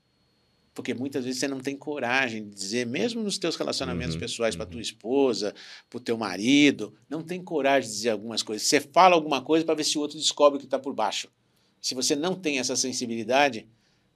Porque 0.74 0.94
muitas 0.94 1.24
vezes 1.24 1.38
você 1.38 1.48
não 1.48 1.60
tem 1.60 1.76
coragem 1.76 2.48
de 2.48 2.54
dizer, 2.54 2.86
mesmo 2.86 3.22
nos 3.22 3.36
teus 3.36 3.56
relacionamentos 3.56 4.14
uhum, 4.14 4.20
pessoais 4.20 4.54
uhum. 4.54 4.58
para 4.58 4.70
tua 4.70 4.80
esposa, 4.80 5.54
para 5.90 5.98
o 5.98 6.00
teu 6.00 6.16
marido, 6.16 6.94
não 7.08 7.22
tem 7.22 7.42
coragem 7.42 7.88
de 7.88 7.94
dizer 7.94 8.10
algumas 8.10 8.42
coisas. 8.42 8.66
Você 8.66 8.80
fala 8.80 9.14
alguma 9.14 9.42
coisa 9.42 9.64
para 9.64 9.74
ver 9.74 9.84
se 9.84 9.98
o 9.98 10.00
outro 10.00 10.18
descobre 10.18 10.56
o 10.56 10.60
que 10.60 10.66
está 10.66 10.78
por 10.78 10.94
baixo. 10.94 11.28
Se 11.80 11.94
você 11.94 12.16
não 12.16 12.34
tem 12.34 12.58
essa 12.58 12.74
sensibilidade, 12.76 13.66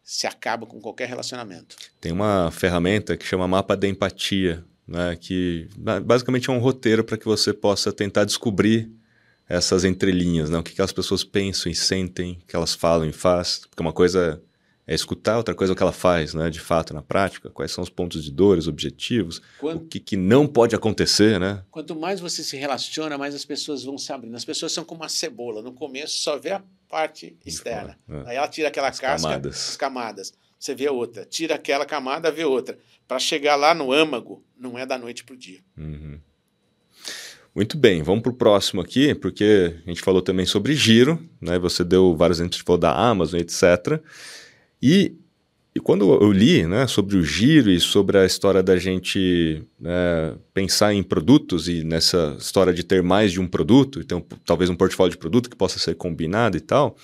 se 0.03 0.27
acaba 0.27 0.67
com 0.67 0.81
qualquer 0.81 1.09
relacionamento. 1.09 1.77
Tem 2.01 2.13
uma 2.13 2.51
ferramenta 2.53 3.17
que 3.17 3.27
chama 3.27 3.49
mapa 3.49 3.77
da 3.77 3.89
empatia, 3.89 4.65
né, 4.87 5.17
que 5.21 5.69
basicamente 5.77 6.49
é 6.49 6.53
um 6.53 6.61
roteiro 6.61 7.03
para 7.03 7.19
que 7.19 7.25
você 7.25 7.53
possa 7.53 7.93
tentar 7.93 8.25
descobrir 8.25 8.89
essas 9.49 9.85
entrelinhas, 9.85 10.49
né, 10.49 10.59
o 10.59 10.63
que, 10.63 10.75
que 10.75 10.83
as 10.83 10.93
pessoas 10.93 11.25
pensam 11.25 11.71
e 11.71 11.75
sentem, 11.75 12.39
que 12.47 12.55
elas 12.55 12.73
falam 12.73 13.09
e 13.09 13.13
fazem, 13.13 13.63
porque 13.69 13.83
uma 13.83 13.93
coisa 13.93 14.41
é 14.87 14.95
escutar, 14.95 15.37
outra 15.37 15.55
coisa 15.55 15.73
o 15.73 15.77
que 15.77 15.83
ela 15.83 15.93
faz, 15.93 16.33
né, 16.33 16.49
de 16.49 16.61
fato, 16.61 16.95
na 16.95 17.03
prática, 17.03 17.51
quais 17.51 17.73
são 17.73 17.83
os 17.83 17.91
pontos 17.91 18.23
de 18.23 18.31
dor, 18.31 18.57
os 18.57 18.69
objetivos, 18.69 19.43
Quanto, 19.59 19.83
o 19.83 19.87
que, 19.87 19.99
que 19.99 20.17
não 20.17 20.47
pode 20.47 20.77
acontecer, 20.77 21.41
né? 21.41 21.65
Quanto 21.71 21.97
mais 21.97 22.21
você 22.21 22.45
se 22.45 22.57
relaciona, 22.57 23.19
mais 23.19 23.35
as 23.35 23.45
pessoas 23.45 23.83
vão 23.83 23.99
se 23.99 24.13
abrindo. 24.13 24.37
As 24.37 24.45
pessoas 24.45 24.73
são 24.73 24.85
como 24.85 25.03
uma 25.03 25.09
cebola, 25.09 25.61
no 25.61 25.73
começo 25.73 26.19
só 26.19 26.39
vê 26.39 26.53
a 26.53 26.63
parte 26.89 27.37
externa, 27.45 27.99
é. 28.09 28.31
aí 28.31 28.37
ela 28.37 28.47
tira 28.47 28.69
aquela 28.69 28.89
as 28.89 29.01
casca, 29.01 29.29
camadas. 29.29 29.71
as 29.71 29.77
camadas, 29.77 30.35
você 30.57 30.73
vê 30.73 30.89
outra, 30.89 31.25
tira 31.25 31.57
aquela 31.57 31.85
camada, 31.85 32.31
vê 32.31 32.45
outra 32.45 32.79
para 33.09 33.19
chegar 33.19 33.57
lá 33.57 33.75
no 33.75 33.93
âmago, 33.93 34.45
não 34.57 34.79
é 34.79 34.87
da 34.87 34.97
noite 34.97 35.25
para 35.25 35.35
o 35.35 35.37
dia. 35.37 35.59
Uhum. 35.77 36.21
Muito 37.53 37.77
bem, 37.77 38.03
vamos 38.03 38.23
para 38.23 38.31
o 38.31 38.37
próximo 38.37 38.83
aqui, 38.83 39.15
porque 39.15 39.75
a 39.85 39.89
gente 39.89 40.03
falou 40.03 40.23
também 40.23 40.45
sobre 40.45 40.75
giro, 40.75 41.27
né? 41.41 41.59
Você 41.59 41.83
deu 41.83 42.15
vários 42.15 42.39
exemplos 42.39 42.61
falou 42.61 42.79
da 42.79 42.93
Amazon, 42.93 43.41
etc. 43.41 44.01
E, 44.83 45.15
e 45.75 45.81
quando 45.81 46.13
eu 46.21 46.31
li 46.33 46.67
né, 46.67 46.87
sobre 46.87 47.17
o 47.17 47.23
giro 47.23 47.71
e 47.71 47.81
sobre 47.81 48.19
a 48.19 48.27
história 48.27 48.63
da 48.63 48.77
gente 48.77 49.63
né, 49.81 50.35
pensar 50.53 50.93
em 50.95 51.03
produtos 51.03 51.69
e 51.69 51.85
nessa 51.85 52.37
história 52.39 52.73
de 52.73 52.83
ter 52.83 53.03
mais 53.03 53.33
de 53.33 53.41
um 53.41 53.47
produto, 53.47 54.01
então 54.01 54.25
talvez 54.45 54.71
um 54.71 54.77
portfólio 54.77 55.13
de 55.13 55.19
produto 55.19 55.51
que 55.51 55.57
possa 55.57 55.79
ser 55.79 55.95
combinado 55.95 56.57
e 56.57 56.61
tal, 56.61 56.97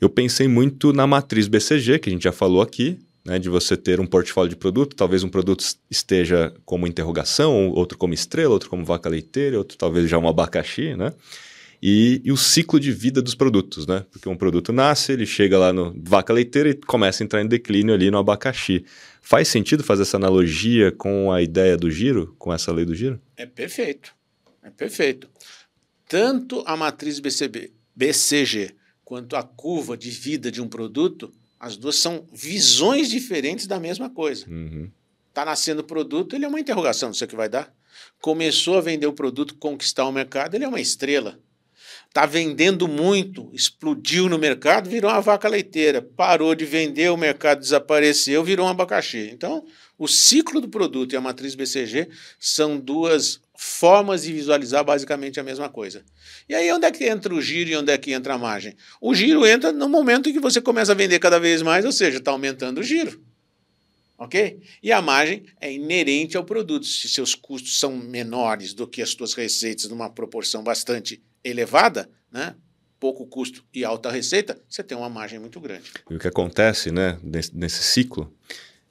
eu 0.00 0.08
pensei 0.08 0.48
muito 0.48 0.92
na 0.92 1.06
matriz 1.06 1.46
BCG, 1.46 1.98
que 1.98 2.08
a 2.08 2.12
gente 2.12 2.24
já 2.24 2.32
falou 2.32 2.62
aqui, 2.62 2.98
né, 3.24 3.38
de 3.38 3.48
você 3.48 3.76
ter 3.76 4.00
um 4.00 4.06
portfólio 4.06 4.48
de 4.48 4.56
produto, 4.56 4.96
talvez 4.96 5.22
um 5.22 5.28
produto 5.28 5.62
esteja 5.90 6.52
como 6.64 6.86
interrogação, 6.86 7.68
outro 7.68 7.98
como 7.98 8.14
estrela, 8.14 8.52
outro 8.52 8.70
como 8.70 8.84
vaca 8.84 9.08
leiteira, 9.08 9.58
outro 9.58 9.76
talvez 9.76 10.08
já 10.08 10.18
um 10.18 10.26
abacaxi, 10.26 10.96
né? 10.96 11.12
E, 11.82 12.20
e, 12.22 12.30
o 12.30 12.36
ciclo 12.36 12.78
de 12.78 12.92
vida 12.92 13.22
dos 13.22 13.34
produtos, 13.34 13.86
né? 13.86 14.04
Porque 14.10 14.28
um 14.28 14.36
produto 14.36 14.70
nasce, 14.70 15.12
ele 15.12 15.24
chega 15.24 15.58
lá 15.58 15.72
no 15.72 15.94
vaca 16.02 16.30
leiteira 16.30 16.68
e 16.68 16.74
começa 16.74 17.22
a 17.22 17.24
entrar 17.24 17.42
em 17.42 17.48
declínio 17.48 17.94
ali 17.94 18.10
no 18.10 18.18
abacaxi. 18.18 18.84
Faz 19.22 19.48
sentido 19.48 19.82
fazer 19.82 20.02
essa 20.02 20.18
analogia 20.18 20.92
com 20.92 21.32
a 21.32 21.40
ideia 21.40 21.78
do 21.78 21.90
giro, 21.90 22.34
com 22.38 22.52
essa 22.52 22.70
lei 22.70 22.84
do 22.84 22.94
giro? 22.94 23.18
É 23.34 23.46
perfeito. 23.46 24.14
É 24.62 24.68
perfeito. 24.68 25.26
Tanto 26.06 26.62
a 26.66 26.76
matriz 26.76 27.18
BCB, 27.18 27.72
BCG 27.96 28.74
quanto 29.04 29.34
a 29.34 29.42
curva 29.42 29.96
de 29.96 30.10
vida 30.10 30.50
de 30.50 30.60
um 30.60 30.68
produto 30.68 31.32
As 31.58 31.76
duas 31.76 31.96
são 31.96 32.26
visões 32.32 33.10
diferentes 33.10 33.66
da 33.66 33.78
mesma 33.78 34.08
coisa. 34.08 34.46
Uhum. 34.48 34.90
Está 35.28 35.44
nascendo 35.44 35.82
o 35.82 35.84
produto, 35.84 36.34
ele 36.34 36.44
é 36.44 36.48
uma 36.48 36.60
interrogação, 36.60 37.10
não 37.10 37.14
sei 37.14 37.26
o 37.26 37.28
que 37.28 37.36
vai 37.36 37.48
dar. 37.48 37.72
Começou 38.20 38.76
a 38.76 38.80
vender 38.80 39.06
o 39.06 39.12
produto, 39.12 39.54
conquistar 39.56 40.06
o 40.06 40.12
mercado, 40.12 40.54
ele 40.54 40.64
é 40.64 40.68
uma 40.68 40.80
estrela. 40.80 41.38
Está 42.10 42.26
vendendo 42.26 42.88
muito, 42.88 43.48
explodiu 43.54 44.28
no 44.28 44.36
mercado, 44.36 44.90
virou 44.90 45.08
uma 45.08 45.20
vaca 45.20 45.48
leiteira. 45.48 46.02
Parou 46.02 46.56
de 46.56 46.64
vender, 46.64 47.08
o 47.08 47.16
mercado 47.16 47.60
desapareceu, 47.60 48.42
virou 48.42 48.66
um 48.66 48.68
abacaxi. 48.68 49.30
Então, 49.32 49.64
o 49.96 50.08
ciclo 50.08 50.60
do 50.60 50.68
produto 50.68 51.12
e 51.12 51.16
a 51.16 51.20
matriz 51.20 51.54
BCG 51.54 52.08
são 52.36 52.80
duas 52.80 53.40
formas 53.56 54.24
de 54.24 54.32
visualizar 54.32 54.82
basicamente 54.82 55.38
a 55.38 55.44
mesma 55.44 55.68
coisa. 55.68 56.04
E 56.48 56.54
aí, 56.54 56.72
onde 56.72 56.84
é 56.84 56.90
que 56.90 57.08
entra 57.08 57.32
o 57.32 57.40
giro 57.40 57.70
e 57.70 57.76
onde 57.76 57.92
é 57.92 57.96
que 57.96 58.12
entra 58.12 58.34
a 58.34 58.38
margem? 58.38 58.74
O 59.00 59.14
giro 59.14 59.46
entra 59.46 59.70
no 59.70 59.88
momento 59.88 60.28
em 60.28 60.32
que 60.32 60.40
você 60.40 60.60
começa 60.60 60.90
a 60.90 60.96
vender 60.96 61.20
cada 61.20 61.38
vez 61.38 61.62
mais, 61.62 61.84
ou 61.84 61.92
seja, 61.92 62.18
está 62.18 62.32
aumentando 62.32 62.80
o 62.80 62.82
giro 62.82 63.22
ok? 64.18 64.60
E 64.82 64.92
a 64.92 65.00
margem 65.00 65.44
é 65.58 65.72
inerente 65.72 66.36
ao 66.36 66.44
produto. 66.44 66.84
Se 66.84 67.08
seus 67.08 67.34
custos 67.34 67.78
são 67.78 67.96
menores 67.96 68.74
do 68.74 68.86
que 68.86 69.00
as 69.00 69.10
suas 69.10 69.32
receitas 69.32 69.88
numa 69.88 70.10
proporção 70.10 70.62
bastante 70.62 71.22
elevada, 71.44 72.08
né? 72.30 72.54
pouco 73.00 73.26
custo 73.26 73.64
e 73.72 73.82
alta 73.82 74.10
receita, 74.10 74.60
você 74.68 74.82
tem 74.82 74.96
uma 74.96 75.08
margem 75.08 75.38
muito 75.38 75.58
grande. 75.58 75.90
E 76.08 76.14
o 76.14 76.18
que 76.18 76.28
acontece 76.28 76.92
né, 76.92 77.18
nesse, 77.22 77.56
nesse 77.56 77.82
ciclo, 77.82 78.30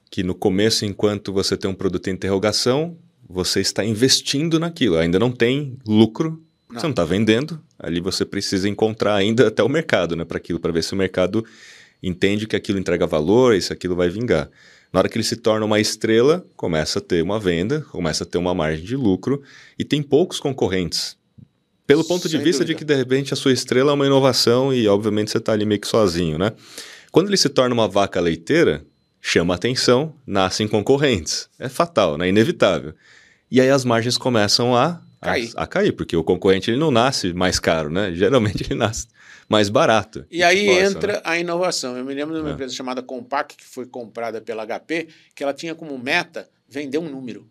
que 0.09 0.23
no 0.23 0.33
começo, 0.33 0.83
enquanto 0.83 1.31
você 1.31 1.55
tem 1.55 1.69
um 1.69 1.75
produto 1.75 2.07
em 2.07 2.13
interrogação, 2.13 2.97
você 3.29 3.61
está 3.61 3.85
investindo 3.85 4.59
naquilo, 4.59 4.97
ainda 4.97 5.19
não 5.19 5.31
tem 5.31 5.77
lucro, 5.87 6.43
não. 6.67 6.79
você 6.79 6.87
não 6.87 6.91
está 6.91 7.05
vendendo, 7.05 7.63
ali 7.77 7.99
você 8.01 8.25
precisa 8.25 8.67
encontrar 8.67 9.13
ainda 9.13 9.47
até 9.47 9.63
o 9.63 9.69
mercado 9.69 10.15
né, 10.15 10.25
para 10.25 10.37
aquilo, 10.37 10.59
para 10.59 10.71
ver 10.71 10.83
se 10.83 10.93
o 10.93 10.97
mercado 10.97 11.45
entende 12.01 12.47
que 12.47 12.55
aquilo 12.55 12.79
entrega 12.79 13.05
valor 13.05 13.55
e 13.55 13.61
se 13.61 13.71
aquilo 13.71 13.95
vai 13.95 14.09
vingar. 14.09 14.49
Na 14.91 14.99
hora 14.99 15.09
que 15.09 15.17
ele 15.17 15.23
se 15.23 15.35
torna 15.35 15.63
uma 15.63 15.79
estrela, 15.79 16.43
começa 16.55 16.97
a 16.97 17.01
ter 17.01 17.21
uma 17.21 17.39
venda, 17.39 17.81
começa 17.91 18.23
a 18.23 18.27
ter 18.27 18.39
uma 18.39 18.55
margem 18.55 18.83
de 18.83 18.95
lucro 18.95 19.43
e 19.77 19.85
tem 19.85 20.01
poucos 20.01 20.39
concorrentes. 20.39 21.18
Pelo 21.89 22.03
ponto 22.03 22.29
Sem 22.29 22.37
de 22.37 22.43
vista 22.43 22.63
dúvida. 22.63 22.67
de 22.67 22.75
que, 22.75 22.85
de 22.85 22.93
repente, 22.93 23.33
a 23.33 23.35
sua 23.35 23.51
estrela 23.51 23.89
é 23.89 23.93
uma 23.95 24.05
inovação 24.05 24.71
e, 24.71 24.87
obviamente, 24.87 25.31
você 25.31 25.39
está 25.39 25.53
ali 25.53 25.65
meio 25.65 25.81
que 25.81 25.87
sozinho, 25.87 26.37
né? 26.37 26.51
Quando 27.11 27.29
ele 27.29 27.35
se 27.35 27.49
torna 27.49 27.73
uma 27.73 27.87
vaca 27.87 28.19
leiteira, 28.19 28.85
chama 29.19 29.55
atenção, 29.55 30.13
nascem 30.23 30.67
concorrentes. 30.67 31.49
É 31.57 31.67
fatal, 31.67 32.15
né? 32.15 32.29
Inevitável. 32.29 32.93
E 33.49 33.59
aí 33.59 33.71
as 33.71 33.83
margens 33.83 34.19
começam 34.19 34.75
a 34.75 35.01
cair. 35.19 35.51
A, 35.55 35.63
a, 35.63 35.65
cair, 35.65 35.91
porque 35.91 36.15
o 36.15 36.23
concorrente 36.23 36.69
ele 36.69 36.77
não 36.77 36.91
nasce 36.91 37.33
mais 37.33 37.59
caro, 37.59 37.89
né? 37.89 38.13
Geralmente 38.13 38.65
ele 38.65 38.75
nasce 38.75 39.07
mais 39.49 39.67
barato. 39.67 40.23
E 40.29 40.43
aí 40.43 40.67
possa, 40.67 40.81
entra 40.81 41.13
né? 41.13 41.21
a 41.23 41.39
inovação. 41.39 41.97
Eu 41.97 42.05
me 42.05 42.13
lembro 42.13 42.35
de 42.35 42.41
uma 42.41 42.51
é. 42.51 42.53
empresa 42.53 42.71
chamada 42.71 43.01
Compaq, 43.01 43.57
que 43.57 43.65
foi 43.65 43.87
comprada 43.87 44.39
pela 44.39 44.63
HP, 44.63 45.07
que 45.33 45.41
ela 45.41 45.55
tinha 45.55 45.73
como 45.73 45.97
meta 45.97 46.47
vender 46.69 46.99
um 46.99 47.09
número. 47.09 47.49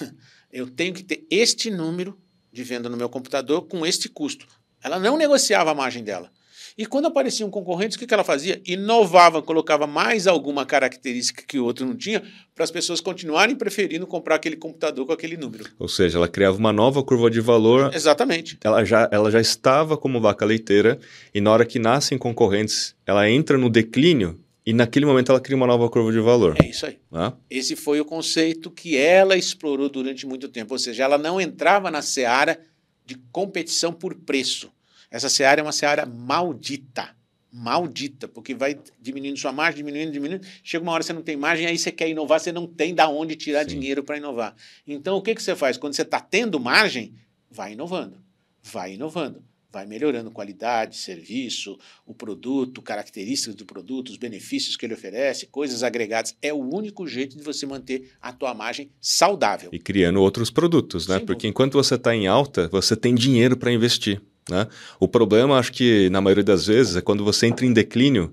Eu 0.50 0.70
tenho 0.70 0.94
que 0.94 1.02
ter 1.02 1.26
este 1.30 1.68
número 1.70 2.16
de 2.54 2.62
venda 2.62 2.88
no 2.88 2.96
meu 2.96 3.08
computador 3.08 3.62
com 3.62 3.84
este 3.84 4.08
custo. 4.08 4.46
Ela 4.82 4.98
não 4.98 5.18
negociava 5.18 5.72
a 5.72 5.74
margem 5.74 6.04
dela. 6.04 6.30
E 6.76 6.86
quando 6.86 7.06
apareciam 7.06 7.50
concorrentes, 7.50 7.96
o 7.96 8.00
que, 8.00 8.06
que 8.06 8.14
ela 8.14 8.24
fazia? 8.24 8.60
Inovava, 8.66 9.40
colocava 9.40 9.86
mais 9.86 10.26
alguma 10.26 10.66
característica 10.66 11.44
que 11.46 11.58
o 11.58 11.64
outro 11.64 11.86
não 11.86 11.96
tinha, 11.96 12.22
para 12.54 12.64
as 12.64 12.70
pessoas 12.70 13.00
continuarem 13.00 13.54
preferindo 13.54 14.06
comprar 14.06 14.36
aquele 14.36 14.56
computador 14.56 15.06
com 15.06 15.12
aquele 15.12 15.36
número. 15.36 15.64
Ou 15.78 15.88
seja, 15.88 16.18
ela 16.18 16.28
criava 16.28 16.56
uma 16.56 16.72
nova 16.72 17.02
curva 17.02 17.30
de 17.30 17.40
valor. 17.40 17.94
Exatamente. 17.94 18.58
Ela 18.62 18.84
já, 18.84 19.08
ela 19.12 19.30
já 19.30 19.40
estava 19.40 19.96
como 19.96 20.20
vaca 20.20 20.44
leiteira, 20.44 20.98
e 21.32 21.40
na 21.40 21.52
hora 21.52 21.64
que 21.64 21.78
nascem 21.78 22.18
concorrentes, 22.18 22.94
ela 23.06 23.28
entra 23.28 23.56
no 23.56 23.70
declínio 23.70 24.43
e 24.66 24.72
naquele 24.72 25.04
momento 25.04 25.30
ela 25.30 25.40
cria 25.40 25.56
uma 25.56 25.66
nova 25.66 25.88
curva 25.90 26.10
de 26.10 26.20
valor. 26.20 26.56
É 26.62 26.66
isso 26.66 26.86
aí. 26.86 26.98
Ah? 27.12 27.34
Esse 27.50 27.76
foi 27.76 28.00
o 28.00 28.04
conceito 28.04 28.70
que 28.70 28.96
ela 28.96 29.36
explorou 29.36 29.90
durante 29.90 30.26
muito 30.26 30.48
tempo. 30.48 30.72
Ou 30.72 30.78
seja, 30.78 31.04
ela 31.04 31.18
não 31.18 31.38
entrava 31.38 31.90
na 31.90 32.00
seara 32.00 32.58
de 33.04 33.16
competição 33.30 33.92
por 33.92 34.14
preço. 34.14 34.72
Essa 35.10 35.28
seara 35.28 35.60
é 35.60 35.62
uma 35.62 35.72
seara 35.72 36.06
maldita. 36.06 37.14
Maldita, 37.52 38.26
porque 38.26 38.54
vai 38.54 38.76
diminuindo 39.00 39.38
sua 39.38 39.52
margem, 39.52 39.76
diminuindo, 39.84 40.10
diminuindo. 40.10 40.46
Chega 40.62 40.82
uma 40.82 40.92
hora 40.92 41.02
que 41.02 41.06
você 41.06 41.12
não 41.12 41.22
tem 41.22 41.36
margem, 41.36 41.66
aí 41.66 41.78
você 41.78 41.92
quer 41.92 42.08
inovar, 42.08 42.40
você 42.40 42.50
não 42.50 42.66
tem 42.66 42.94
da 42.94 43.08
onde 43.08 43.36
tirar 43.36 43.62
Sim. 43.62 43.78
dinheiro 43.78 44.02
para 44.02 44.16
inovar. 44.16 44.56
Então, 44.86 45.16
o 45.18 45.22
que, 45.22 45.34
que 45.34 45.42
você 45.42 45.54
faz? 45.54 45.76
Quando 45.76 45.94
você 45.94 46.02
está 46.02 46.18
tendo 46.18 46.58
margem, 46.58 47.14
vai 47.48 47.74
inovando. 47.74 48.18
Vai 48.60 48.94
inovando 48.94 49.44
vai 49.74 49.84
melhorando 49.84 50.30
qualidade, 50.30 50.96
serviço, 50.96 51.76
o 52.06 52.14
produto, 52.14 52.80
características 52.80 53.56
do 53.56 53.66
produto, 53.66 54.10
os 54.10 54.16
benefícios 54.16 54.76
que 54.76 54.86
ele 54.86 54.94
oferece, 54.94 55.46
coisas 55.46 55.82
agregadas. 55.82 56.34
É 56.40 56.52
o 56.52 56.58
único 56.58 57.06
jeito 57.06 57.36
de 57.36 57.42
você 57.42 57.66
manter 57.66 58.12
a 58.22 58.32
tua 58.32 58.54
margem 58.54 58.90
saudável. 59.00 59.70
E 59.72 59.78
criando 59.78 60.20
outros 60.20 60.48
produtos, 60.48 61.08
né? 61.08 61.16
Sem 61.16 61.26
Porque 61.26 61.40
dúvida. 61.40 61.48
enquanto 61.48 61.72
você 61.74 61.96
está 61.96 62.14
em 62.14 62.28
alta, 62.28 62.68
você 62.68 62.94
tem 62.94 63.14
dinheiro 63.14 63.56
para 63.56 63.72
investir. 63.72 64.22
Né? 64.48 64.66
O 65.00 65.08
problema, 65.08 65.58
acho 65.58 65.72
que 65.72 66.08
na 66.10 66.20
maioria 66.20 66.44
das 66.44 66.66
vezes, 66.66 66.96
é 66.96 67.00
quando 67.00 67.24
você 67.24 67.46
entra 67.46 67.66
em 67.66 67.72
declínio, 67.72 68.32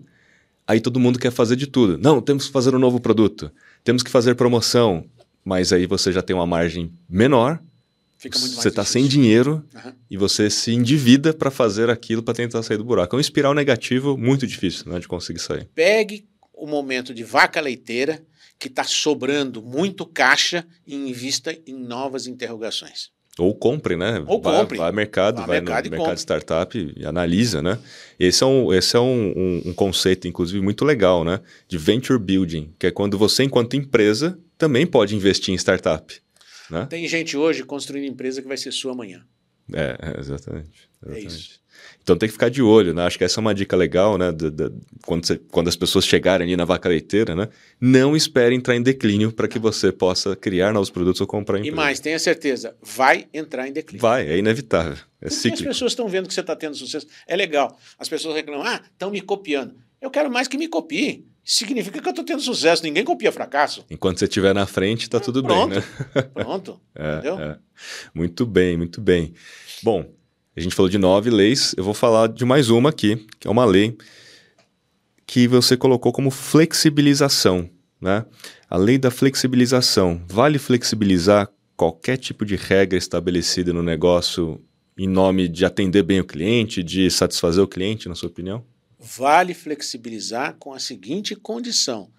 aí 0.68 0.80
todo 0.80 1.00
mundo 1.00 1.18
quer 1.18 1.32
fazer 1.32 1.56
de 1.56 1.66
tudo. 1.66 1.98
Não, 1.98 2.22
temos 2.22 2.46
que 2.46 2.54
fazer 2.54 2.76
um 2.76 2.80
novo 2.80 3.00
produto, 3.00 3.52
temos 3.84 4.04
que 4.04 4.12
fazer 4.12 4.36
promoção, 4.36 5.06
mas 5.44 5.74
aí 5.74 5.88
você 5.88 6.12
já 6.12 6.22
tem 6.22 6.36
uma 6.36 6.46
margem 6.46 6.92
menor, 7.10 7.60
você 8.30 8.67
está 8.67 8.86
sem 8.86 9.07
dinheiro 9.07 9.65
uhum. 9.74 9.93
e 10.09 10.17
você 10.17 10.49
se 10.49 10.72
endivida 10.72 11.34
para 11.34 11.49
fazer 11.49 11.89
aquilo 11.89 12.22
para 12.22 12.34
tentar 12.36 12.61
sair 12.61 12.78
do 12.78 12.84
buraco. 12.84 13.15
É 13.15 13.17
um 13.17 13.22
espiral 13.22 13.53
negativo 13.53 14.17
muito 14.17 14.45
difícil 14.45 14.91
né, 14.91 14.99
de 14.99 15.07
conseguir 15.07 15.39
sair. 15.39 15.67
Pegue 15.74 16.28
o 16.53 16.67
momento 16.67 17.13
de 17.13 17.24
vaca 17.24 17.59
leiteira, 17.59 18.22
que 18.59 18.67
está 18.67 18.84
sobrando 18.84 19.63
muito 19.63 20.05
caixa, 20.05 20.63
e 20.86 20.93
invista 20.93 21.57
em 21.65 21.74
novas 21.74 22.28
interrogações. 22.28 23.09
Ou 23.39 23.55
compre, 23.55 23.95
né? 23.95 24.24
Ou 24.28 24.39
vai, 24.39 24.59
compre. 24.59 24.78
Vai 24.78 24.88
ao 24.89 24.93
mercado, 24.93 25.38
vai, 25.38 25.47
vai 25.47 25.61
mercado 25.61 25.86
no 25.86 25.91
mercado 25.91 26.15
de 26.15 26.22
startup 26.22 26.93
e 26.95 27.05
analisa, 27.05 27.61
né? 27.61 27.80
Esse 28.19 28.43
é, 28.43 28.45
um, 28.45 28.72
esse 28.72 28.95
é 28.95 28.99
um, 28.99 29.34
um, 29.36 29.61
um, 29.67 29.74
conceito, 29.74 30.28
inclusive, 30.28 30.61
muito 30.61 30.86
legal, 30.86 31.24
né? 31.24 31.39
De 31.67 31.78
venture 31.78 32.19
building, 32.19 32.72
que 32.78 32.88
é 32.88 32.91
quando 32.91 33.17
você, 33.17 33.43
enquanto 33.43 33.76
empresa, 33.76 34.38
também 34.57 34.86
pode 34.86 35.15
investir 35.15 35.53
em 35.53 35.57
startup. 35.57 36.22
Né? 36.72 36.88
Tem 36.89 37.07
gente 37.07 37.36
hoje 37.36 37.63
construindo 37.63 38.05
empresa 38.05 38.41
que 38.41 38.47
vai 38.47 38.57
ser 38.57 38.72
sua 38.72 38.93
amanhã. 38.93 39.26
É, 39.74 39.97
é 40.01 40.19
exatamente, 40.19 40.89
exatamente. 41.01 41.26
É 41.26 41.28
isso. 41.28 41.61
Então 42.03 42.17
tem 42.17 42.28
que 42.28 42.34
ficar 42.34 42.49
de 42.49 42.61
olho, 42.61 42.93
né? 42.93 43.03
Acho 43.03 43.17
que 43.17 43.24
essa 43.24 43.39
é 43.39 43.41
uma 43.41 43.53
dica 43.53 43.76
legal, 43.76 44.17
né? 44.17 44.32
De, 44.32 44.49
de, 44.49 44.72
quando, 45.03 45.26
você, 45.26 45.38
quando 45.38 45.67
as 45.67 45.76
pessoas 45.76 46.05
chegarem 46.05 46.45
ali 46.47 46.55
na 46.55 46.65
vaca 46.65 46.89
leiteira, 46.89 47.36
né? 47.36 47.47
Não 47.80 48.15
espere 48.15 48.55
entrar 48.55 48.76
em 48.76 48.82
declínio 48.82 49.32
para 49.32 49.47
que 49.47 49.59
você 49.59 49.91
possa 49.91 50.36
criar 50.36 50.74
novos 50.74 50.89
produtos 50.89 51.22
ou 51.22 51.28
comprar 51.28 51.59
empresa. 51.59 51.74
E 51.74 51.76
mais, 51.76 51.99
tenha 51.99 52.19
certeza, 52.19 52.76
vai 52.82 53.28
entrar 53.34 53.67
em 53.67 53.72
declínio. 53.72 54.01
Vai, 54.01 54.28
é 54.28 54.38
inevitável. 54.38 54.97
É 55.22 55.30
cíclico. 55.30 55.57
as 55.57 55.61
pessoas 55.61 55.91
estão 55.91 56.07
vendo 56.07 56.28
que 56.28 56.34
você 56.34 56.41
está 56.41 56.55
tendo 56.55 56.76
sucesso. 56.76 57.07
É 57.28 57.36
legal. 57.36 57.78
As 57.97 58.09
pessoas 58.09 58.36
reclamam, 58.36 58.65
ah, 58.65 58.82
estão 58.91 59.11
me 59.11 59.22
copiando. 59.22 59.76
Eu 60.01 60.09
quero 60.09 60.32
mais 60.32 60.47
que 60.47 60.57
me 60.57 60.67
copiem. 60.67 61.26
Significa 61.44 62.00
que 62.00 62.08
eu 62.08 62.12
estou 62.12 62.24
tendo 62.24 62.42
sucesso. 62.42 62.84
Ninguém 62.84 63.04
copia 63.04 63.32
fracasso. 63.32 63.86
Enquanto 63.89 64.20
você 64.20 64.26
estiver 64.26 64.54
na 64.54 64.66
frente, 64.66 65.04
está 65.04 65.20
tudo 65.20 65.42
pronto, 65.44 65.70
bem, 65.72 65.80
né? 65.80 66.22
Pronto. 66.34 66.80
é, 66.96 67.14
entendeu? 67.14 67.39
É. 67.39 67.58
Muito 68.14 68.46
bem, 68.46 68.78
muito 68.78 69.02
bem. 69.02 69.34
Bom, 69.82 70.06
a 70.56 70.60
gente 70.60 70.76
falou 70.76 70.89
de 70.89 70.98
nove 70.98 71.30
leis, 71.30 71.74
eu 71.78 71.84
vou 71.84 71.94
falar 71.94 72.28
de 72.28 72.46
mais 72.46 72.70
uma 72.70 72.89
aqui, 72.89 73.26
que 73.39 73.48
é 73.48 73.52
uma 73.52 73.66
lei 73.66 73.98
que 75.26 75.48
você 75.48 75.78
colocou 75.78 76.12
como 76.12 76.30
flexibilização, 76.30 77.70
né? 78.00 78.26
A 78.70 78.78
lei 78.78 78.98
da 78.98 79.10
flexibilização. 79.10 80.22
Vale 80.28 80.60
flexibilizar 80.60 81.50
qualquer 81.76 82.18
tipo 82.18 82.46
de 82.46 82.56
regra 82.56 82.98
estabelecida 82.98 83.74
no 83.74 83.82
negócio 83.82 84.62
em 84.98 85.08
nome 85.08 85.48
de 85.48 85.66
atender 85.66 86.04
bem 86.04 86.20
o 86.20 86.26
cliente, 86.26 86.84
de 86.84 87.10
satisfazer 87.10 87.64
o 87.64 87.68
cliente, 87.68 88.08
na 88.08 88.14
sua 88.16 88.30
opinião? 88.30 88.64
Vale 89.04 89.56
flexibilizar 89.56 90.58
com 90.60 90.72
a 90.74 90.80
seguinte 90.80 91.36
condição: 91.36 92.14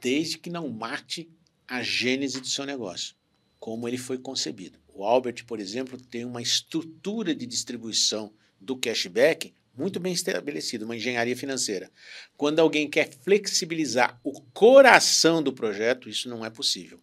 desde 0.00 0.38
que 0.38 0.48
não 0.48 0.68
mate 0.68 1.28
a 1.66 1.82
gênese 1.82 2.40
do 2.40 2.46
seu 2.46 2.64
negócio, 2.64 3.16
como 3.58 3.88
ele 3.88 3.98
foi 3.98 4.18
concebido. 4.18 4.78
O 4.94 5.02
Albert, 5.02 5.44
por 5.46 5.58
exemplo, 5.58 6.00
tem 6.00 6.24
uma 6.24 6.40
estrutura 6.40 7.34
de 7.34 7.44
distribuição 7.44 8.32
do 8.60 8.76
cashback 8.76 9.52
muito 9.76 9.98
bem 9.98 10.12
estabelecida, 10.12 10.84
uma 10.84 10.94
engenharia 10.94 11.36
financeira. 11.36 11.90
Quando 12.36 12.60
alguém 12.60 12.88
quer 12.88 13.10
flexibilizar 13.12 14.20
o 14.22 14.40
coração 14.52 15.42
do 15.42 15.52
projeto, 15.52 16.08
isso 16.08 16.28
não 16.28 16.44
é 16.44 16.50
possível. 16.50 17.00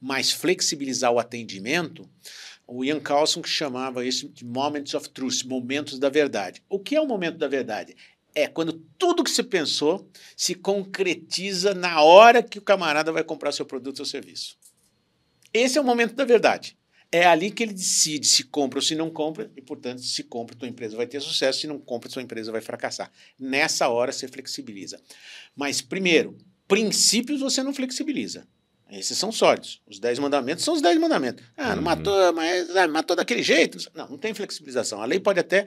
Mas 0.00 0.30
flexibilizar 0.30 1.12
o 1.12 1.18
atendimento, 1.18 2.08
o 2.66 2.82
Ian 2.82 3.00
Carlson 3.00 3.42
chamava 3.44 4.04
isso 4.04 4.30
de 4.30 4.46
moments 4.46 4.94
of 4.94 5.10
truth, 5.10 5.44
momentos 5.44 5.98
da 5.98 6.08
verdade. 6.08 6.62
O 6.70 6.78
que 6.78 6.96
é 6.96 7.00
o 7.00 7.06
momento 7.06 7.36
da 7.36 7.48
verdade? 7.48 7.94
É 8.38 8.46
quando 8.46 8.72
tudo 8.96 9.24
que 9.24 9.30
você 9.32 9.42
pensou 9.42 10.08
se 10.36 10.54
concretiza 10.54 11.74
na 11.74 12.00
hora 12.02 12.40
que 12.40 12.60
o 12.60 12.62
camarada 12.62 13.10
vai 13.10 13.24
comprar 13.24 13.50
seu 13.50 13.66
produto 13.66 13.98
ou 13.98 14.06
serviço. 14.06 14.56
Esse 15.52 15.76
é 15.76 15.80
o 15.80 15.84
momento 15.84 16.14
da 16.14 16.24
verdade. 16.24 16.78
É 17.10 17.26
ali 17.26 17.50
que 17.50 17.64
ele 17.64 17.72
decide 17.72 18.28
se 18.28 18.44
compra 18.44 18.78
ou 18.78 18.82
se 18.82 18.94
não 18.94 19.10
compra, 19.10 19.50
e, 19.56 19.60
portanto, 19.60 20.02
se 20.02 20.22
compra, 20.22 20.54
tua 20.54 20.68
empresa 20.68 20.96
vai 20.96 21.06
ter 21.06 21.20
sucesso, 21.20 21.62
se 21.62 21.66
não 21.66 21.80
compra, 21.80 22.08
tua 22.08 22.22
empresa 22.22 22.52
vai 22.52 22.60
fracassar. 22.60 23.10
Nessa 23.36 23.88
hora 23.88 24.12
você 24.12 24.28
flexibiliza. 24.28 25.00
Mas, 25.56 25.80
primeiro, 25.80 26.38
princípios 26.68 27.40
você 27.40 27.60
não 27.64 27.74
flexibiliza. 27.74 28.46
Esses 28.88 29.18
são 29.18 29.32
sólidos. 29.32 29.82
Os 29.84 29.98
dez 29.98 30.16
mandamentos 30.20 30.64
são 30.64 30.74
os 30.74 30.80
dez 30.80 30.96
mandamentos. 30.96 31.44
Ah, 31.56 31.70
não 31.70 31.78
uhum. 31.78 31.82
matou, 31.82 32.32
mas 32.34 32.76
ah, 32.76 32.86
matou 32.86 33.16
daquele 33.16 33.42
jeito. 33.42 33.78
Não, 33.94 34.10
não 34.10 34.18
tem 34.18 34.32
flexibilização. 34.32 35.02
A 35.02 35.06
lei 35.06 35.18
pode 35.18 35.40
até 35.40 35.66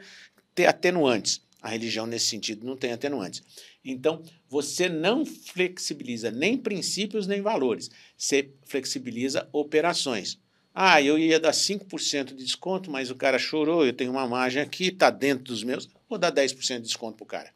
ter 0.55 0.67
atenuantes. 0.67 1.41
A 1.61 1.69
religião, 1.69 2.07
nesse 2.07 2.25
sentido, 2.25 2.65
não 2.65 2.75
tem 2.75 2.91
atenuantes. 2.91 3.43
Então, 3.85 4.23
você 4.49 4.89
não 4.89 5.25
flexibiliza 5.25 6.31
nem 6.31 6.57
princípios 6.57 7.27
nem 7.27 7.41
valores. 7.41 7.89
Você 8.17 8.51
flexibiliza 8.65 9.47
operações. 9.53 10.39
Ah, 10.73 11.01
eu 11.01 11.19
ia 11.19 11.39
dar 11.39 11.51
5% 11.51 12.27
de 12.27 12.43
desconto, 12.43 12.89
mas 12.89 13.11
o 13.11 13.15
cara 13.15 13.37
chorou, 13.37 13.85
eu 13.85 13.93
tenho 13.93 14.11
uma 14.11 14.27
margem 14.27 14.61
aqui, 14.61 14.87
está 14.87 15.09
dentro 15.09 15.43
dos 15.43 15.63
meus, 15.63 15.87
vou 16.09 16.17
dar 16.17 16.31
10% 16.31 16.77
de 16.77 16.87
desconto 16.87 17.17
para 17.17 17.23
o 17.23 17.27
cara. 17.27 17.53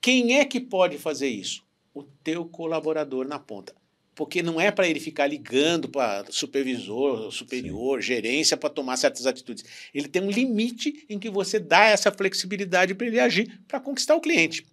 Quem 0.00 0.38
é 0.38 0.44
que 0.44 0.60
pode 0.60 0.98
fazer 0.98 1.28
isso? 1.28 1.62
O 1.94 2.02
teu 2.02 2.44
colaborador 2.44 3.26
na 3.26 3.38
ponta. 3.38 3.72
Porque 4.14 4.42
não 4.42 4.60
é 4.60 4.70
para 4.70 4.86
ele 4.86 5.00
ficar 5.00 5.26
ligando 5.26 5.88
para 5.88 6.24
supervisor, 6.30 7.30
superior, 7.32 8.00
Sim. 8.00 8.08
gerência 8.08 8.56
para 8.56 8.68
tomar 8.68 8.96
certas 8.96 9.26
atitudes. 9.26 9.64
Ele 9.94 10.06
tem 10.06 10.22
um 10.22 10.30
limite 10.30 11.06
em 11.08 11.18
que 11.18 11.30
você 11.30 11.58
dá 11.58 11.86
essa 11.86 12.12
flexibilidade 12.12 12.94
para 12.94 13.06
ele 13.06 13.18
agir 13.18 13.60
para 13.66 13.80
conquistar 13.80 14.14
o 14.14 14.20
cliente. 14.20 14.66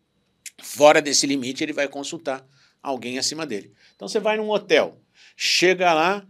Fora 0.62 1.02
desse 1.02 1.26
limite, 1.26 1.64
ele 1.64 1.72
vai 1.72 1.88
consultar 1.88 2.46
alguém 2.84 3.18
acima 3.18 3.46
dele. 3.46 3.72
Então 3.96 4.08
você 4.08 4.20
vai 4.20 4.36
num 4.36 4.50
hotel, 4.50 5.00
chega 5.38 5.94
lá, 5.94 6.28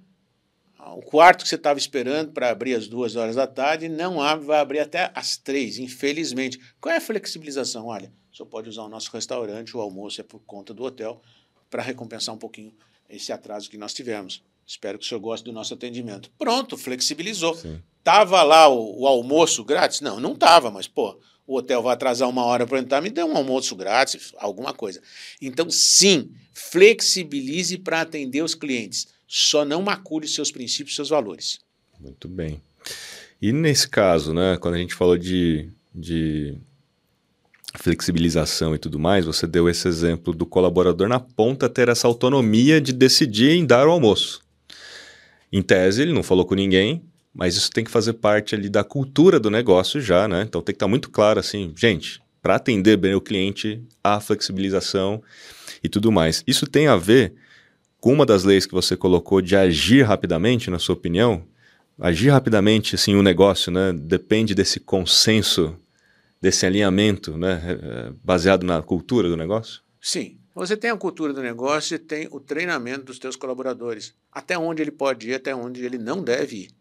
o 0.95 1.01
quarto 1.01 1.43
que 1.43 1.49
você 1.49 1.55
estava 1.55 1.79
esperando 1.79 2.31
para 2.31 2.49
abrir 2.49 2.75
às 2.75 2.87
duas 2.87 3.15
horas 3.15 3.35
da 3.35 3.47
tarde 3.47 3.89
não 3.89 4.21
abre, 4.21 4.45
vai 4.45 4.59
abrir 4.59 4.79
até 4.79 5.11
às 5.15 5.35
três, 5.35 5.79
infelizmente. 5.79 6.59
Qual 6.79 6.93
é 6.93 6.97
a 6.97 7.01
flexibilização? 7.01 7.87
Olha, 7.87 8.11
senhor 8.39 8.47
pode 8.47 8.69
usar 8.69 8.83
o 8.83 8.89
nosso 8.89 9.11
restaurante, 9.11 9.75
o 9.75 9.81
almoço 9.81 10.21
é 10.21 10.23
por 10.23 10.39
conta 10.39 10.73
do 10.73 10.83
hotel, 10.83 11.21
para 11.69 11.83
recompensar 11.83 12.33
um 12.33 12.37
pouquinho 12.37 12.73
esse 13.09 13.31
atraso 13.31 13.69
que 13.69 13.77
nós 13.77 13.93
tivemos. 13.93 14.43
Espero 14.65 14.99
que 14.99 15.05
o 15.05 15.07
senhor 15.07 15.19
goste 15.19 15.45
do 15.45 15.51
nosso 15.51 15.73
atendimento. 15.73 16.29
Pronto, 16.37 16.77
flexibilizou. 16.77 17.55
Sim. 17.55 17.81
Tava 18.03 18.43
lá 18.43 18.67
o, 18.69 19.01
o, 19.01 19.07
almoço 19.07 19.63
grátis? 19.63 20.01
Não, 20.01 20.19
não 20.19 20.35
tava, 20.35 20.69
mas 20.69 20.87
pô, 20.87 21.19
o 21.47 21.57
hotel 21.57 21.81
vai 21.81 21.93
atrasar 21.93 22.29
uma 22.29 22.45
hora 22.45 22.67
para 22.67 22.79
entrar, 22.79 23.01
me 23.01 23.09
dê 23.09 23.23
um 23.23 23.35
almoço 23.35 23.75
grátis, 23.75 24.33
alguma 24.37 24.73
coisa. 24.73 25.01
Então, 25.41 25.69
sim, 25.69 26.31
flexibilize 26.53 27.77
para 27.77 28.01
atender 28.01 28.43
os 28.43 28.53
clientes 28.53 29.07
só 29.29 29.63
não 29.63 29.83
macule 29.83 30.27
seus 30.27 30.51
princípios, 30.51 30.95
seus 30.95 31.09
valores. 31.09 31.59
Muito 31.99 32.27
bem. 32.27 32.59
E 33.39 33.53
nesse 33.53 33.87
caso, 33.87 34.33
né, 34.33 34.57
quando 34.57 34.73
a 34.73 34.79
gente 34.79 34.95
falou 34.95 35.17
de, 35.17 35.69
de 35.93 36.57
flexibilização 37.77 38.73
e 38.73 38.77
tudo 38.77 38.99
mais, 38.99 39.25
você 39.25 39.45
deu 39.45 39.69
esse 39.69 39.87
exemplo 39.87 40.33
do 40.33 40.45
colaborador 40.45 41.07
na 41.07 41.19
ponta 41.19 41.69
ter 41.69 41.89
essa 41.89 42.07
autonomia 42.07 42.81
de 42.81 42.91
decidir 42.91 43.51
em 43.51 43.65
dar 43.65 43.87
o 43.87 43.91
almoço. 43.91 44.41
Em 45.51 45.61
tese, 45.61 46.01
ele 46.01 46.13
não 46.13 46.23
falou 46.23 46.45
com 46.45 46.55
ninguém, 46.55 47.03
mas 47.33 47.55
isso 47.55 47.71
tem 47.71 47.83
que 47.83 47.91
fazer 47.91 48.13
parte 48.13 48.55
ali 48.55 48.69
da 48.69 48.83
cultura 48.83 49.39
do 49.39 49.49
negócio 49.49 50.01
já, 50.01 50.27
né? 50.27 50.43
Então 50.47 50.61
tem 50.61 50.73
que 50.73 50.77
estar 50.77 50.87
muito 50.87 51.09
claro 51.09 51.39
assim, 51.39 51.73
gente, 51.75 52.21
para 52.41 52.55
atender 52.55 52.97
bem 52.97 53.15
o 53.15 53.21
cliente, 53.21 53.81
a 54.03 54.19
flexibilização 54.19 55.21
e 55.83 55.89
tudo 55.89 56.11
mais. 56.11 56.43
Isso 56.47 56.65
tem 56.67 56.87
a 56.87 56.95
ver 56.95 57.33
com 57.99 58.13
uma 58.13 58.25
das 58.25 58.43
leis 58.43 58.65
que 58.65 58.73
você 58.73 58.95
colocou 58.95 59.41
de 59.41 59.55
agir 59.55 60.03
rapidamente, 60.03 60.69
na 60.69 60.79
sua 60.79 60.95
opinião, 60.95 61.43
agir 61.99 62.29
rapidamente, 62.29 62.95
assim, 62.95 63.15
o 63.15 63.23
negócio, 63.23 63.71
né, 63.71 63.91
depende 63.93 64.55
desse 64.55 64.79
consenso, 64.79 65.75
desse 66.41 66.65
alinhamento, 66.65 67.37
né, 67.37 67.61
eh, 67.67 68.13
baseado 68.23 68.65
na 68.65 68.81
cultura 68.81 69.27
do 69.27 69.37
negócio? 69.37 69.81
Sim. 70.01 70.37
Você 70.55 70.75
tem 70.75 70.89
a 70.89 70.97
cultura 70.97 71.31
do 71.31 71.41
negócio 71.41 71.95
e 71.95 71.99
tem 71.99 72.27
o 72.31 72.39
treinamento 72.39 73.05
dos 73.05 73.19
teus 73.19 73.35
colaboradores. 73.35 74.13
Até 74.31 74.57
onde 74.57 74.81
ele 74.81 74.91
pode 74.91 75.29
ir, 75.29 75.35
até 75.35 75.55
onde 75.55 75.85
ele 75.85 75.97
não 75.97 76.21
deve 76.21 76.63
ir. 76.63 76.71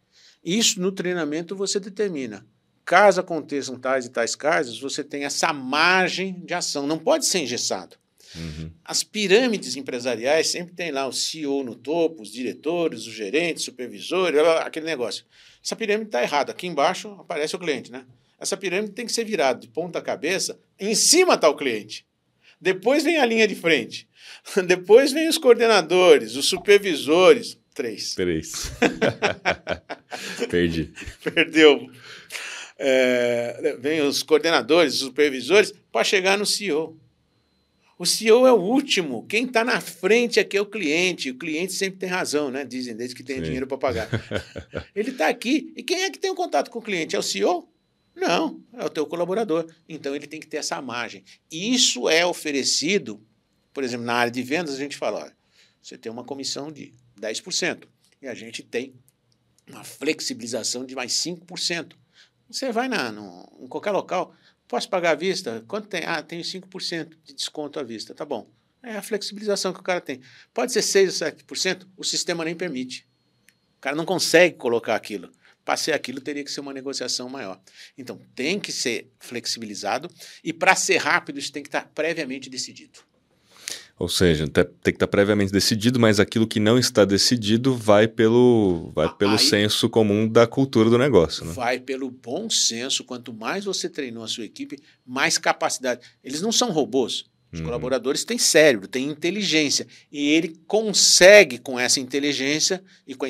Isso 0.44 0.80
no 0.80 0.90
treinamento 0.90 1.54
você 1.54 1.78
determina. 1.78 2.44
Caso 2.84 3.20
aconteçam 3.20 3.78
tais 3.78 4.06
e 4.06 4.11
tais 4.11 4.34
casos, 4.34 4.80
você 4.80 5.04
tem 5.04 5.24
essa 5.24 5.52
margem 5.52 6.40
de 6.44 6.54
ação. 6.54 6.86
Não 6.86 6.98
pode 6.98 7.26
ser 7.26 7.40
engessado. 7.40 7.96
Uhum. 8.34 8.70
As 8.84 9.02
pirâmides 9.02 9.76
empresariais 9.76 10.48
sempre 10.48 10.74
tem 10.74 10.90
lá 10.90 11.06
o 11.06 11.12
CEO 11.12 11.62
no 11.62 11.74
topo, 11.74 12.22
os 12.22 12.30
diretores, 12.30 13.06
os 13.06 13.12
gerentes, 13.12 13.64
supervisores, 13.64 14.40
aquele 14.61 14.86
negócio. 14.86 15.24
Essa 15.64 15.76
pirâmide 15.76 16.09
está 16.09 16.22
errada. 16.22 16.52
Aqui 16.52 16.66
embaixo 16.66 17.11
aparece 17.20 17.54
o 17.54 17.59
cliente, 17.59 17.92
né? 17.92 18.04
Essa 18.39 18.57
pirâmide 18.57 18.93
tem 18.93 19.07
que 19.07 19.12
ser 19.12 19.24
virada 19.24 19.61
de 19.61 19.68
ponta 19.68 20.01
cabeça. 20.01 20.59
Em 20.78 20.95
cima 20.95 21.34
está 21.34 21.49
o 21.49 21.57
cliente. 21.57 22.07
Depois 22.61 23.03
vem 23.03 23.18
a 23.18 23.26
linha 23.26 23.47
de 23.47 23.55
frente. 23.55 24.09
Depois 24.66 25.12
vem 25.12 25.28
os 25.28 25.39
coordenadores, 25.39 26.36
os 26.36 26.47
supervisores. 26.47 27.59
Três. 27.74 28.14
Três. 28.14 28.72
Perdi. 30.51 30.93
Perdeu. 31.22 31.89
É, 32.76 33.76
vem 33.80 34.01
os 34.03 34.22
coordenadores, 34.22 34.95
os 34.95 35.01
supervisores, 35.01 35.72
para 35.93 36.05
chegar 36.05 36.39
no 36.39 36.47
CEO. 36.47 36.99
O 37.99 38.07
CEO 38.07 38.47
é 38.47 38.53
o 38.53 38.61
último. 38.61 39.26
Quem 39.26 39.45
está 39.45 39.64
na 39.64 39.80
frente 39.80 40.39
aqui 40.39 40.57
é 40.57 40.61
o 40.61 40.66
cliente. 40.66 41.30
O 41.30 41.39
cliente 41.39 41.72
sempre 41.72 41.99
tem 41.99 42.09
razão, 42.09 42.49
né? 42.51 42.64
Dizem, 42.64 42.95
desde 42.95 43.16
que 43.16 43.24
Sim. 43.24 43.43
dinheiro 43.43 43.66
para 43.66 43.76
pagar. 43.76 44.09
Ele 44.95 45.11
está 45.11 45.28
aqui. 45.28 45.72
E 45.76 45.82
quem 45.82 46.05
é 46.05 46.11
que 46.11 46.18
tem 46.18 46.30
o 46.30 46.34
um 46.34 46.36
contato 46.36 46.70
com 46.70 46.78
o 46.78 46.82
cliente? 46.82 47.16
É 47.16 47.18
o 47.18 47.22
CEO? 47.22 47.68
Não, 48.18 48.62
é 48.72 48.84
o 48.84 48.90
teu 48.90 49.06
colaborador. 49.06 49.66
Então 49.88 50.14
ele 50.14 50.26
tem 50.26 50.40
que 50.40 50.46
ter 50.46 50.58
essa 50.58 50.80
margem. 50.82 51.24
Isso 51.50 52.08
é 52.08 52.26
oferecido, 52.26 53.24
por 53.72 53.84
exemplo, 53.84 54.06
na 54.06 54.14
área 54.14 54.32
de 54.32 54.42
vendas, 54.42 54.74
a 54.74 54.78
gente 54.78 54.96
fala: 54.96 55.20
olha, 55.20 55.36
você 55.80 55.96
tem 55.96 56.10
uma 56.10 56.24
comissão 56.24 56.70
de 56.72 56.92
10%. 57.20 57.84
E 58.20 58.26
a 58.26 58.34
gente 58.34 58.62
tem 58.62 58.94
uma 59.68 59.84
flexibilização 59.84 60.84
de 60.84 60.94
mais 60.94 61.12
5%. 61.12 61.94
Você 62.50 62.72
vai 62.72 62.88
na, 62.88 63.12
no, 63.12 63.48
em 63.60 63.68
qualquer 63.68 63.92
local, 63.92 64.34
Posso 64.68 64.88
pagar 64.90 65.12
à 65.12 65.14
vista? 65.14 65.64
Quanto 65.66 65.88
tem? 65.88 66.04
Ah, 66.04 66.22
tenho 66.22 66.42
5% 66.42 67.16
de 67.24 67.32
desconto 67.32 67.80
à 67.80 67.82
vista. 67.82 68.14
Tá 68.14 68.26
bom. 68.26 68.46
É 68.82 68.96
a 68.96 69.02
flexibilização 69.02 69.72
que 69.72 69.80
o 69.80 69.82
cara 69.82 70.00
tem. 70.00 70.20
Pode 70.52 70.72
ser 70.72 70.82
6 70.82 71.22
ou 71.22 71.28
7%, 71.28 71.86
o 71.96 72.04
sistema 72.04 72.44
nem 72.44 72.54
permite. 72.54 73.08
O 73.78 73.80
cara 73.80 73.96
não 73.96 74.04
consegue 74.04 74.56
colocar 74.56 74.94
aquilo. 74.94 75.32
Para 75.68 75.76
ser 75.76 75.92
aquilo, 75.92 76.18
teria 76.18 76.42
que 76.42 76.50
ser 76.50 76.60
uma 76.60 76.72
negociação 76.72 77.28
maior. 77.28 77.60
Então, 77.98 78.18
tem 78.34 78.58
que 78.58 78.72
ser 78.72 79.12
flexibilizado 79.20 80.08
e, 80.42 80.50
para 80.50 80.74
ser 80.74 80.96
rápido, 80.96 81.38
isso 81.38 81.52
tem 81.52 81.62
que 81.62 81.68
estar 81.68 81.84
previamente 81.94 82.48
decidido. 82.48 83.00
Ou 83.98 84.08
seja, 84.08 84.48
tem 84.48 84.64
que 84.64 84.90
estar 84.92 85.06
previamente 85.06 85.52
decidido, 85.52 86.00
mas 86.00 86.18
aquilo 86.18 86.46
que 86.46 86.58
não 86.58 86.78
está 86.78 87.04
decidido 87.04 87.76
vai 87.76 88.08
pelo, 88.08 88.90
vai 88.94 89.14
pelo 89.14 89.32
Aí, 89.32 89.38
senso 89.38 89.90
comum 89.90 90.26
da 90.26 90.46
cultura 90.46 90.88
do 90.88 90.96
negócio. 90.96 91.44
Né? 91.44 91.52
Vai 91.52 91.78
pelo 91.78 92.10
bom 92.10 92.48
senso. 92.48 93.04
Quanto 93.04 93.34
mais 93.34 93.66
você 93.66 93.90
treinou 93.90 94.24
a 94.24 94.26
sua 94.26 94.46
equipe, 94.46 94.78
mais 95.04 95.36
capacidade. 95.36 96.00
Eles 96.24 96.40
não 96.40 96.50
são 96.50 96.70
robôs. 96.70 97.26
Os 97.52 97.60
uhum. 97.60 97.66
colaboradores 97.66 98.24
têm 98.24 98.38
cérebro, 98.38 98.88
têm 98.88 99.08
inteligência. 99.08 99.86
E 100.10 100.30
ele 100.30 100.58
consegue, 100.66 101.58
com 101.58 101.78
essa 101.78 102.00
inteligência 102.00 102.82
e 103.06 103.14
com 103.14 103.26
a 103.26 103.28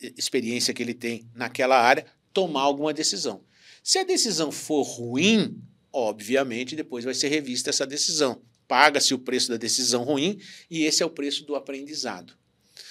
experiência 0.00 0.74
que 0.74 0.82
ele 0.82 0.94
tem 0.94 1.28
naquela 1.34 1.80
área, 1.80 2.06
tomar 2.32 2.62
alguma 2.62 2.92
decisão. 2.92 3.42
Se 3.82 3.98
a 3.98 4.04
decisão 4.04 4.50
for 4.50 4.82
ruim, 4.82 5.62
obviamente 5.92 6.76
depois 6.76 7.04
vai 7.04 7.14
ser 7.14 7.28
revista 7.28 7.70
essa 7.70 7.86
decisão 7.86 8.42
paga-se 8.66 9.14
o 9.14 9.18
preço 9.18 9.48
da 9.48 9.56
decisão 9.56 10.02
ruim 10.02 10.40
e 10.70 10.84
esse 10.84 11.02
é 11.02 11.06
o 11.06 11.10
preço 11.10 11.44
do 11.44 11.54
aprendizado. 11.54 12.34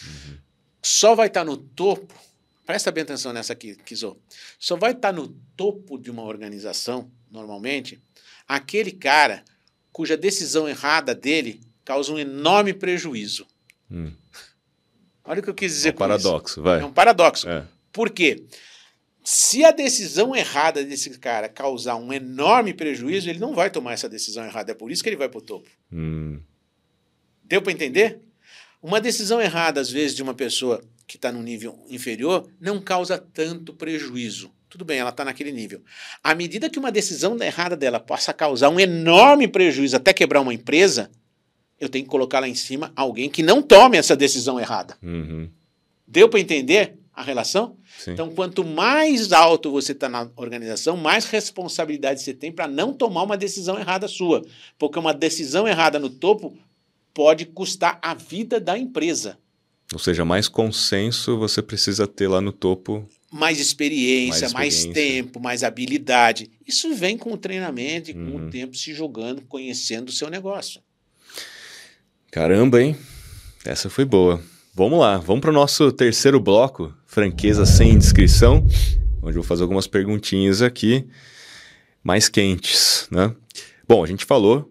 Uhum. 0.04 0.38
Só 0.82 1.16
vai 1.16 1.28
estar 1.28 1.44
no 1.44 1.58
topo, 1.58 2.14
presta 2.66 2.92
bem 2.92 3.04
atenção 3.04 3.34
nessa 3.34 3.54
aqui, 3.54 3.76
Kizô, 3.76 4.18
só 4.60 4.76
vai 4.76 4.92
estar 4.92 5.12
no 5.12 5.30
topo 5.56 5.98
de 5.98 6.12
uma 6.12 6.24
organização, 6.24 7.12
normalmente, 7.30 8.02
aquele 8.48 8.92
cara 8.92 9.44
cuja 9.92 10.18
decisão 10.18 10.68
errada 10.68 11.16
dele 11.16 11.62
causa 11.84 12.12
um 12.12 12.20
enorme 12.20 12.74
prejuízo. 12.74 13.48
Hum. 13.90 14.12
Olha 15.26 15.40
o 15.40 15.44
que 15.44 15.50
eu 15.50 15.54
quis 15.54 15.72
dizer 15.74 15.90
é 15.90 15.92
um 15.92 15.96
paradoxo, 15.96 16.54
isso. 16.54 16.62
vai. 16.62 16.82
É 16.82 16.86
um 16.86 16.92
paradoxo. 16.92 17.50
É. 17.50 17.64
Por 17.92 18.10
quê? 18.10 18.44
Se 19.24 19.66
a 19.66 19.72
decisão 19.72 20.36
errada 20.36 20.84
desse 20.84 21.10
cara 21.18 21.50
causar 21.50 21.96
um 21.96 22.14
enorme 22.14 22.74
prejuízo, 22.74 23.28
ele 23.30 23.40
não 23.40 23.56
vai 23.56 23.72
tomar 23.72 23.94
essa 23.94 24.08
decisão 24.08 24.46
errada. 24.46 24.72
É 24.72 24.76
por 24.76 24.92
isso 24.92 25.02
que 25.02 25.10
ele 25.10 25.16
vai 25.16 25.28
para 25.28 25.40
o 25.40 25.42
topo. 25.42 25.68
Hum. 25.92 26.40
Deu 27.44 27.62
para 27.62 27.72
entender? 27.72 28.20
Uma 28.82 29.02
decisão 29.02 29.42
errada, 29.42 29.82
às 29.82 29.90
vezes, 29.90 30.16
de 30.16 30.22
uma 30.22 30.36
pessoa 30.36 30.84
que 31.08 31.18
está 31.18 31.32
no 31.32 31.42
nível 31.42 31.84
inferior, 31.90 32.48
não 32.60 32.80
causa 32.80 33.18
tanto 33.18 33.74
prejuízo. 33.74 34.52
Tudo 34.70 34.86
bem, 34.86 35.00
ela 35.00 35.10
está 35.10 35.26
naquele 35.26 35.52
nível. 35.52 35.82
À 36.24 36.36
medida 36.36 36.70
que 36.70 36.78
uma 36.78 36.92
decisão 36.92 37.36
errada 37.42 37.76
dela 37.76 38.00
possa 38.00 38.34
causar 38.34 38.70
um 38.70 38.80
enorme 38.80 39.48
prejuízo 39.48 39.96
até 39.96 40.14
quebrar 40.14 40.42
uma 40.42 40.54
empresa, 40.54 41.10
eu 41.80 41.90
tenho 41.90 42.06
que 42.06 42.12
colocar 42.12 42.40
lá 42.40 42.48
em 42.48 42.56
cima 42.56 42.92
alguém 42.96 43.30
que 43.30 43.44
não 43.44 43.62
tome 43.62 43.98
essa 43.98 44.16
decisão 44.16 44.60
errada. 44.60 44.98
Uhum. 45.04 45.50
Deu 46.08 46.30
para 46.30 46.40
entender? 46.40 46.98
a 47.18 47.24
relação? 47.24 47.78
Sim. 47.98 48.12
Então, 48.12 48.30
quanto 48.30 48.62
mais 48.66 49.32
alto 49.32 49.72
você 49.72 49.94
está 49.94 50.10
na 50.10 50.30
organização, 50.36 50.98
mais 50.98 51.24
responsabilidade 51.24 52.22
você 52.22 52.34
tem 52.34 52.52
para 52.52 52.68
não 52.68 52.92
tomar 52.92 53.24
uma 53.24 53.38
decisão 53.38 53.80
errada 53.80 54.06
sua. 54.06 54.42
Porque 54.78 55.00
uma 55.00 55.14
decisão 55.14 55.66
errada 55.66 55.98
no 55.98 56.10
topo 56.10 56.54
pode 57.14 57.46
custar 57.46 57.98
a 58.02 58.14
vida 58.14 58.60
da 58.60 58.78
empresa. 58.78 59.38
Ou 59.94 60.00
seja, 60.00 60.26
mais 60.26 60.50
consenso 60.50 61.38
você 61.38 61.62
precisa 61.62 62.06
ter 62.06 62.28
lá 62.28 62.42
no 62.42 62.52
topo. 62.52 63.08
Mais 63.32 63.62
experiência, 63.62 64.42
Mais 64.42 64.54
mais, 64.54 64.74
experiência. 64.76 65.24
tempo, 65.24 65.40
mais 65.40 65.64
habilidade. 65.64 66.52
Isso 66.68 66.94
vem 66.96 67.18
com 67.18 67.32
o 67.32 67.38
treinamento 67.38 68.12
e 68.12 68.14
com 68.14 68.20
Uhum. 68.20 68.48
o 68.48 68.50
tempo 68.50 68.76
se 68.76 68.94
jogando, 68.94 69.42
conhecendo 69.44 70.10
o 70.10 70.12
seu 70.12 70.30
negócio. 70.30 70.82
Caramba, 72.36 72.82
hein? 72.82 72.98
Essa 73.64 73.90
foi 73.90 74.04
boa. 74.04 74.44
Vamos 74.74 75.00
lá, 75.00 75.18
vamos 75.18 75.40
para 75.40 75.52
o 75.52 75.54
nosso 75.54 75.90
terceiro 75.90 76.38
bloco, 76.38 76.94
franqueza 77.06 77.66
sem 77.66 77.92
inscrição, 77.92 78.58
onde 79.22 79.38
eu 79.38 79.42
vou 79.42 79.44
fazer 79.44 79.62
algumas 79.62 79.88
perguntinhas 79.88 80.62
aqui 80.62 81.08
mais 82.04 82.28
quentes, 82.28 83.08
né? 83.10 83.34
Bom, 83.88 84.04
a 84.04 84.06
gente 84.06 84.26
falou 84.26 84.70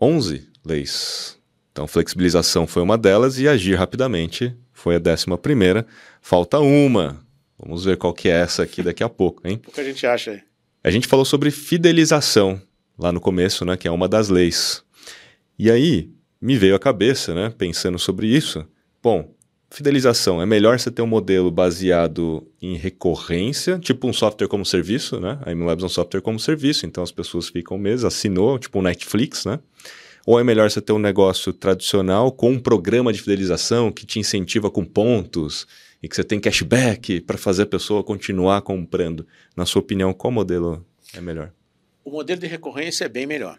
11 0.00 0.48
leis. 0.64 1.36
Então, 1.72 1.88
flexibilização 1.88 2.64
foi 2.64 2.80
uma 2.80 2.96
delas 2.96 3.40
e 3.40 3.48
agir 3.48 3.74
rapidamente 3.74 4.54
foi 4.72 4.94
a 4.94 5.00
décima 5.00 5.36
primeira. 5.36 5.84
Falta 6.20 6.60
uma. 6.60 7.26
Vamos 7.58 7.84
ver 7.84 7.96
qual 7.96 8.14
que 8.14 8.28
é 8.28 8.40
essa 8.40 8.62
aqui 8.62 8.84
daqui 8.84 9.02
a 9.02 9.08
pouco, 9.08 9.48
hein? 9.48 9.60
O 9.66 9.72
que 9.72 9.80
a 9.80 9.84
gente 9.84 10.06
acha 10.06 10.30
aí? 10.30 10.42
A 10.84 10.92
gente 10.92 11.08
falou 11.08 11.24
sobre 11.24 11.50
fidelização 11.50 12.62
lá 12.96 13.10
no 13.10 13.20
começo, 13.20 13.64
né, 13.64 13.76
que 13.76 13.88
é 13.88 13.90
uma 13.90 14.08
das 14.08 14.28
leis. 14.28 14.84
E 15.58 15.68
aí 15.68 16.08
me 16.42 16.58
veio 16.58 16.74
à 16.74 16.78
cabeça, 16.78 17.32
né, 17.32 17.54
pensando 17.56 18.00
sobre 18.00 18.26
isso. 18.26 18.66
Bom, 19.00 19.32
fidelização 19.70 20.42
é 20.42 20.46
melhor 20.46 20.78
você 20.78 20.90
ter 20.90 21.00
um 21.00 21.06
modelo 21.06 21.52
baseado 21.52 22.44
em 22.60 22.76
recorrência, 22.76 23.78
tipo 23.78 24.08
um 24.08 24.12
software 24.12 24.48
como 24.48 24.66
serviço, 24.66 25.20
né? 25.20 25.38
A 25.46 25.54
MLabs 25.54 25.84
é 25.84 25.86
um 25.86 25.88
software 25.88 26.20
como 26.20 26.40
serviço, 26.40 26.84
então 26.84 27.02
as 27.02 27.12
pessoas 27.12 27.48
ficam 27.48 27.78
meses, 27.78 28.04
assinou, 28.04 28.58
tipo 28.58 28.80
um 28.80 28.82
Netflix, 28.82 29.44
né? 29.44 29.60
Ou 30.26 30.38
é 30.38 30.44
melhor 30.44 30.70
você 30.70 30.80
ter 30.80 30.92
um 30.92 30.98
negócio 30.98 31.52
tradicional 31.52 32.30
com 32.32 32.50
um 32.50 32.58
programa 32.58 33.12
de 33.12 33.20
fidelização 33.20 33.90
que 33.90 34.04
te 34.04 34.18
incentiva 34.18 34.70
com 34.70 34.84
pontos 34.84 35.66
e 36.02 36.08
que 36.08 36.14
você 36.14 36.24
tem 36.24 36.40
cashback 36.40 37.20
para 37.20 37.38
fazer 37.38 37.62
a 37.62 37.66
pessoa 37.66 38.04
continuar 38.04 38.62
comprando? 38.62 39.26
Na 39.56 39.64
sua 39.64 39.80
opinião, 39.80 40.12
qual 40.12 40.32
modelo 40.32 40.84
é 41.14 41.20
melhor? 41.20 41.52
O 42.04 42.10
modelo 42.10 42.40
de 42.40 42.46
recorrência 42.46 43.04
é 43.04 43.08
bem 43.08 43.26
melhor. 43.26 43.58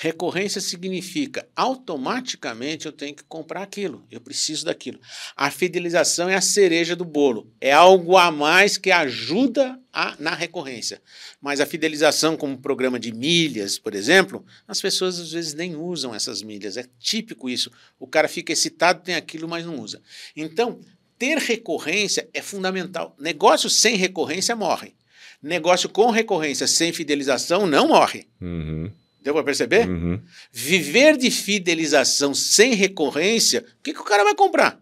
Recorrência 0.00 0.60
significa 0.60 1.48
automaticamente 1.56 2.86
eu 2.86 2.92
tenho 2.92 3.16
que 3.16 3.24
comprar 3.24 3.64
aquilo, 3.64 4.06
eu 4.08 4.20
preciso 4.20 4.64
daquilo. 4.64 5.00
A 5.36 5.50
fidelização 5.50 6.28
é 6.28 6.36
a 6.36 6.40
cereja 6.40 6.94
do 6.94 7.04
bolo, 7.04 7.52
é 7.60 7.72
algo 7.72 8.16
a 8.16 8.30
mais 8.30 8.78
que 8.78 8.92
ajuda 8.92 9.76
a, 9.92 10.14
na 10.20 10.36
recorrência. 10.36 11.02
Mas 11.40 11.60
a 11.60 11.66
fidelização, 11.66 12.36
como 12.36 12.56
programa 12.56 12.96
de 12.96 13.10
milhas, 13.12 13.76
por 13.76 13.92
exemplo, 13.92 14.46
as 14.68 14.80
pessoas 14.80 15.18
às 15.18 15.32
vezes 15.32 15.52
nem 15.52 15.74
usam 15.74 16.14
essas 16.14 16.42
milhas, 16.42 16.76
é 16.76 16.84
típico 17.00 17.50
isso. 17.50 17.68
O 17.98 18.06
cara 18.06 18.28
fica 18.28 18.52
excitado, 18.52 19.02
tem 19.02 19.16
aquilo, 19.16 19.48
mas 19.48 19.66
não 19.66 19.80
usa. 19.80 20.00
Então, 20.36 20.78
ter 21.18 21.38
recorrência 21.38 22.28
é 22.32 22.40
fundamental. 22.40 23.16
Negócio 23.18 23.68
sem 23.68 23.96
recorrência 23.96 24.54
morre. 24.54 24.94
Negócio 25.42 25.88
com 25.88 26.08
recorrência 26.12 26.68
sem 26.68 26.92
fidelização 26.92 27.66
não 27.66 27.88
morre. 27.88 28.28
Uhum, 28.40 28.92
Deu 29.22 29.34
para 29.34 29.42
perceber? 29.44 29.88
uhum. 29.88 30.20
Viver 30.52 31.16
de 31.16 31.30
fidelização 31.30 32.34
sem 32.34 32.74
recorrência, 32.74 33.64
o 33.78 33.82
que, 33.82 33.92
que 33.92 34.00
o 34.00 34.04
cara 34.04 34.24
vai 34.24 34.34
comprar? 34.34 34.80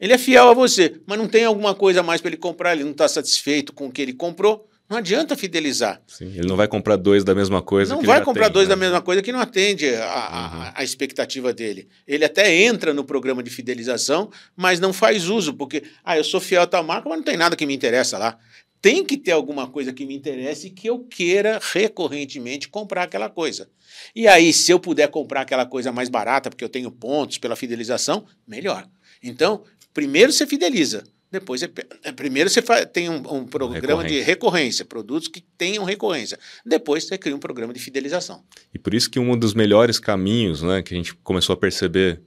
Ele 0.00 0.12
é 0.12 0.18
fiel 0.18 0.48
a 0.48 0.54
você, 0.54 1.00
mas 1.06 1.18
não 1.18 1.26
tem 1.26 1.44
alguma 1.44 1.74
coisa 1.74 2.02
mais 2.02 2.20
para 2.20 2.28
ele 2.30 2.36
comprar, 2.36 2.72
ele 2.74 2.84
não 2.84 2.92
está 2.92 3.08
satisfeito 3.08 3.72
com 3.72 3.86
o 3.86 3.90
que 3.92 4.02
ele 4.02 4.12
comprou. 4.12 4.64
Não 4.88 4.96
adianta 4.96 5.36
fidelizar. 5.36 6.00
Sim, 6.06 6.32
ele 6.34 6.46
não 6.48 6.56
vai 6.56 6.66
comprar 6.66 6.96
dois 6.96 7.22
da 7.22 7.34
mesma 7.34 7.60
coisa. 7.60 7.94
Não 7.94 8.00
vai 8.02 8.24
comprar 8.24 8.48
dois 8.48 8.66
né? 8.68 8.70
da 8.74 8.76
mesma 8.76 9.02
coisa 9.02 9.20
que 9.20 9.30
não 9.30 9.38
atende 9.38 9.86
a, 9.94 10.06
a- 10.06 10.72
a 10.76 10.82
expectativa 10.82 11.52
dele. 11.52 11.88
Ele 12.06 12.24
até 12.24 12.54
entra 12.54 12.94
no 12.94 13.04
programa 13.04 13.42
de 13.42 13.50
fidelização, 13.50 14.30
mas 14.56 14.80
não 14.80 14.94
faz 14.94 15.28
uso, 15.28 15.52
porque, 15.52 15.82
ah, 16.02 16.16
eu 16.16 16.24
sou 16.24 16.40
fiel 16.40 16.62
a 16.62 16.66
tal 16.66 16.82
marca, 16.82 17.06
mas 17.06 17.18
não 17.18 17.24
tem 17.24 17.36
nada 17.36 17.54
que 17.54 17.66
me 17.66 17.74
interessa 17.74 18.16
lá. 18.16 18.38
Tem 18.80 19.04
que 19.04 19.16
ter 19.16 19.32
alguma 19.32 19.66
coisa 19.66 19.92
que 19.92 20.06
me 20.06 20.14
interesse 20.14 20.68
e 20.68 20.70
que 20.70 20.88
eu 20.88 21.00
queira 21.00 21.60
recorrentemente 21.72 22.68
comprar 22.68 23.04
aquela 23.04 23.28
coisa. 23.28 23.68
E 24.14 24.28
aí, 24.28 24.52
se 24.52 24.70
eu 24.70 24.78
puder 24.78 25.08
comprar 25.08 25.42
aquela 25.42 25.66
coisa 25.66 25.90
mais 25.90 26.08
barata, 26.08 26.50
porque 26.50 26.64
eu 26.64 26.68
tenho 26.68 26.90
pontos 26.90 27.38
pela 27.38 27.56
fidelização, 27.56 28.24
melhor. 28.46 28.88
Então, 29.22 29.64
primeiro 29.92 30.32
você 30.32 30.46
fideliza. 30.46 31.04
Depois, 31.30 31.60
você, 31.60 31.70
é, 32.04 32.12
primeiro 32.12 32.48
você 32.48 32.62
tem 32.86 33.10
um, 33.10 33.16
um 33.16 33.46
programa 33.46 34.02
de 34.02 34.20
Recorrência. 34.20 34.24
recorrência, 34.24 34.84
produtos 34.84 35.28
que 35.28 35.42
tenham 35.58 35.84
recorrência. 35.84 36.38
Depois 36.64 37.04
você 37.04 37.18
cria 37.18 37.36
um 37.36 37.38
programa 37.38 37.74
de 37.74 37.80
fidelização. 37.80 38.42
E 38.72 38.78
por 38.78 38.94
isso 38.94 39.10
que 39.10 39.18
um 39.18 39.36
dos 39.36 39.52
melhores 39.52 39.98
caminhos 39.98 40.62
né, 40.62 40.82
que 40.82 40.94
a 40.94 40.96
gente 40.96 41.14
começou 41.16 41.52
a 41.52 41.56
perceber 41.56 42.22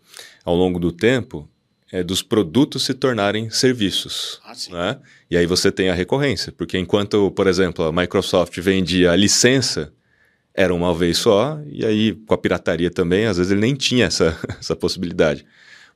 ao 0.45 0.56
longo 0.56 0.80
do 0.80 0.91
tempo 0.91 1.49
é 1.91 2.03
dos 2.03 2.21
produtos 2.21 2.85
se 2.85 2.93
tornarem 2.93 3.49
serviços. 3.49 4.39
Ah, 4.45 4.53
né? 4.69 4.99
E 5.29 5.37
aí 5.37 5.45
você 5.45 5.71
tem 5.71 5.89
a 5.89 5.93
recorrência, 5.93 6.51
porque 6.51 6.77
enquanto, 6.77 7.29
por 7.31 7.47
exemplo, 7.47 7.85
a 7.85 7.91
Microsoft 7.91 8.57
vendia 8.59 9.11
a 9.11 9.15
licença, 9.15 9.91
era 10.53 10.73
uma 10.73 10.93
vez 10.93 11.17
só, 11.17 11.59
e 11.67 11.85
aí 11.85 12.13
com 12.13 12.33
a 12.33 12.37
pirataria 12.37 12.89
também, 12.89 13.25
às 13.25 13.37
vezes 13.37 13.51
ele 13.51 13.61
nem 13.61 13.75
tinha 13.75 14.05
essa, 14.05 14.37
essa 14.59 14.75
possibilidade. 14.75 15.45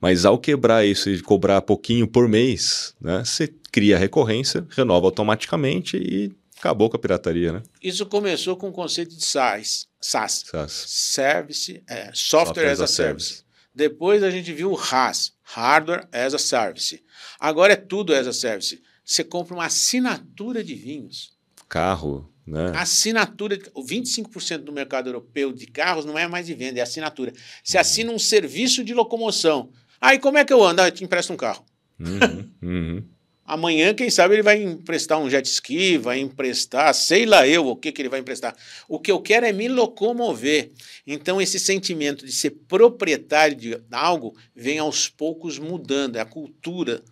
Mas 0.01 0.25
ao 0.25 0.37
quebrar 0.37 0.85
isso 0.85 1.09
e 1.09 1.21
cobrar 1.21 1.61
pouquinho 1.61 2.07
por 2.07 2.27
mês, 2.27 2.93
né, 2.99 3.23
você 3.23 3.47
cria 3.71 3.95
a 3.95 3.99
recorrência, 3.99 4.65
renova 4.69 5.05
automaticamente 5.05 5.97
e 5.97 6.31
acabou 6.57 6.89
com 6.89 6.97
a 6.97 6.99
pirataria, 6.99 7.53
né? 7.53 7.63
Isso 7.81 8.05
começou 8.05 8.57
com 8.57 8.69
o 8.69 8.71
conceito 8.71 9.15
de 9.15 9.23
SaaS, 9.23 9.87
SaaS 9.99 10.43
SaaS. 10.49 10.71
Service, 10.87 11.83
é, 11.87 12.11
Software, 12.13 12.71
as 12.71 12.81
a 12.81 12.87
Service. 12.87 13.43
Depois 13.73 14.23
a 14.23 14.29
gente 14.29 14.53
viu 14.53 14.71
o 14.71 14.77
HAS, 14.77 15.33
Hardware 15.45 16.07
as 16.11 16.33
a 16.33 16.39
Service. 16.39 17.03
Agora 17.39 17.73
é 17.73 17.75
tudo 17.75 18.13
as 18.13 18.27
a 18.27 18.33
Service. 18.33 18.81
Você 19.03 19.23
compra 19.23 19.53
uma 19.53 19.65
assinatura 19.65 20.63
de 20.63 20.73
vinhos. 20.75 21.33
Carro, 21.69 22.31
né? 22.45 22.71
Assinatura, 22.75 23.57
de- 23.57 23.69
o 23.73 23.83
25% 23.83 24.63
do 24.63 24.71
mercado 24.73 25.07
europeu 25.09 25.51
de 25.53 25.67
carros 25.67 26.05
não 26.05 26.17
é 26.17 26.27
mais 26.27 26.45
de 26.47 26.53
venda, 26.53 26.79
é 26.79 26.81
assinatura. 26.81 27.31
Você 27.63 27.77
assina 27.77 28.11
um 28.11 28.19
serviço 28.19 28.83
de 28.83 28.93
locomoção. 28.93 29.71
Aí 30.01 30.19
como 30.19 30.37
é 30.37 30.45
que 30.45 30.51
eu 30.53 30.63
ando? 30.63 30.81
Ah, 30.81 30.87
eu 30.87 30.91
te 30.91 31.03
empresto 31.03 31.31
um 31.33 31.37
carro. 31.37 31.65
Uhum, 31.99 32.51
uhum. 32.61 33.09
Amanhã, 33.45 33.93
quem 33.93 34.09
sabe, 34.09 34.33
ele 34.33 34.41
vai 34.41 34.63
emprestar 34.63 35.19
um 35.19 35.29
jet 35.29 35.45
ski, 35.47 35.99
vai 35.99 36.17
emprestar, 36.17 36.91
sei 36.95 37.27
lá 37.27 37.47
eu 37.47 37.67
o 37.67 37.75
que, 37.75 37.91
que 37.91 38.01
ele 38.01 38.09
vai 38.09 38.19
emprestar. 38.19 38.55
O 38.89 38.99
que 38.99 39.11
eu 39.11 39.21
quero 39.21 39.45
é 39.45 39.51
me 39.51 39.67
locomover. 39.67 40.71
Então, 41.05 41.39
esse 41.39 41.59
sentimento 41.59 42.25
de 42.25 42.31
ser 42.31 42.49
proprietário 42.67 43.55
de 43.55 43.79
algo 43.91 44.35
vem 44.55 44.79
aos 44.79 45.07
poucos 45.07 45.59
mudando, 45.59 46.15
é 46.15 46.21
a 46.21 46.25
cultura. 46.25 47.03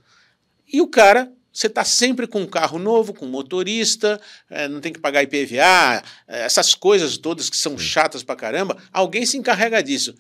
E 0.68 0.82
o 0.82 0.88
cara, 0.88 1.32
você 1.52 1.68
está 1.68 1.84
sempre 1.84 2.26
com 2.26 2.42
um 2.42 2.48
carro 2.48 2.80
novo, 2.80 3.14
com 3.14 3.28
motorista, 3.28 4.20
eh, 4.50 4.68
não 4.68 4.82
tem 4.82 4.92
que 4.92 5.00
pagar 5.00 5.22
IPVA, 5.22 6.04
eh, 6.28 6.46
essas 6.46 6.74
coisas 6.74 7.16
todas 7.16 7.48
que 7.48 7.58
são 7.58 7.78
chatas 7.78 8.24
pra 8.24 8.36
caramba, 8.36 8.82
alguém 8.92 9.24
se 9.24 9.38
encarrega 9.38 9.84
disso. 9.84 10.16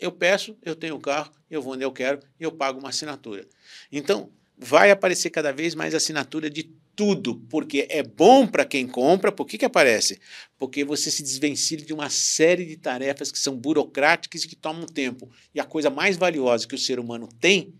Eu 0.00 0.10
peço, 0.10 0.56
eu 0.64 0.74
tenho 0.74 0.94
o 0.94 1.00
carro, 1.00 1.30
eu 1.50 1.60
vou 1.60 1.74
onde 1.74 1.84
eu 1.84 1.92
quero 1.92 2.20
e 2.40 2.44
eu 2.44 2.52
pago 2.52 2.80
uma 2.80 2.88
assinatura. 2.88 3.46
Então, 3.92 4.30
vai 4.58 4.90
aparecer 4.90 5.30
cada 5.30 5.52
vez 5.52 5.74
mais 5.74 5.94
assinatura 5.94 6.50
de 6.50 6.70
tudo, 6.98 7.36
porque 7.48 7.86
é 7.88 8.02
bom 8.02 8.44
para 8.46 8.64
quem 8.64 8.86
compra. 8.86 9.30
Por 9.30 9.46
que, 9.46 9.56
que 9.56 9.64
aparece? 9.64 10.18
Porque 10.58 10.84
você 10.84 11.10
se 11.10 11.22
desvencilha 11.22 11.84
de 11.84 11.92
uma 11.92 12.10
série 12.10 12.64
de 12.64 12.76
tarefas 12.76 13.30
que 13.30 13.38
são 13.38 13.56
burocráticas 13.56 14.42
e 14.42 14.48
que 14.48 14.56
tomam 14.56 14.84
tempo. 14.84 15.30
E 15.54 15.60
a 15.60 15.64
coisa 15.64 15.90
mais 15.90 16.16
valiosa 16.16 16.66
que 16.66 16.74
o 16.74 16.78
ser 16.78 16.98
humano 16.98 17.28
tem 17.40 17.72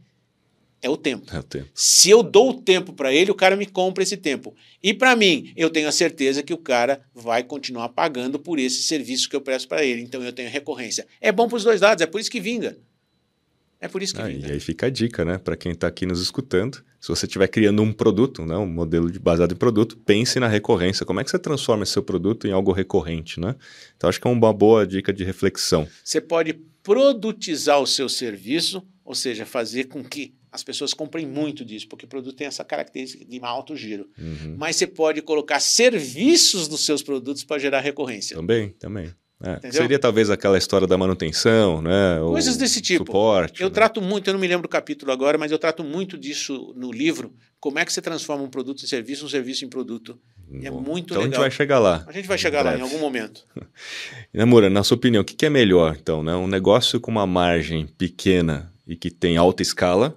é 0.81 0.89
o 0.89 0.97
tempo. 0.97 1.35
É 1.35 1.39
o 1.41 1.43
tempo. 1.43 1.69
Se 1.75 2.09
eu 2.09 2.23
dou 2.23 2.51
o 2.51 2.63
tempo 2.63 2.93
para 2.93 3.13
ele, 3.13 3.33
o 3.33 3.35
cara 3.35 3.57
me 3.57 3.67
compra 3.67 4.05
esse 4.05 4.17
tempo. 4.17 4.55
E 4.81 4.95
para 4.95 5.17
mim, 5.17 5.53
eu 5.57 5.69
tenho 5.69 5.89
a 5.89 5.93
certeza 5.93 6.41
que 6.41 6.55
o 6.55 6.59
cara 6.59 7.03
vai 7.13 7.43
continuar 7.43 7.89
pagando 7.89 8.39
por 8.39 8.61
esse 8.61 8.83
serviço 8.85 9.29
que 9.29 9.35
eu 9.35 9.41
presto 9.41 9.67
para 9.67 9.85
ele. 9.85 10.03
Então 10.03 10.23
eu 10.23 10.33
tenho 10.33 10.49
recorrência. 10.49 11.05
É 11.21 11.33
bom 11.33 11.49
para 11.49 11.57
os 11.57 11.65
dois 11.65 11.81
lados, 11.81 12.03
é 12.03 12.07
por 12.07 12.21
isso 12.21 12.31
que 12.31 12.41
vinga. 12.41 12.79
É 13.81 13.87
por 13.89 14.03
isso 14.03 14.15
que 14.15 14.21
Ah, 14.21 14.27
vinga. 14.27 14.49
e 14.49 14.53
aí 14.53 14.61
fica 14.61 14.87
a 14.87 14.91
dica, 14.91 15.25
né? 15.25 15.39
Para 15.39 15.57
quem 15.57 15.71
está 15.73 15.87
aqui 15.87 16.05
nos 16.05 16.21
escutando, 16.21 16.83
se 17.01 17.09
você 17.09 17.27
estiver 17.27 17.47
criando 17.47 17.81
um 17.81 17.93
produto, 17.93 18.45
né, 18.45 18.57
um 18.57 18.67
modelo 18.67 19.09
de- 19.11 19.21
baseado 19.21 19.53
em 19.53 19.57
produto, 19.57 19.97
pense 19.99 20.41
na 20.41 20.49
recorrência. 20.49 21.07
Como 21.07 21.21
é 21.21 21.25
que 21.25 21.31
você 21.31 21.39
transforma 21.39 21.85
esse 21.85 21.93
seu 21.93 22.03
produto 22.03 22.47
em 22.47 22.51
algo 22.53 22.73
recorrente, 22.73 23.39
né? 23.39 23.55
Então 23.97 24.11
acho 24.11 24.21
que 24.21 24.27
é 24.27 24.31
uma 24.31 24.53
boa 24.53 24.85
dica 24.87 25.13
de 25.13 25.23
reflexão. 25.23 25.87
Você 26.03 26.21
pode 26.21 26.55
produtizar 26.83 27.81
o 27.81 27.87
seu 27.87 28.09
serviço, 28.09 28.83
ou 29.05 29.15
seja, 29.15 29.47
fazer 29.47 29.85
com 29.85 30.03
que 30.03 30.35
as 30.51 30.65
pessoas 30.65 30.93
comprem 30.95 31.27
muito 31.27 31.65
disso, 31.65 31.87
porque 31.89 32.05
o 32.07 32.09
produto 32.09 32.35
tem 32.35 32.47
essa 32.47 32.65
característica 32.65 33.25
de 33.25 33.39
alto 33.43 33.77
giro. 33.77 34.09
Uhum. 34.19 34.57
Mas 34.59 34.77
você 34.77 34.87
pode 34.87 35.21
colocar 35.23 35.61
serviços 35.61 36.67
nos 36.69 36.85
seus 36.85 37.03
produtos 37.03 37.45
para 37.45 37.59
gerar 37.61 37.81
recorrência. 37.81 38.35
Também, 38.35 38.71
também. 38.71 39.13
É, 39.41 39.71
seria 39.71 40.01
talvez 40.01 40.31
aquela 40.31 40.59
história 40.59 40.87
da 40.87 40.99
manutenção, 40.99 41.81
né? 41.81 42.19
Coisas 42.21 42.57
desse 42.57 42.81
tipo. 42.81 43.07
Suporte. 43.07 43.63
Eu 43.63 43.69
né? 43.69 43.75
trato 43.75 44.03
muito, 44.03 44.29
eu 44.29 44.35
não 44.35 44.41
me 44.41 44.49
lembro 44.49 44.63
do 44.63 44.69
capítulo 44.69 45.13
agora, 45.13 45.39
mas 45.39 45.53
eu 45.53 45.59
trato 45.59 45.85
muito 45.85 46.19
disso 46.19 46.75
no 46.77 46.91
livro. 46.91 47.33
Como 47.61 47.79
é 47.79 47.85
que 47.85 47.93
você 47.93 48.03
transforma 48.03 48.43
um 48.43 48.51
produto 48.51 48.83
em 48.83 48.87
serviço, 48.89 49.25
um 49.25 49.29
serviço 49.29 49.65
em 49.65 49.69
produto. 49.69 50.19
É 50.63 50.71
muito 50.71 51.13
então 51.13 51.19
legal. 51.19 51.23
a 51.23 51.25
gente 51.25 51.39
vai 51.39 51.51
chegar 51.51 51.79
lá. 51.79 52.05
A 52.09 52.13
gente 52.13 52.27
vai 52.27 52.39
chegar 52.39 52.65
lá 52.65 52.77
em 52.77 52.81
algum 52.81 52.99
momento. 52.99 53.45
Namora, 54.35 54.69
na 54.69 54.83
sua 54.83 54.97
opinião, 54.97 55.23
o 55.23 55.25
que 55.25 55.47
é 55.47 55.51
melhor, 55.51 55.97
então, 56.01 56.23
né? 56.23 56.35
Um 56.35 56.49
negócio 56.49 56.99
com 56.99 57.11
uma 57.11 57.27
margem 57.27 57.87
pequena 57.87 58.73
e 58.87 58.97
que 58.97 59.11
tem 59.11 59.37
alta 59.37 59.63
escala, 59.63 60.17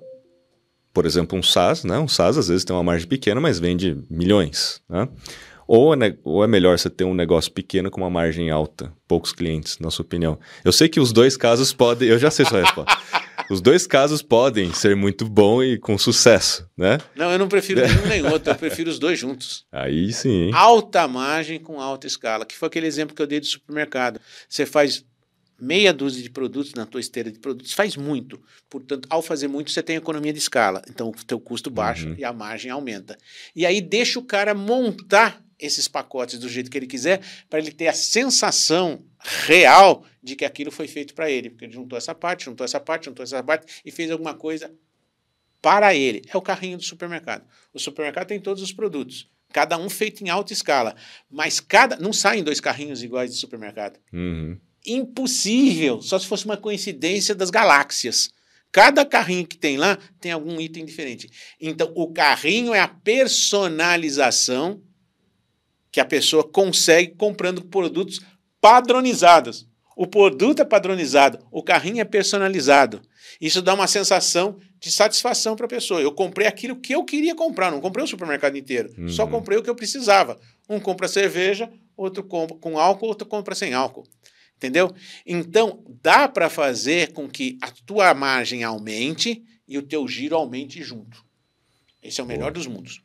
por 0.94 1.06
exemplo, 1.06 1.38
um 1.38 1.44
SaaS, 1.44 1.84
né? 1.84 2.00
Um 2.00 2.08
SaaS 2.08 2.38
às 2.38 2.48
vezes 2.48 2.64
tem 2.64 2.76
uma 2.76 2.84
margem 2.84 3.08
pequena, 3.08 3.40
mas 3.40 3.60
vende 3.60 3.98
milhões, 4.10 4.82
né? 4.90 5.08
Ou 5.74 5.94
é, 5.94 6.18
ou 6.26 6.44
é 6.44 6.48
melhor 6.48 6.78
você 6.78 6.90
ter 6.90 7.06
um 7.06 7.14
negócio 7.14 7.50
pequeno 7.50 7.90
com 7.90 8.02
uma 8.02 8.10
margem 8.10 8.50
alta, 8.50 8.92
poucos 9.08 9.32
clientes, 9.32 9.80
na 9.80 9.90
sua 9.90 10.04
opinião? 10.04 10.38
Eu 10.66 10.74
sei 10.74 10.90
que 10.90 11.00
os 11.00 11.14
dois 11.14 11.38
casos 11.38 11.72
podem. 11.72 12.10
Eu 12.10 12.20
já 12.20 12.30
sei 12.30 12.44
sua 12.44 12.60
resposta. 12.60 13.02
Os 13.50 13.62
dois 13.62 13.88
casos 13.88 14.22
podem 14.22 14.74
ser 14.74 14.98
muito 14.98 15.24
bom 15.26 15.64
e 15.64 15.78
com 15.78 15.98
sucesso, 15.98 16.70
né? 16.78 16.98
Não, 17.16 17.32
eu 17.32 17.40
não 17.40 17.48
prefiro 17.48 17.82
nenhum 17.88 18.06
nem 18.06 18.26
outro, 18.26 18.52
eu 18.52 18.56
prefiro 18.56 18.90
os 18.90 19.00
dois 19.00 19.18
juntos. 19.18 19.66
Aí 19.72 20.12
sim. 20.12 20.48
Hein? 20.48 20.52
Alta 20.54 21.08
margem 21.08 21.58
com 21.58 21.80
alta 21.80 22.06
escala, 22.06 22.46
que 22.46 22.56
foi 22.56 22.68
aquele 22.68 22.88
exemplo 22.88 23.16
que 23.16 23.22
eu 23.22 23.28
dei 23.28 23.40
do 23.40 23.46
supermercado. 23.46 24.20
Você 24.50 24.66
faz 24.66 25.06
meia 25.58 25.94
dúzia 25.94 26.22
de 26.22 26.30
produtos 26.30 26.74
na 26.74 26.86
tua 26.86 27.00
esteira 27.00 27.32
de 27.32 27.40
produtos, 27.40 27.72
faz 27.72 27.96
muito. 27.96 28.42
Portanto, 28.70 29.08
ao 29.10 29.22
fazer 29.22 29.48
muito, 29.48 29.72
você 29.72 29.82
tem 29.82 29.96
economia 29.96 30.34
de 30.34 30.40
escala. 30.40 30.82
Então, 30.90 31.10
o 31.10 31.26
teu 31.26 31.40
custo 31.40 31.70
baixa 31.70 32.08
uhum. 32.08 32.16
e 32.18 32.26
a 32.26 32.34
margem 32.34 32.70
aumenta. 32.70 33.18
E 33.56 33.66
aí 33.66 33.80
deixa 33.80 34.20
o 34.20 34.24
cara 34.24 34.54
montar 34.54 35.42
esses 35.62 35.88
pacotes 35.88 36.40
do 36.40 36.50
jeito 36.50 36.70
que 36.70 36.78
ele 36.78 36.88
quiser, 36.88 37.22
para 37.50 37.60
ele 37.60 37.72
ter 37.72 37.88
a 37.88 37.94
sensação 37.94 39.06
real 39.20 40.04
de 40.22 40.36
que 40.36 40.44
aquilo 40.44 40.72
foi 40.72 40.88
feito 40.88 41.14
para 41.14 41.30
ele, 41.30 41.52
porque 41.52 41.66
ele 41.66 41.74
juntou 41.74 41.98
essa 41.98 42.16
parte, 42.16 42.46
juntou 42.46 42.66
essa 42.66 42.80
parte, 42.80 43.06
juntou 43.06 43.24
essa 43.24 43.44
parte 43.44 43.82
e 43.86 43.92
fez 43.92 44.10
alguma 44.10 44.34
coisa 44.34 44.74
para 45.62 45.94
ele. 45.94 46.24
É 46.28 46.36
o 46.36 46.42
carrinho 46.42 46.78
do 46.78 46.84
supermercado. 46.84 47.46
O 47.74 47.80
supermercado 47.80 48.28
tem 48.28 48.40
todos 48.40 48.64
os 48.64 48.74
produtos, 48.74 49.30
cada 49.54 49.78
um 49.78 49.90
feito 49.90 50.24
em 50.24 50.30
alta 50.30 50.52
escala, 50.52 50.96
mas 51.30 51.60
cada 51.60 51.98
não 51.98 52.12
saem 52.12 52.44
dois 52.44 52.60
carrinhos 52.60 53.04
iguais 53.04 53.32
de 53.32 53.38
supermercado. 53.38 54.00
Uhum. 54.12 54.58
Impossível, 54.86 56.02
só 56.02 56.18
se 56.18 56.26
fosse 56.26 56.46
uma 56.46 56.58
coincidência 56.58 57.36
das 57.36 57.52
galáxias. 57.52 58.32
Cada 58.72 59.06
carrinho 59.06 59.46
que 59.46 59.58
tem 59.58 59.78
lá 59.78 59.98
tem 60.20 60.32
algum 60.32 60.60
item 60.60 60.86
diferente. 60.86 61.30
Então, 61.60 61.92
o 61.94 62.12
carrinho 62.12 62.74
é 62.74 62.80
a 62.80 62.88
personalização 62.88 64.82
que 65.92 66.00
a 66.00 66.06
pessoa 66.06 66.44
consegue 66.44 67.16
comprando 67.16 67.64
produtos 67.64 68.22
padronizados. 68.60 69.68
O 69.96 70.08
produto 70.08 70.62
é 70.62 70.66
padronizado, 70.66 71.40
o 71.52 71.62
carrinho 71.62 72.00
é 72.00 72.06
personalizado. 72.06 73.02
Isso 73.40 73.62
dá 73.62 73.74
uma 73.74 73.88
sensação 73.88 74.58
de 74.80 74.92
satisfação 74.92 75.56
para 75.56 75.66
a 75.66 75.70
pessoa. 75.70 76.02
Eu 76.02 76.12
comprei 76.12 76.48
aquilo 76.48 76.76
que 76.76 76.96
eu 76.96 77.04
queria 77.04 77.36
comprar, 77.36 77.72
não 77.72 77.82
comprei 77.82 78.04
o 78.04 78.08
supermercado 78.08 78.58
inteiro. 78.58 78.92
Uhum. 78.98 79.10
Só 79.10 79.28
comprei 79.28 79.58
o 79.58 79.64
que 79.64 79.70
eu 79.70 79.76
precisava. 79.76 80.40
Um 80.70 80.80
compra 80.80 81.08
cerveja, 81.08 81.70
outro 81.96 82.24
compra 82.24 82.58
com 82.58 82.80
álcool, 82.80 83.08
outro 83.08 83.28
compra 83.28 83.54
sem 83.54 83.74
álcool. 83.74 84.08
Entendeu? 84.56 84.94
Então, 85.26 85.84
dá 86.02 86.28
para 86.28 86.50
fazer 86.50 87.14
com 87.14 87.28
que 87.28 87.58
a 87.62 87.72
tua 87.86 88.14
margem 88.14 88.64
aumente 88.64 89.44
e 89.68 89.78
o 89.78 89.82
teu 89.82 90.08
giro 90.08 90.36
aumente 90.36 90.82
junto. 90.84 91.24
Esse 92.02 92.22
é 92.22 92.24
o 92.24 92.28
melhor 92.28 92.52
dos 92.52 92.68
mundos. 92.68 93.02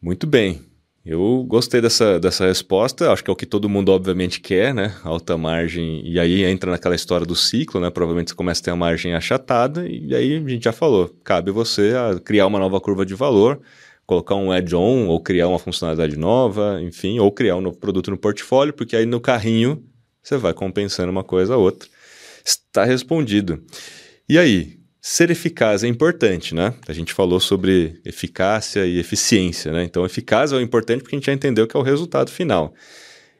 Muito 0.00 0.26
bem. 0.26 0.73
Eu 1.04 1.44
gostei 1.46 1.82
dessa, 1.82 2.18
dessa 2.18 2.46
resposta, 2.46 3.12
acho 3.12 3.22
que 3.22 3.28
é 3.28 3.32
o 3.32 3.36
que 3.36 3.44
todo 3.44 3.68
mundo 3.68 3.92
obviamente 3.92 4.40
quer, 4.40 4.72
né? 4.72 4.96
Alta 5.04 5.36
margem, 5.36 6.00
e 6.02 6.18
aí 6.18 6.44
entra 6.44 6.70
naquela 6.70 6.94
história 6.94 7.26
do 7.26 7.36
ciclo, 7.36 7.78
né? 7.78 7.90
Provavelmente 7.90 8.30
você 8.30 8.34
começa 8.34 8.62
a 8.62 8.64
ter 8.64 8.70
a 8.70 8.76
margem 8.76 9.12
achatada, 9.12 9.86
e 9.86 10.14
aí 10.14 10.36
a 10.36 10.48
gente 10.48 10.64
já 10.64 10.72
falou, 10.72 11.14
cabe 11.22 11.50
você 11.50 11.92
criar 12.24 12.46
uma 12.46 12.58
nova 12.58 12.80
curva 12.80 13.04
de 13.04 13.14
valor, 13.14 13.60
colocar 14.06 14.34
um 14.34 14.50
add-on, 14.50 15.06
ou 15.08 15.20
criar 15.20 15.46
uma 15.48 15.58
funcionalidade 15.58 16.16
nova, 16.16 16.80
enfim, 16.80 17.18
ou 17.18 17.30
criar 17.30 17.56
um 17.56 17.60
novo 17.60 17.76
produto 17.76 18.10
no 18.10 18.16
portfólio, 18.16 18.72
porque 18.72 18.96
aí 18.96 19.04
no 19.04 19.20
carrinho 19.20 19.84
você 20.22 20.38
vai 20.38 20.54
compensando 20.54 21.10
uma 21.10 21.22
coisa 21.22 21.52
a 21.52 21.58
outra. 21.58 21.86
Está 22.42 22.82
respondido. 22.82 23.62
E 24.26 24.38
aí, 24.38 24.78
Ser 25.06 25.30
eficaz 25.30 25.84
é 25.84 25.86
importante, 25.86 26.54
né? 26.54 26.72
A 26.88 26.92
gente 26.94 27.12
falou 27.12 27.38
sobre 27.38 28.00
eficácia 28.06 28.86
e 28.86 28.98
eficiência, 28.98 29.70
né? 29.70 29.84
Então, 29.84 30.02
eficaz 30.06 30.50
é 30.50 30.56
o 30.56 30.62
importante 30.62 31.02
porque 31.02 31.14
a 31.14 31.18
gente 31.18 31.26
já 31.26 31.32
entendeu 31.34 31.66
que 31.66 31.76
é 31.76 31.78
o 31.78 31.82
resultado 31.82 32.30
final. 32.30 32.72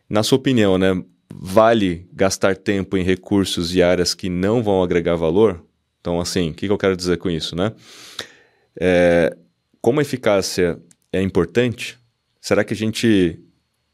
Na 0.07 0.23
sua 0.23 0.37
opinião, 0.37 0.77
né? 0.77 1.03
Vale 1.35 2.07
gastar 2.13 2.55
tempo 2.55 2.99
em 2.99 3.03
recursos 3.03 3.75
e 3.75 3.83
áreas 3.83 4.13
que 4.13 4.29
não 4.29 4.63
vão 4.63 4.83
agregar 4.83 5.17
valor? 5.17 5.65
Então, 6.03 6.21
assim, 6.21 6.51
o 6.51 6.53
que, 6.53 6.67
eu 6.67 6.77
quero 6.77 6.95
dizer 6.95 7.17
com 7.17 7.31
isso, 7.31 7.57
né? 7.57 7.73
É, 8.79 9.35
como 9.81 10.01
a 10.01 10.03
eficácia 10.03 10.79
é 11.11 11.23
importante, 11.23 11.99
será 12.43 12.63
que 12.63 12.75
a 12.75 12.77
gente 12.77 13.41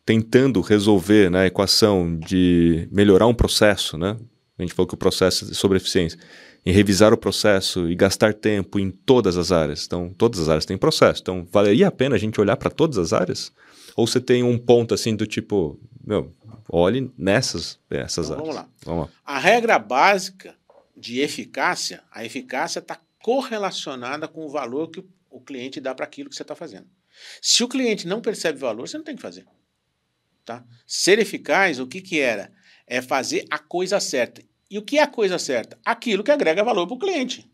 tentando 0.04 0.60
resolver 0.60 1.30
né, 1.30 1.46
equação 1.46 2.18
de 2.18 2.88
melhorar 2.90 3.28
um 3.28 3.34
processo, 3.34 3.96
né? 3.96 4.16
A 4.58 4.62
gente 4.62 4.74
falou 4.74 4.88
que 4.88 4.94
o 4.94 4.98
processo 4.98 5.52
é 5.52 5.54
sobre 5.54 5.76
eficiência 5.76 6.18
em 6.64 6.72
revisar 6.72 7.12
o 7.12 7.16
processo 7.16 7.88
e 7.88 7.94
gastar 7.94 8.34
tempo 8.34 8.78
em 8.78 8.90
todas 8.90 9.36
as 9.36 9.50
áreas. 9.50 9.86
Então, 9.86 10.12
todas 10.16 10.40
as 10.40 10.48
áreas 10.48 10.66
têm 10.66 10.76
processo. 10.76 11.22
Então, 11.22 11.46
valeria 11.50 11.88
a 11.88 11.92
pena 11.92 12.16
a 12.16 12.18
gente 12.18 12.40
olhar 12.40 12.56
para 12.56 12.70
todas 12.70 12.98
as 12.98 13.12
áreas? 13.12 13.52
Ou 13.96 14.06
você 14.06 14.20
tem 14.20 14.42
um 14.42 14.58
ponto 14.58 14.94
assim 14.94 15.16
do 15.16 15.26
tipo, 15.26 15.78
meu, 16.04 16.32
olhe 16.68 17.10
nessas 17.16 17.78
essas 17.88 18.26
então, 18.26 18.40
áreas. 18.40 18.54
Vamos 18.54 18.54
lá. 18.54 18.68
vamos 18.84 19.04
lá. 19.06 19.10
A 19.24 19.38
regra 19.38 19.78
básica 19.78 20.54
de 20.96 21.20
eficácia, 21.20 22.02
a 22.10 22.24
eficácia 22.24 22.78
está 22.78 23.00
correlacionada 23.22 24.28
com 24.28 24.44
o 24.44 24.48
valor 24.48 24.90
que 24.90 25.04
o 25.30 25.40
cliente 25.40 25.80
dá 25.80 25.94
para 25.94 26.04
aquilo 26.04 26.28
que 26.28 26.36
você 26.36 26.42
está 26.42 26.54
fazendo. 26.54 26.86
Se 27.40 27.64
o 27.64 27.68
cliente 27.68 28.06
não 28.06 28.20
percebe 28.20 28.58
valor, 28.58 28.88
você 28.88 28.96
não 28.96 29.04
tem 29.04 29.16
que 29.16 29.22
fazer. 29.22 29.46
Tá? 30.44 30.64
Ser 30.86 31.18
eficaz, 31.18 31.78
o 31.78 31.86
que, 31.86 32.00
que 32.00 32.20
era? 32.20 32.52
É 32.86 33.00
fazer 33.00 33.44
a 33.50 33.58
coisa 33.58 34.00
certa. 34.00 34.42
E 34.70 34.78
o 34.78 34.82
que 34.82 34.98
é 34.98 35.02
a 35.02 35.06
coisa 35.06 35.38
certa? 35.38 35.76
Aquilo 35.84 36.22
que 36.22 36.30
agrega 36.30 36.62
valor 36.62 36.86
para 36.86 36.94
o 36.94 36.98
cliente. 36.98 37.50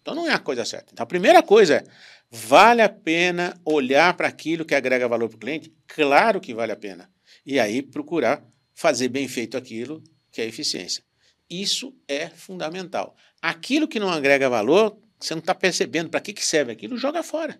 Então 0.00 0.14
não 0.14 0.28
é 0.28 0.34
a 0.34 0.38
coisa 0.38 0.64
certa. 0.64 0.88
Então 0.92 1.04
a 1.04 1.06
primeira 1.06 1.42
coisa 1.42 1.76
é: 1.76 1.84
vale 2.30 2.82
a 2.82 2.88
pena 2.88 3.54
olhar 3.64 4.14
para 4.14 4.26
aquilo 4.26 4.64
que 4.64 4.74
agrega 4.74 5.06
valor 5.08 5.28
para 5.28 5.36
o 5.36 5.40
cliente? 5.40 5.72
Claro 5.86 6.40
que 6.40 6.52
vale 6.52 6.72
a 6.72 6.76
pena. 6.76 7.08
E 7.46 7.60
aí 7.60 7.80
procurar 7.80 8.42
fazer 8.74 9.08
bem 9.08 9.28
feito 9.28 9.56
aquilo 9.56 10.02
que 10.32 10.40
é 10.40 10.46
eficiência. 10.46 11.04
Isso 11.48 11.94
é 12.08 12.28
fundamental. 12.28 13.14
Aquilo 13.40 13.86
que 13.86 14.00
não 14.00 14.08
agrega 14.08 14.48
valor, 14.48 14.96
você 15.20 15.34
não 15.34 15.40
está 15.40 15.54
percebendo 15.54 16.08
para 16.08 16.20
que, 16.20 16.32
que 16.32 16.44
serve 16.44 16.72
aquilo, 16.72 16.96
joga 16.96 17.22
fora. 17.22 17.56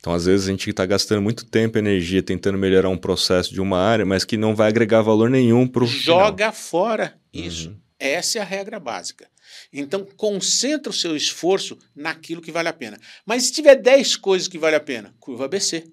Então, 0.00 0.14
às 0.14 0.24
vezes, 0.24 0.46
a 0.46 0.50
gente 0.50 0.70
está 0.70 0.86
gastando 0.86 1.20
muito 1.20 1.44
tempo 1.44 1.76
e 1.76 1.80
energia 1.80 2.22
tentando 2.22 2.56
melhorar 2.56 2.88
um 2.88 2.96
processo 2.96 3.52
de 3.52 3.60
uma 3.60 3.78
área, 3.78 4.06
mas 4.06 4.24
que 4.24 4.36
não 4.36 4.54
vai 4.54 4.68
agregar 4.68 5.02
valor 5.02 5.28
nenhum 5.28 5.66
para 5.66 5.82
o 5.82 5.86
Joga 5.86 6.52
final. 6.52 6.52
fora 6.52 7.18
isso. 7.32 7.70
Uhum. 7.70 7.85
Essa 7.98 8.38
é 8.38 8.42
a 8.42 8.44
regra 8.44 8.78
básica. 8.78 9.30
Então, 9.72 10.06
concentra 10.16 10.90
o 10.90 10.94
seu 10.94 11.16
esforço 11.16 11.78
naquilo 11.94 12.42
que 12.42 12.52
vale 12.52 12.68
a 12.68 12.72
pena. 12.72 12.98
Mas 13.24 13.44
se 13.44 13.52
tiver 13.52 13.76
10 13.76 14.16
coisas 14.16 14.48
que 14.48 14.58
vale 14.58 14.76
a 14.76 14.80
pena, 14.80 15.14
curva 15.18 15.46
ABC. 15.46 15.90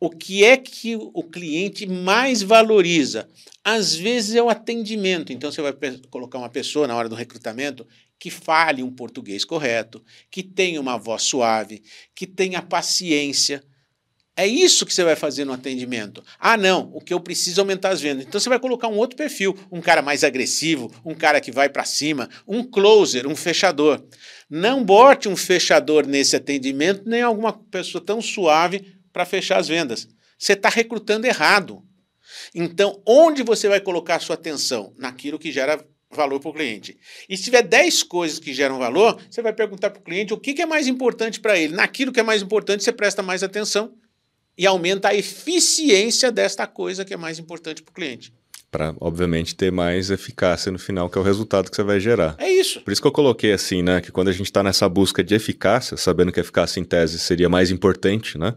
O 0.00 0.10
que 0.10 0.44
é 0.44 0.56
que 0.56 0.94
o 0.94 1.24
cliente 1.24 1.84
mais 1.84 2.40
valoriza? 2.40 3.28
Às 3.64 3.96
vezes 3.96 4.36
é 4.36 4.42
o 4.42 4.48
atendimento. 4.48 5.32
Então, 5.32 5.50
você 5.50 5.60
vai 5.60 5.74
colocar 6.08 6.38
uma 6.38 6.48
pessoa 6.48 6.86
na 6.86 6.94
hora 6.94 7.08
do 7.08 7.16
recrutamento 7.16 7.84
que 8.18 8.30
fale 8.30 8.82
um 8.82 8.94
português 8.94 9.44
correto, 9.44 10.04
que 10.30 10.42
tenha 10.42 10.80
uma 10.80 10.96
voz 10.96 11.22
suave, 11.22 11.82
que 12.14 12.26
tenha 12.26 12.62
paciência. 12.62 13.62
É 14.38 14.46
isso 14.46 14.86
que 14.86 14.94
você 14.94 15.02
vai 15.02 15.16
fazer 15.16 15.44
no 15.44 15.52
atendimento. 15.52 16.22
Ah, 16.38 16.56
não, 16.56 16.92
o 16.94 17.00
que 17.00 17.12
eu 17.12 17.18
preciso 17.18 17.60
é 17.60 17.62
aumentar 17.62 17.88
as 17.88 18.00
vendas. 18.00 18.24
Então 18.24 18.40
você 18.40 18.48
vai 18.48 18.60
colocar 18.60 18.86
um 18.86 18.96
outro 18.96 19.16
perfil, 19.16 19.58
um 19.68 19.80
cara 19.80 20.00
mais 20.00 20.22
agressivo, 20.22 20.94
um 21.04 21.12
cara 21.12 21.40
que 21.40 21.50
vai 21.50 21.68
para 21.68 21.84
cima, 21.84 22.30
um 22.46 22.62
closer, 22.62 23.26
um 23.26 23.34
fechador. 23.34 24.00
Não 24.48 24.84
bote 24.84 25.28
um 25.28 25.34
fechador 25.36 26.06
nesse 26.06 26.36
atendimento, 26.36 27.02
nem 27.04 27.20
alguma 27.20 27.52
pessoa 27.52 28.00
tão 28.00 28.22
suave 28.22 28.94
para 29.12 29.26
fechar 29.26 29.58
as 29.58 29.66
vendas. 29.66 30.06
Você 30.38 30.52
está 30.52 30.68
recrutando 30.68 31.26
errado. 31.26 31.82
Então, 32.54 33.02
onde 33.04 33.42
você 33.42 33.68
vai 33.68 33.80
colocar 33.80 34.14
a 34.14 34.20
sua 34.20 34.34
atenção? 34.34 34.94
Naquilo 34.96 35.36
que 35.36 35.50
gera 35.50 35.84
valor 36.12 36.38
para 36.38 36.50
o 36.50 36.54
cliente. 36.54 36.96
E 37.28 37.36
se 37.36 37.42
tiver 37.42 37.62
10 37.62 38.04
coisas 38.04 38.38
que 38.38 38.54
geram 38.54 38.78
valor, 38.78 39.20
você 39.28 39.42
vai 39.42 39.52
perguntar 39.52 39.90
para 39.90 39.98
o 39.98 40.04
cliente 40.04 40.32
o 40.32 40.38
que, 40.38 40.54
que 40.54 40.62
é 40.62 40.66
mais 40.66 40.86
importante 40.86 41.40
para 41.40 41.58
ele. 41.58 41.74
Naquilo 41.74 42.12
que 42.12 42.20
é 42.20 42.22
mais 42.22 42.40
importante, 42.40 42.84
você 42.84 42.92
presta 42.92 43.20
mais 43.20 43.42
atenção 43.42 43.92
e 44.58 44.66
aumenta 44.66 45.08
a 45.08 45.14
eficiência 45.14 46.32
desta 46.32 46.66
coisa 46.66 47.04
que 47.04 47.14
é 47.14 47.16
mais 47.16 47.38
importante 47.38 47.80
para 47.80 47.92
o 47.92 47.94
cliente. 47.94 48.32
Para, 48.70 48.94
obviamente, 49.00 49.54
ter 49.54 49.72
mais 49.72 50.10
eficácia 50.10 50.70
no 50.70 50.78
final, 50.78 51.08
que 51.08 51.16
é 51.16 51.20
o 51.20 51.24
resultado 51.24 51.70
que 51.70 51.76
você 51.76 51.82
vai 51.82 52.00
gerar. 52.00 52.34
É 52.38 52.50
isso. 52.50 52.80
Por 52.80 52.92
isso 52.92 53.00
que 53.00 53.06
eu 53.06 53.12
coloquei 53.12 53.52
assim, 53.52 53.82
né? 53.82 54.00
Que 54.00 54.12
quando 54.12 54.28
a 54.28 54.32
gente 54.32 54.46
está 54.46 54.62
nessa 54.62 54.86
busca 54.88 55.24
de 55.24 55.34
eficácia, 55.34 55.96
sabendo 55.96 56.32
que 56.32 56.40
a 56.40 56.42
eficácia 56.42 56.80
em 56.80 56.84
tese 56.84 57.18
seria 57.18 57.48
mais 57.48 57.70
importante, 57.70 58.36
né? 58.36 58.54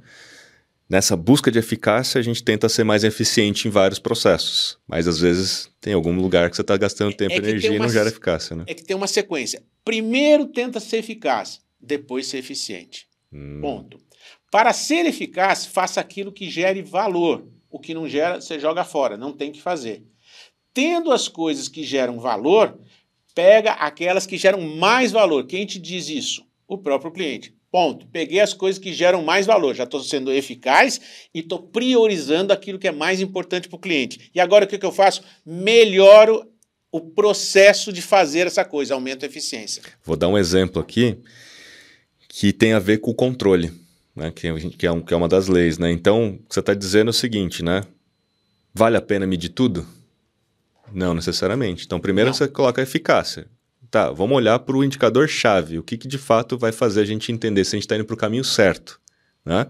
nessa 0.91 1.16
busca 1.16 1.49
de 1.49 1.58
eficácia, 1.58 2.20
a 2.20 2.22
gente 2.22 2.43
tenta 2.43 2.68
ser 2.68 2.84
mais 2.84 3.06
eficiente 3.06 3.66
em 3.66 3.72
vários 3.72 3.97
processos. 3.97 4.78
Mas 4.86 5.08
às 5.08 5.22
vezes 5.22 5.72
tem 5.80 5.93
algum 5.93 6.14
lugar 6.14 6.49
que 6.49 6.56
você 6.58 6.62
está 6.62 6.76
gastando 6.76 7.16
tempo 7.16 7.32
e 7.32 7.36
é 7.36 7.38
energia 7.38 7.74
e 7.74 7.80
não 7.80 7.88
gera 7.88 8.10
eficácia, 8.10 8.58
né? 8.58 8.66
É 8.68 8.74
que 8.74 8.84
tem 8.84 8.93
uma 8.93 9.08
sequência. 9.08 9.64
Primeiro 9.86 10.47
tenta 10.47 10.82
ser 10.82 10.97
eficaz, 10.97 11.62
depois 11.80 12.28
ser 12.28 12.39
eficiente. 12.39 13.08
Hum. 13.32 13.60
Ponto. 13.62 14.11
Para 14.52 14.74
ser 14.74 15.06
eficaz, 15.06 15.66
faça 15.66 16.02
aquilo 16.02 16.32
que 16.32 16.49
gere 16.49 16.82
valor. 16.82 17.47
O 17.70 17.80
que 17.80 17.93
não 17.93 18.08
gera, 18.08 18.41
você 18.41 18.60
joga 18.60 18.84
fora, 18.84 19.16
não 19.16 19.32
tem 19.32 19.49
que 19.49 19.62
fazer. 19.62 20.04
Tendo 20.74 21.12
as 21.14 21.30
coisas 21.30 21.70
que 21.70 21.86
geram 21.86 22.20
valor, 22.20 22.78
pega 23.34 23.72
aquelas 23.72 24.26
que 24.28 24.38
geram 24.38 24.62
mais 24.62 25.14
valor. 25.14 25.45
Quem 25.45 25.66
te 25.66 25.80
diz 25.80 26.10
isso? 26.10 26.45
O 26.68 26.78
próprio 26.78 27.12
cliente. 27.12 27.56
Ponto. 27.72 28.06
Peguei 28.08 28.41
as 28.41 28.54
coisas 28.54 28.78
que 28.78 28.93
geram 28.93 29.24
mais 29.24 29.45
valor. 29.45 29.74
Já 29.74 29.86
estou 29.86 30.04
sendo 30.04 30.34
eficaz 30.34 30.99
e 31.34 31.39
estou 31.39 31.60
priorizando 31.60 32.52
aquilo 32.52 32.78
que 32.78 32.89
é 32.89 32.91
mais 32.91 33.22
importante 33.22 33.70
para 33.70 33.78
o 33.78 33.80
cliente. 33.80 34.30
E 34.36 34.39
agora 34.41 34.66
o 34.66 34.68
que, 34.68 34.78
que 34.78 34.86
eu 34.86 34.91
faço? 34.91 35.24
Melhoro 35.45 36.45
o 36.91 36.99
processo 36.99 37.93
de 37.93 38.02
fazer 38.02 38.47
essa 38.47 38.66
coisa, 38.66 38.93
aumento 38.93 39.24
a 39.24 39.28
eficiência. 39.28 39.82
Vou 40.04 40.18
dar 40.18 40.28
um 40.28 40.38
exemplo 40.38 40.82
aqui 40.82 41.18
que 42.28 42.52
tem 42.52 42.74
a 42.74 42.80
ver 42.80 42.97
com 42.97 43.12
o 43.12 43.16
controle, 43.16 43.72
né? 44.16 44.32
que, 44.32 44.70
que, 44.72 44.88
é, 44.88 44.91
um, 44.91 45.01
que 45.01 45.14
é 45.14 45.18
uma 45.18 45.28
das 45.28 45.47
leis. 45.47 45.78
Né? 45.78 45.91
Então, 45.91 46.39
você 46.49 46.59
está 46.59 46.74
dizendo 46.74 47.09
é 47.09 47.12
o 47.12 47.14
seguinte, 47.14 47.64
né? 47.64 47.84
Vale 48.74 48.97
a 48.97 49.01
pena 49.01 49.28
medir 49.28 49.49
tudo? 49.49 49.86
Não 50.93 51.14
necessariamente. 51.14 51.86
Então, 51.86 51.99
primeiro 51.99 52.30
Não. 52.30 52.34
você 52.34 52.47
coloca 52.47 52.82
a 52.82 52.84
eficácia 52.84 53.47
tá, 53.91 54.09
vamos 54.09 54.38
olhar 54.38 54.57
para 54.59 54.76
o 54.76 54.84
indicador-chave, 54.84 55.78
o 55.78 55.84
que, 55.84 55.97
que 55.97 56.07
de 56.07 56.18
fato 56.18 56.57
vai 56.57 56.72
fazer 56.72 57.01
a 57.01 57.05
gente 57.05 57.32
entender 57.32 57.66
se 57.66 57.76
a 57.76 57.78
gente 57.78 57.84
está 57.84 57.95
indo 57.95 58.05
para 58.05 58.14
o 58.14 58.18
caminho 58.18 58.43
certo, 58.43 58.99
né? 59.45 59.68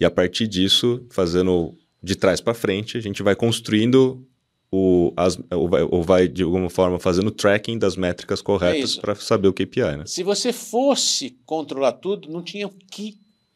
E 0.00 0.04
a 0.04 0.10
partir 0.10 0.46
disso, 0.46 1.04
fazendo 1.10 1.76
de 2.02 2.16
trás 2.16 2.40
para 2.40 2.54
frente, 2.54 2.96
a 2.96 3.00
gente 3.00 3.22
vai 3.22 3.36
construindo 3.36 4.24
o, 4.72 5.12
as, 5.16 5.38
ou, 5.50 5.68
vai, 5.68 5.82
ou 5.82 6.02
vai, 6.02 6.28
de 6.28 6.42
alguma 6.42 6.70
forma, 6.70 6.98
fazendo 6.98 7.30
tracking 7.30 7.78
das 7.78 7.96
métricas 7.96 8.40
corretas 8.40 8.96
é 8.96 9.00
para 9.00 9.14
saber 9.16 9.48
o 9.48 9.52
KPI, 9.52 9.98
né? 9.98 10.04
Se 10.06 10.22
você 10.22 10.52
fosse 10.52 11.36
controlar 11.44 11.92
tudo, 11.92 12.30
não 12.30 12.42
tinha 12.42 12.70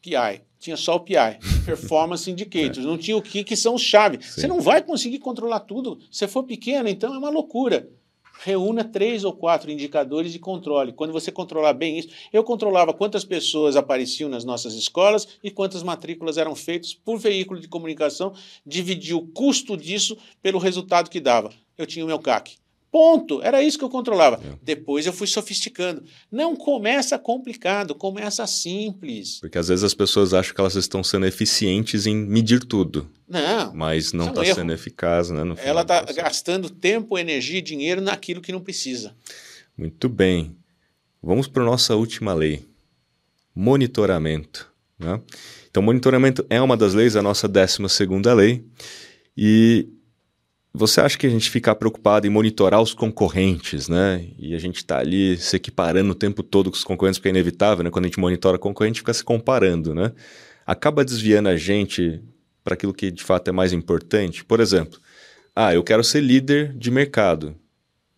KPI, 0.03 0.41
tinha 0.59 0.75
só 0.75 0.95
o 0.95 0.99
PI, 0.99 1.39
Performance 1.65 2.29
Indicators, 2.29 2.79
é. 2.85 2.87
não 2.87 2.97
tinha 2.97 3.15
o 3.15 3.21
que 3.21 3.43
que 3.43 3.55
são 3.55 3.75
os 3.75 3.81
chaves. 3.81 4.33
Você 4.35 4.47
não 4.47 4.59
vai 4.59 4.81
conseguir 4.81 5.19
controlar 5.19 5.61
tudo. 5.61 5.99
Se 6.11 6.27
for 6.27 6.43
pequeno, 6.43 6.89
então 6.89 7.13
é 7.13 7.17
uma 7.17 7.29
loucura 7.29 7.89
reúna 8.41 8.83
três 8.83 9.23
ou 9.23 9.31
quatro 9.31 9.71
indicadores 9.71 10.33
de 10.33 10.39
controle. 10.39 10.91
Quando 10.91 11.13
você 11.13 11.31
controlar 11.31 11.73
bem 11.73 11.99
isso, 11.99 12.09
eu 12.31 12.43
controlava 12.43 12.93
quantas 12.93 13.23
pessoas 13.23 13.75
apareciam 13.75 14.29
nas 14.29 14.43
nossas 14.43 14.73
escolas 14.73 15.27
e 15.41 15.49
quantas 15.49 15.83
matrículas 15.83 16.37
eram 16.37 16.55
feitas 16.55 16.93
por 16.93 17.17
veículo 17.17 17.59
de 17.59 17.67
comunicação, 17.67 18.33
dividia 18.65 19.15
o 19.15 19.27
custo 19.27 19.77
disso 19.77 20.17
pelo 20.41 20.59
resultado 20.59 21.09
que 21.09 21.21
dava. 21.21 21.51
Eu 21.77 21.85
tinha 21.85 22.03
o 22.03 22.07
meu 22.07 22.19
CAC. 22.19 22.62
Ponto. 22.93 23.41
Era 23.41 23.63
isso 23.63 23.79
que 23.79 23.83
eu 23.83 23.89
controlava. 23.89 24.35
É. 24.35 24.55
Depois 24.61 25.07
eu 25.07 25.11
fui 25.11 25.25
sofisticando. 25.25 26.03
Não 26.31 26.55
começa 26.55 27.17
complicado, 27.17 27.95
começa 27.95 28.45
simples. 28.45 29.39
Porque 29.39 29.57
às 29.57 29.67
vezes 29.67 29.83
as 29.83 29.95
pessoas 29.95 30.31
acham 30.31 30.53
que 30.53 30.61
elas 30.61 30.75
estão 30.75 31.03
sendo 31.03 31.25
eficientes 31.25 32.05
em 32.05 32.15
medir 32.15 32.63
tudo. 32.63 33.09
Não. 33.27 33.73
Mas 33.73 34.13
não 34.13 34.27
está 34.27 34.45
é 34.45 34.51
um 34.51 34.55
sendo 34.55 34.73
eficaz, 34.73 35.31
né? 35.31 35.41
Ela 35.63 35.81
está 35.81 36.03
gastando 36.03 36.69
tempo, 36.69 37.17
energia 37.17 37.57
e 37.57 37.63
dinheiro 37.63 37.99
naquilo 37.99 38.41
que 38.41 38.51
não 38.51 38.61
precisa. 38.61 39.15
Muito 39.75 40.07
bem. 40.07 40.55
Vamos 41.19 41.47
para 41.47 41.63
a 41.63 41.65
nossa 41.65 41.95
última 41.95 42.31
lei: 42.35 42.63
monitoramento. 43.55 44.71
Né? 44.99 45.19
Então, 45.67 45.81
monitoramento 45.81 46.45
é 46.47 46.61
uma 46.61 46.77
das 46.77 46.93
leis, 46.93 47.15
a 47.15 47.23
nossa 47.23 47.47
12 47.47 47.89
segunda 47.89 48.35
lei. 48.35 48.63
E 49.35 49.87
você 50.75 51.01
acha 51.01 51.17
que 51.17 51.27
a 51.27 51.29
gente 51.29 51.51
ficar 51.51 51.75
preocupado 51.75 52.25
em 52.25 52.31
monitorar 52.31 52.81
os 52.81 52.95
concorrentes, 52.95 53.87
né? 53.87 54.27
E 54.39 54.55
a 54.55 54.59
gente 54.59 54.77
está 54.77 54.97
ali 54.97 55.37
se 55.37 55.55
equiparando 55.55 56.11
o 56.11 56.15
tempo 56.15 56.41
todo 56.41 56.71
com 56.71 56.75
os 56.75 56.83
concorrentes, 56.83 57.19
porque 57.19 57.29
é 57.29 57.31
inevitável, 57.31 57.83
né? 57.83 57.91
Quando 57.91 58.05
a 58.05 58.07
gente 58.07 58.19
monitora 58.19 58.57
concorrente, 58.57 58.99
fica 58.99 59.13
se 59.13 59.23
comparando, 59.23 59.93
né? 59.93 60.11
Acaba 60.65 61.05
desviando 61.05 61.49
a 61.49 61.55
gente 61.55 62.21
para 62.63 62.73
aquilo 62.73 62.93
que 62.93 63.11
de 63.11 63.23
fato 63.23 63.49
é 63.49 63.51
mais 63.51 63.71
importante. 63.71 64.43
Por 64.43 64.59
exemplo, 64.59 64.99
ah, 65.55 65.75
eu 65.75 65.83
quero 65.83 66.03
ser 66.03 66.21
líder 66.21 66.73
de 66.73 66.89
mercado. 66.89 67.55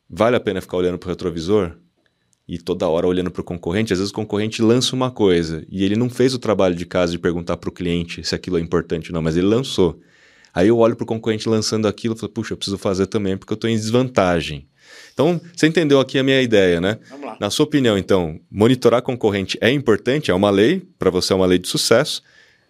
Vale 0.09 0.37
a 0.37 0.39
pena 0.39 0.61
ficar 0.61 0.77
olhando 0.77 0.97
para 0.97 1.07
o 1.07 1.09
retrovisor? 1.09 1.75
E 2.47 2.57
toda 2.57 2.87
hora 2.87 3.07
olhando 3.07 3.31
para 3.31 3.41
o 3.41 3.43
concorrente, 3.43 3.91
às 3.91 3.99
vezes 3.99 4.11
o 4.11 4.15
concorrente 4.15 4.61
lança 4.61 4.95
uma 4.95 5.11
coisa 5.11 5.65
e 5.67 5.83
ele 5.83 5.95
não 5.95 6.09
fez 6.09 6.33
o 6.33 6.39
trabalho 6.39 6.75
de 6.75 6.85
casa 6.85 7.11
de 7.11 7.19
perguntar 7.19 7.57
para 7.57 7.69
o 7.69 7.73
cliente 7.73 8.23
se 8.23 8.35
aquilo 8.35 8.57
é 8.57 8.61
importante 8.61 9.09
ou 9.09 9.15
não, 9.15 9.21
mas 9.21 9.35
ele 9.35 9.47
lançou. 9.47 9.99
Aí 10.55 10.69
eu 10.69 10.77
olho 10.77 10.95
para 10.95 11.03
o 11.03 11.07
concorrente 11.07 11.49
lançando 11.49 11.85
aquilo 11.85 12.15
e 12.15 12.17
falo, 12.17 12.31
puxa, 12.31 12.53
eu 12.53 12.57
preciso 12.57 12.77
fazer 12.77 13.07
também 13.07 13.37
porque 13.37 13.51
eu 13.51 13.55
estou 13.55 13.69
em 13.69 13.75
desvantagem. 13.75 14.69
Então, 15.13 15.39
você 15.53 15.67
entendeu 15.67 15.99
aqui 15.99 16.17
a 16.17 16.23
minha 16.23 16.41
ideia, 16.41 16.79
né? 16.79 16.97
Vamos 17.09 17.25
lá. 17.25 17.37
Na 17.39 17.49
sua 17.49 17.65
opinião, 17.65 17.97
então, 17.97 18.39
monitorar 18.49 19.01
concorrente 19.01 19.57
é 19.59 19.69
importante, 19.69 20.31
é 20.31 20.33
uma 20.33 20.49
lei, 20.49 20.81
para 20.97 21.09
você 21.09 21.33
é 21.33 21.35
uma 21.35 21.45
lei 21.45 21.59
de 21.59 21.67
sucesso, 21.67 22.23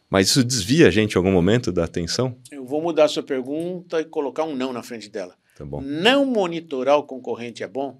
mas 0.09 0.29
isso 0.29 0.43
desvia 0.43 0.87
a 0.87 0.91
gente 0.91 1.13
em 1.13 1.17
algum 1.17 1.31
momento 1.31 1.71
da 1.71 1.83
atenção? 1.83 2.35
Eu 2.51 2.65
vou 2.65 2.81
mudar 2.81 3.05
a 3.05 3.07
sua 3.07 3.23
pergunta 3.23 4.01
e 4.01 4.05
colocar 4.05 4.43
um 4.43 4.55
não 4.55 4.73
na 4.73 4.81
frente 4.81 5.09
dela. 5.09 5.35
Tá 5.55 5.63
bom. 5.63 5.81
Não 5.81 6.25
monitorar 6.25 6.97
o 6.97 7.03
concorrente 7.03 7.63
é 7.63 7.67
bom? 7.67 7.99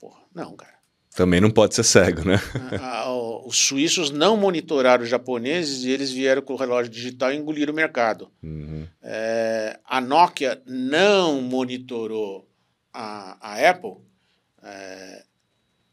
Porra, 0.00 0.20
não, 0.34 0.56
cara. 0.56 0.75
Também 1.16 1.40
não 1.40 1.50
pode 1.50 1.74
ser 1.74 1.82
cego, 1.82 2.22
né? 2.24 2.38
os 3.46 3.56
suíços 3.56 4.10
não 4.10 4.36
monitoraram 4.36 5.04
os 5.04 5.08
japoneses 5.08 5.84
e 5.84 5.90
eles 5.90 6.10
vieram 6.10 6.42
com 6.42 6.52
o 6.52 6.56
relógio 6.56 6.92
digital 6.92 7.32
e 7.32 7.36
engoliram 7.36 7.72
o 7.72 7.76
mercado. 7.76 8.30
Uhum. 8.42 8.86
É, 9.00 9.78
a 9.84 10.00
Nokia 10.00 10.60
não 10.66 11.40
monitorou 11.40 12.46
a, 12.92 13.38
a 13.40 13.70
Apple. 13.70 13.98
É, 14.62 15.24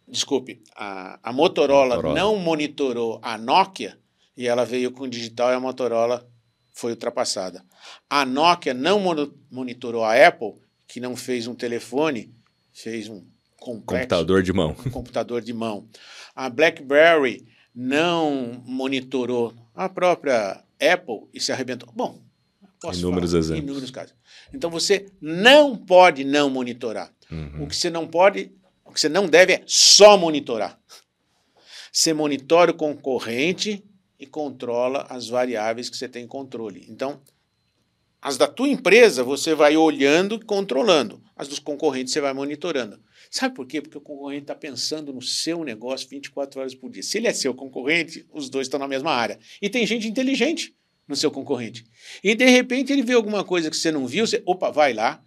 desculpe, 0.08 0.62
a, 0.76 1.20
a 1.22 1.32
Motorola, 1.32 1.96
Motorola, 1.96 2.20
não 2.20 2.38
monitorou 2.38 3.20
a 3.22 3.38
Nokia 3.38 3.98
e 4.36 4.48
ela 4.48 4.66
veio 4.66 4.92
com 4.92 5.04
o 5.04 5.10
digital 5.10 5.52
e 5.52 5.54
a 5.54 5.60
Motorola 5.60 6.28
foi 6.74 6.92
ultrapassada. 6.92 7.64
A 8.10 8.26
Nokia 8.26 8.74
não 8.74 9.00
monitorou 9.52 10.04
a 10.04 10.28
Apple, 10.28 10.56
que 10.88 11.00
não 11.00 11.16
fez 11.16 11.46
um 11.46 11.54
telefone, 11.54 12.34
fez 12.74 13.08
um 13.08 13.24
complexo. 13.64 14.02
Computador 14.02 14.44
de 14.44 14.54
mão. 14.54 14.76
Um 14.86 14.90
computador 14.90 15.42
de 15.42 15.54
mão. 15.54 15.88
A 16.36 16.50
BlackBerry 16.50 17.48
não 17.74 18.62
monitorou 18.66 19.54
a 19.74 19.88
própria 19.88 20.64
Apple 20.80 21.28
e 21.34 21.40
se 21.40 21.52
arrebentou. 21.52 21.90
Bom, 21.96 22.22
posso 22.82 23.00
inúmeros 23.00 23.32
falar, 23.32 23.40
exemplos. 23.40 23.64
Inúmeros 23.64 23.92
casos. 23.92 24.16
Então 24.54 24.70
você 24.70 25.08
não 25.22 25.76
pode 25.76 26.24
não 26.24 26.50
monitorar. 26.50 27.12
Uhum. 27.32 27.64
O 27.64 27.68
que 27.68 27.76
você 27.76 27.90
não 27.90 28.06
pode, 28.06 28.52
o 28.86 28.92
que 28.92 29.00
você 29.00 29.10
não 29.10 29.26
deve 29.26 29.54
é 29.54 29.64
só 29.66 30.18
monitorar. 30.18 30.80
Você 31.92 32.14
monitora 32.14 32.72
o 32.72 32.76
concorrente 32.76 33.84
e 34.20 34.26
controla 34.26 35.06
as 35.10 35.28
variáveis 35.28 35.90
que 35.90 35.98
você 35.98 36.08
tem 36.08 36.28
controle. 36.28 36.86
Então, 36.90 37.22
as 38.22 38.38
da 38.38 38.48
tua 38.48 38.70
empresa 38.70 39.24
você 39.24 39.54
vai 39.54 39.76
olhando 39.76 40.36
e 40.36 40.46
controlando. 40.46 41.22
As 41.36 41.48
dos 41.48 41.60
concorrentes 41.60 42.14
você 42.14 42.22
vai 42.22 42.34
monitorando. 42.34 43.00
Sabe 43.34 43.56
por 43.56 43.66
quê? 43.66 43.82
Porque 43.82 43.98
o 43.98 44.02
concorrente 44.02 44.44
está 44.44 44.54
pensando 44.54 45.12
no 45.12 45.20
seu 45.20 45.64
negócio 45.64 46.08
24 46.08 46.60
horas 46.60 46.76
por 46.76 46.92
dia. 46.92 47.02
Se 47.02 47.18
ele 47.18 47.26
é 47.26 47.34
seu 47.34 47.52
concorrente, 47.52 48.24
os 48.32 48.48
dois 48.48 48.68
estão 48.68 48.80
na 48.80 48.88
mesma 48.88 49.12
área. 49.12 49.40
E 49.60 49.68
tem 49.72 49.88
gente 49.88 50.08
inteligente 50.08 50.76
no 51.08 51.16
seu 51.16 51.32
concorrente. 51.32 51.84
E 52.24 52.36
de 52.36 52.46
repente 52.46 52.94
ele 52.94 53.02
vê 53.02 53.14
alguma 53.14 53.44
coisa 53.44 53.72
que 53.72 53.76
você 53.76 53.92
não 53.92 54.06
viu, 54.06 54.28
você, 54.28 54.44
opa, 54.46 54.70
vai 54.70 54.94
lá 54.94 55.26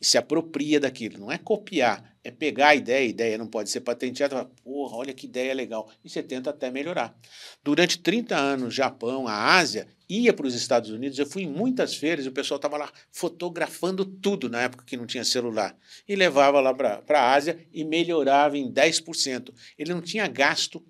e 0.00 0.06
se 0.06 0.16
apropria 0.16 0.80
daquilo. 0.80 1.18
Não 1.18 1.30
é 1.30 1.36
copiar, 1.36 2.15
é 2.26 2.30
pegar 2.32 2.70
a 2.70 2.74
ideia, 2.74 2.98
a 2.98 3.08
ideia 3.08 3.38
não 3.38 3.46
pode 3.46 3.70
ser 3.70 3.82
patenteada, 3.82 4.50
porra, 4.64 4.96
olha 4.96 5.14
que 5.14 5.26
ideia 5.26 5.54
legal. 5.54 5.88
E 6.04 6.10
você 6.10 6.24
tenta 6.24 6.50
até 6.50 6.72
melhorar. 6.72 7.16
Durante 7.62 8.00
30 8.00 8.36
anos, 8.36 8.74
Japão, 8.74 9.28
a 9.28 9.54
Ásia, 9.54 9.86
ia 10.08 10.32
para 10.32 10.44
os 10.44 10.54
Estados 10.56 10.90
Unidos, 10.90 11.20
eu 11.20 11.26
fui 11.26 11.44
em 11.44 11.48
muitas 11.48 11.94
feiras 11.94 12.24
e 12.24 12.28
o 12.28 12.32
pessoal 12.32 12.56
estava 12.56 12.76
lá 12.76 12.90
fotografando 13.12 14.04
tudo 14.04 14.48
na 14.48 14.62
época 14.62 14.84
que 14.84 14.96
não 14.96 15.06
tinha 15.06 15.22
celular. 15.22 15.78
E 16.08 16.16
levava 16.16 16.60
lá 16.60 16.74
para 16.74 17.20
a 17.20 17.32
Ásia 17.32 17.64
e 17.72 17.84
melhorava 17.84 18.58
em 18.58 18.72
10%. 18.72 19.54
Ele 19.78 19.94
não 19.94 20.02
tinha 20.02 20.26
gasto 20.26 20.84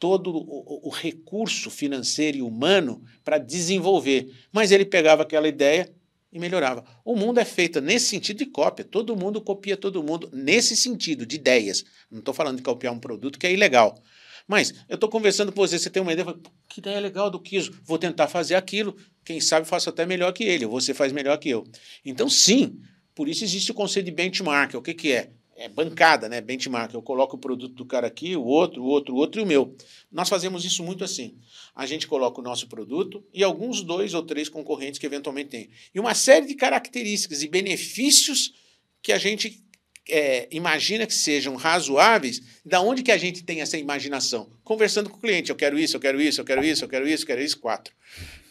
todo 0.00 0.36
o, 0.36 0.88
o 0.88 0.90
recurso 0.90 1.70
financeiro 1.70 2.38
e 2.38 2.42
humano 2.42 3.04
para 3.22 3.38
desenvolver, 3.38 4.34
mas 4.50 4.72
ele 4.72 4.84
pegava 4.84 5.22
aquela 5.22 5.46
ideia 5.46 5.88
e 6.32 6.38
melhorava. 6.38 6.84
O 7.04 7.14
mundo 7.14 7.38
é 7.38 7.44
feito 7.44 7.80
nesse 7.80 8.06
sentido 8.06 8.38
de 8.38 8.46
cópia. 8.46 8.84
Todo 8.84 9.14
mundo 9.14 9.40
copia 9.40 9.76
todo 9.76 10.02
mundo 10.02 10.30
nesse 10.32 10.74
sentido, 10.76 11.26
de 11.26 11.36
ideias. 11.36 11.84
Não 12.10 12.20
estou 12.20 12.32
falando 12.32 12.56
de 12.56 12.62
copiar 12.62 12.92
um 12.92 12.98
produto 12.98 13.38
que 13.38 13.46
é 13.46 13.52
ilegal. 13.52 14.02
Mas 14.48 14.72
eu 14.88 14.94
estou 14.94 15.08
conversando 15.08 15.52
com 15.52 15.60
você, 15.60 15.78
você 15.78 15.90
tem 15.90 16.02
uma 16.02 16.12
ideia, 16.12 16.34
que 16.68 16.80
ideia 16.80 16.98
legal 16.98 17.30
do 17.30 17.38
Kiso, 17.38 17.72
vou 17.84 17.98
tentar 17.98 18.28
fazer 18.28 18.54
aquilo, 18.54 18.96
quem 19.24 19.40
sabe 19.40 19.66
faço 19.66 19.88
até 19.88 20.04
melhor 20.04 20.32
que 20.32 20.42
ele, 20.42 20.66
você 20.66 20.92
faz 20.92 21.12
melhor 21.12 21.38
que 21.38 21.48
eu. 21.48 21.64
Então, 22.04 22.28
sim, 22.28 22.80
por 23.14 23.28
isso 23.28 23.44
existe 23.44 23.70
o 23.70 23.74
conceito 23.74 24.06
de 24.06 24.12
benchmark. 24.12 24.74
O 24.74 24.82
que, 24.82 24.94
que 24.94 25.12
é? 25.12 25.30
É 25.62 25.68
bancada, 25.68 26.28
né? 26.28 26.40
Benchmark. 26.40 26.92
Eu 26.92 27.02
coloco 27.02 27.36
o 27.36 27.38
produto 27.38 27.74
do 27.74 27.86
cara 27.86 28.08
aqui, 28.08 28.36
o 28.36 28.44
outro, 28.44 28.82
o 28.82 28.86
outro, 28.86 29.14
o 29.14 29.16
outro 29.16 29.40
e 29.40 29.44
o 29.44 29.46
meu. 29.46 29.76
Nós 30.10 30.28
fazemos 30.28 30.64
isso 30.64 30.82
muito 30.82 31.04
assim. 31.04 31.36
A 31.74 31.86
gente 31.86 32.06
coloca 32.06 32.40
o 32.40 32.44
nosso 32.44 32.66
produto 32.68 33.24
e 33.32 33.44
alguns 33.44 33.82
dois 33.82 34.12
ou 34.12 34.24
três 34.24 34.48
concorrentes 34.48 34.98
que 34.98 35.06
eventualmente 35.06 35.50
tem. 35.50 35.70
E 35.94 36.00
uma 36.00 36.14
série 36.14 36.46
de 36.46 36.54
características 36.54 37.42
e 37.42 37.48
benefícios 37.48 38.52
que 39.00 39.12
a 39.12 39.18
gente 39.18 39.64
é, 40.08 40.48
imagina 40.50 41.06
que 41.06 41.14
sejam 41.14 41.54
razoáveis, 41.54 42.42
da 42.64 42.80
onde 42.80 43.02
que 43.02 43.12
a 43.12 43.16
gente 43.18 43.44
tem 43.44 43.60
essa 43.60 43.78
imaginação? 43.78 44.50
Conversando 44.64 45.08
com 45.08 45.16
o 45.16 45.20
cliente, 45.20 45.50
eu 45.50 45.56
quero 45.56 45.78
isso, 45.78 45.96
eu 45.96 46.00
quero 46.00 46.20
isso, 46.20 46.40
eu 46.40 46.44
quero 46.44 46.64
isso, 46.64 46.84
eu 46.84 46.88
quero 46.88 47.08
isso, 47.08 47.22
eu 47.22 47.26
quero 47.26 47.42
isso, 47.42 47.60
quatro. 47.60 47.94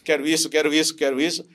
Quero 0.03 0.25
isso, 0.25 0.49
quero 0.49 0.73
isso, 0.73 0.95
quero 0.95 1.21
isso, 1.21 1.45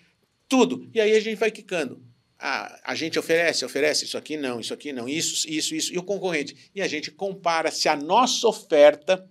tudo. 0.49 0.89
E 0.95 1.01
aí 1.01 1.17
a 1.17 1.21
gente 1.21 1.39
vai 1.39 1.51
quicando. 1.51 2.01
Ah, 2.39 2.81
a 2.85 2.95
gente 2.95 3.19
oferece, 3.19 3.65
oferece 3.65 4.05
isso 4.05 4.19
aqui 4.19 4.37
não, 4.37 4.61
isso 4.61 4.75
aqui 4.75 4.93
não, 4.93 5.09
isso, 5.09 5.49
isso, 5.49 5.75
isso, 5.75 5.95
e 5.95 5.99
o 5.99 6.03
concorrente. 6.03 6.71
E 6.75 6.83
a 6.83 6.89
gente 6.89 7.11
compara 7.11 7.71
se 7.71 7.89
a 7.89 7.97
nossa 7.97 8.47
oferta 8.47 9.27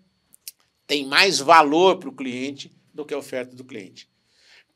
tem 0.87 1.05
mais 1.05 1.39
valor 1.39 1.97
para 1.97 2.09
o 2.09 2.15
cliente 2.15 2.71
do 2.93 3.05
que 3.05 3.13
a 3.13 3.17
oferta 3.17 3.55
do 3.55 3.63
cliente. 3.63 4.09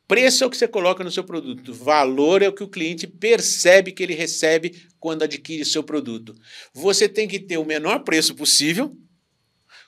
Preço 0.06 0.42
é 0.42 0.46
o 0.46 0.50
que 0.50 0.56
você 0.56 0.66
coloca 0.66 1.04
no 1.04 1.10
seu 1.10 1.22
produto, 1.22 1.72
valor 1.72 2.42
é 2.42 2.48
o 2.48 2.52
que 2.52 2.64
o 2.64 2.68
cliente 2.68 3.06
percebe 3.06 3.92
que 3.92 4.02
ele 4.02 4.14
recebe 4.14 4.88
quando 4.98 5.22
adquire 5.22 5.64
seu 5.64 5.84
produto. 5.84 6.34
Você 6.74 7.08
tem 7.08 7.28
que 7.28 7.38
ter 7.38 7.58
o 7.58 7.64
menor 7.64 8.00
preço 8.00 8.34
possível 8.34 8.96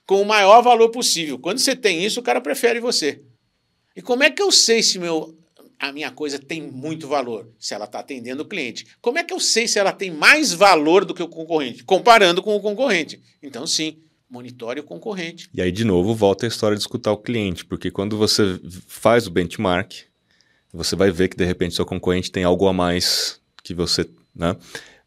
com 0.07 0.22
o 0.22 0.24
maior 0.24 0.62
valor 0.62 0.90
possível. 0.90 1.38
Quando 1.38 1.59
você 1.59 1.74
tem 1.74 2.05
isso, 2.05 2.20
o 2.20 2.22
cara 2.22 2.40
prefere 2.40 2.78
você. 2.78 3.22
E 3.97 4.03
como 4.03 4.22
é 4.22 4.30
que 4.30 4.40
eu 4.40 4.53
sei 4.53 4.82
se 4.82 4.99
meu, 4.99 5.36
a 5.83 5.93
minha 5.93 6.12
coisa 6.12 6.39
tem 6.39 6.62
muito 6.62 7.09
valor? 7.09 7.49
Se 7.59 7.74
ela 7.74 7.87
está 7.87 7.99
atendendo 7.99 8.45
o 8.45 8.47
cliente. 8.47 8.87
Como 9.01 9.18
é 9.18 9.24
que 9.24 9.35
eu 9.35 9.41
sei 9.41 9.66
se 9.66 9.80
ela 9.80 9.93
tem 9.93 10.12
mais 10.12 10.53
valor 10.53 11.05
do 11.05 11.12
que 11.12 11.22
o 11.22 11.26
concorrente? 11.26 11.83
Comparando 11.83 12.41
com 12.41 12.55
o 12.55 12.61
concorrente. 12.61 13.20
Então, 13.43 13.66
sim, 13.66 13.99
monitore 14.30 14.78
o 14.78 14.85
concorrente. 14.85 15.51
E 15.53 15.61
aí, 15.61 15.72
de 15.72 15.85
novo, 15.85 16.14
volta 16.14 16.47
a 16.47 16.49
história 16.49 16.76
de 16.76 16.83
escutar 16.85 17.11
o 17.11 17.16
cliente, 17.16 17.64
porque 17.64 17.91
quando 17.91 18.16
você 18.16 18.61
faz 18.87 19.26
o 19.26 19.30
benchmark, 19.33 19.93
você 20.72 20.95
vai 20.95 21.11
ver 21.11 21.26
que 21.26 21.37
de 21.37 21.45
repente 21.45 21.74
seu 21.74 21.85
concorrente 21.85 22.30
tem 22.30 22.45
algo 22.45 22.68
a 22.68 22.72
mais 22.72 23.41
que 23.64 23.74
você, 23.74 24.09
né? 24.33 24.57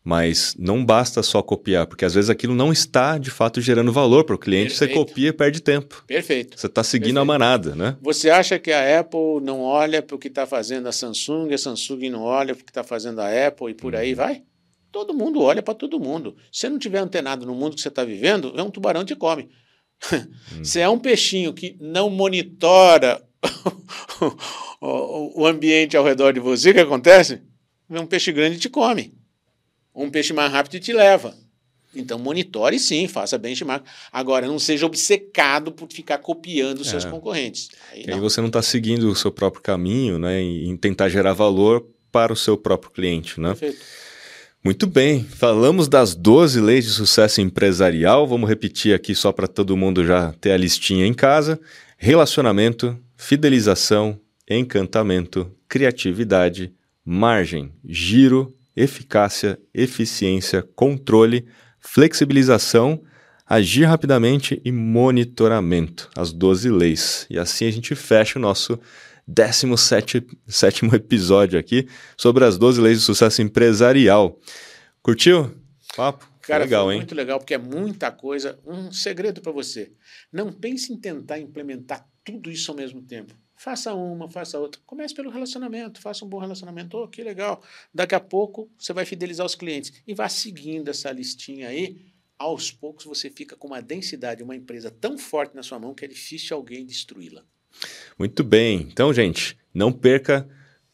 Mas 0.05 0.55
não 0.59 0.85
basta 0.85 1.23
só 1.23 1.41
copiar, 1.41 1.87
porque 1.87 2.05
às 2.05 2.13
vezes 2.13 2.29
aquilo 2.29 2.53
não 2.53 2.71
está 2.71 3.17
de 3.17 3.31
fato 3.31 3.59
gerando 3.59 3.91
valor 3.91 4.23
para 4.23 4.35
o 4.35 4.37
cliente, 4.37 4.69
Perfeito. 4.69 4.93
você 4.93 4.99
copia 4.99 5.29
e 5.29 5.33
perde 5.33 5.59
tempo. 5.59 6.03
Perfeito. 6.05 6.59
Você 6.59 6.67
está 6.67 6.83
seguindo 6.83 7.15
Perfeito. 7.15 7.21
a 7.21 7.25
manada, 7.25 7.75
né? 7.75 7.97
Você 8.03 8.29
acha 8.29 8.59
que 8.59 8.71
a 8.71 8.99
Apple 8.99 9.41
não 9.41 9.61
olha 9.61 10.03
para 10.03 10.15
o 10.15 10.19
que 10.19 10.27
está 10.27 10.45
fazendo 10.45 10.87
a 10.87 10.91
Samsung, 10.91 11.51
a 11.51 11.57
Samsung 11.57 12.11
não 12.11 12.21
olha 12.21 12.53
para 12.53 12.61
o 12.61 12.65
que 12.65 12.69
está 12.69 12.83
fazendo 12.83 13.19
a 13.19 13.47
Apple 13.47 13.71
e 13.71 13.73
por 13.73 13.95
aí 13.95 14.11
uhum. 14.11 14.17
vai? 14.17 14.43
Todo 14.91 15.11
mundo 15.11 15.41
olha 15.41 15.63
para 15.63 15.73
todo 15.73 15.99
mundo. 15.99 16.37
Se 16.51 16.61
você 16.61 16.69
não 16.69 16.77
tiver 16.77 16.99
antenado 16.99 17.43
no 17.43 17.55
mundo 17.55 17.75
que 17.75 17.81
você 17.81 17.87
está 17.87 18.05
vivendo, 18.05 18.53
é 18.55 18.61
um 18.61 18.69
tubarão 18.69 19.03
te 19.03 19.15
come. 19.15 19.49
Hum. 20.13 20.63
Se 20.63 20.79
é 20.79 20.87
um 20.87 20.99
peixinho 20.99 21.51
que 21.51 21.75
não 21.81 22.11
monitora 22.11 23.21
o, 24.79 25.41
o, 25.41 25.47
ambiente 25.47 25.97
ao 25.97 26.03
redor 26.03 26.31
de 26.31 26.39
você, 26.39 26.69
o 26.69 26.73
que 26.75 26.79
acontece? 26.79 27.41
Um 27.89 28.05
peixe 28.05 28.31
grande 28.31 28.59
te 28.59 28.69
come. 28.69 29.24
Um 29.95 30.09
peixe 30.09 30.33
mais 30.33 30.51
rápido 30.51 30.79
te 30.79 30.91
leva. 30.91 31.33
Então, 31.95 32.19
monitore 32.19 32.77
sim, 32.77 33.07
faça 33.07 33.37
benchmark. 33.37 33.85
Agora, 34.11 34.47
não 34.47 34.59
seja 34.59 34.85
obcecado 34.85 35.71
por 35.71 35.87
ficar 35.91 36.17
copiando 36.17 36.81
os 36.81 36.87
é. 36.87 36.91
seus 36.91 37.05
concorrentes. 37.05 37.69
Aí, 37.93 38.05
aí 38.07 38.19
você 38.19 38.41
não 38.41 38.47
está 38.47 38.61
seguindo 38.61 39.09
o 39.09 39.15
seu 39.15 39.31
próprio 39.31 39.61
caminho, 39.61 40.19
né? 40.19 40.41
Em 40.41 40.75
tentar 40.75 41.07
gerar 41.07 41.33
valor 41.33 41.87
para 42.11 42.33
o 42.33 42.35
seu 42.35 42.57
próprio 42.57 42.91
cliente, 42.91 43.39
né? 43.39 43.49
Perfeito. 43.49 43.79
Muito 44.65 44.87
bem, 44.87 45.23
falamos 45.23 45.87
das 45.87 46.15
12 46.15 46.59
leis 46.59 46.85
de 46.85 46.89
sucesso 46.89 47.39
empresarial. 47.39 48.25
Vamos 48.25 48.49
repetir 48.49 48.95
aqui 48.95 49.13
só 49.13 49.31
para 49.31 49.47
todo 49.47 49.77
mundo 49.77 50.03
já 50.03 50.33
ter 50.41 50.51
a 50.51 50.57
listinha 50.57 51.05
em 51.05 51.13
casa: 51.13 51.59
relacionamento, 51.97 52.97
fidelização, 53.15 54.19
encantamento, 54.49 55.51
criatividade, 55.69 56.73
margem, 57.05 57.71
giro, 57.87 58.55
eficácia, 58.75 59.59
eficiência, 59.73 60.61
controle, 60.75 61.47
flexibilização, 61.79 63.01
agir 63.45 63.85
rapidamente 63.85 64.61
e 64.65 64.71
monitoramento, 64.71 66.09
as 66.15 66.31
12 66.33 66.69
leis. 66.69 67.25
E 67.29 67.37
assim 67.37 67.65
a 67.65 67.71
gente 67.71 67.95
fecha 67.95 68.39
o 68.39 68.41
nosso 68.41 68.79
17 69.27 70.25
sétimo 70.47 70.95
episódio 70.95 71.59
aqui 71.59 71.87
sobre 72.17 72.43
as 72.43 72.57
12 72.57 72.81
leis 72.81 72.99
de 72.99 73.05
sucesso 73.05 73.41
empresarial. 73.41 74.39
Curtiu? 75.01 75.51
Papo? 75.95 76.35
Cara, 76.41 76.63
legal, 76.63 76.91
hein? 76.91 76.99
muito 76.99 77.15
legal, 77.15 77.39
porque 77.39 77.55
é 77.55 77.57
muita 77.57 78.11
coisa. 78.11 78.59
Um 78.65 78.91
segredo 78.91 79.41
para 79.41 79.51
você. 79.51 79.91
Não 80.31 80.51
pense 80.51 80.93
em 80.93 80.97
tentar 80.97 81.39
implementar 81.39 82.07
tudo 82.23 82.51
isso 82.51 82.69
ao 82.69 82.77
mesmo 82.77 83.01
tempo. 83.01 83.33
Faça 83.55 83.93
uma, 83.93 84.29
faça 84.29 84.59
outra. 84.59 84.81
Comece 84.85 85.13
pelo 85.13 85.29
relacionamento, 85.29 86.01
faça 86.01 86.25
um 86.25 86.27
bom 86.27 86.39
relacionamento. 86.39 86.97
Oh, 86.97 87.07
que 87.07 87.23
legal. 87.23 87.63
Daqui 87.93 88.13
a 88.13 88.19
pouco 88.19 88.69
você 88.77 88.91
vai 88.91 89.05
fidelizar 89.05 89.45
os 89.45 89.55
clientes. 89.55 89.93
E 90.05 90.13
vá 90.13 90.27
seguindo 90.27 90.89
essa 90.89 91.11
listinha 91.11 91.69
aí. 91.69 91.97
Aos 92.37 92.69
poucos 92.69 93.05
você 93.05 93.29
fica 93.29 93.55
com 93.55 93.67
uma 93.67 93.81
densidade, 93.81 94.43
uma 94.43 94.55
empresa 94.55 94.91
tão 94.91 95.17
forte 95.17 95.55
na 95.55 95.63
sua 95.63 95.79
mão 95.79 95.93
que 95.93 96.03
é 96.03 96.07
difícil 96.07 96.55
alguém 96.55 96.85
destruí-la. 96.85 97.43
Muito 98.19 98.43
bem. 98.43 98.87
Então, 98.91 99.13
gente, 99.13 99.57
não 99.73 99.91
perca 99.91 100.47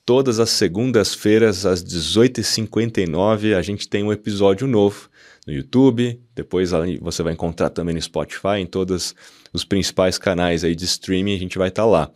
todas 0.05 0.39
as 0.39 0.49
segundas-feiras 0.49 1.65
às 1.65 1.83
18h59 1.83 3.55
a 3.55 3.61
gente 3.61 3.87
tem 3.87 4.03
um 4.03 4.11
episódio 4.11 4.67
novo 4.67 5.09
no 5.45 5.53
YouTube, 5.53 6.19
depois 6.35 6.71
você 7.01 7.23
vai 7.23 7.33
encontrar 7.33 7.69
também 7.69 7.95
no 7.95 8.01
Spotify, 8.01 8.59
em 8.59 8.65
todos 8.65 9.15
os 9.53 9.63
principais 9.63 10.17
canais 10.17 10.63
aí 10.63 10.75
de 10.75 10.85
streaming, 10.85 11.35
a 11.35 11.39
gente 11.39 11.57
vai 11.57 11.69
estar 11.69 11.83
tá 11.83 11.87
lá. 11.87 12.11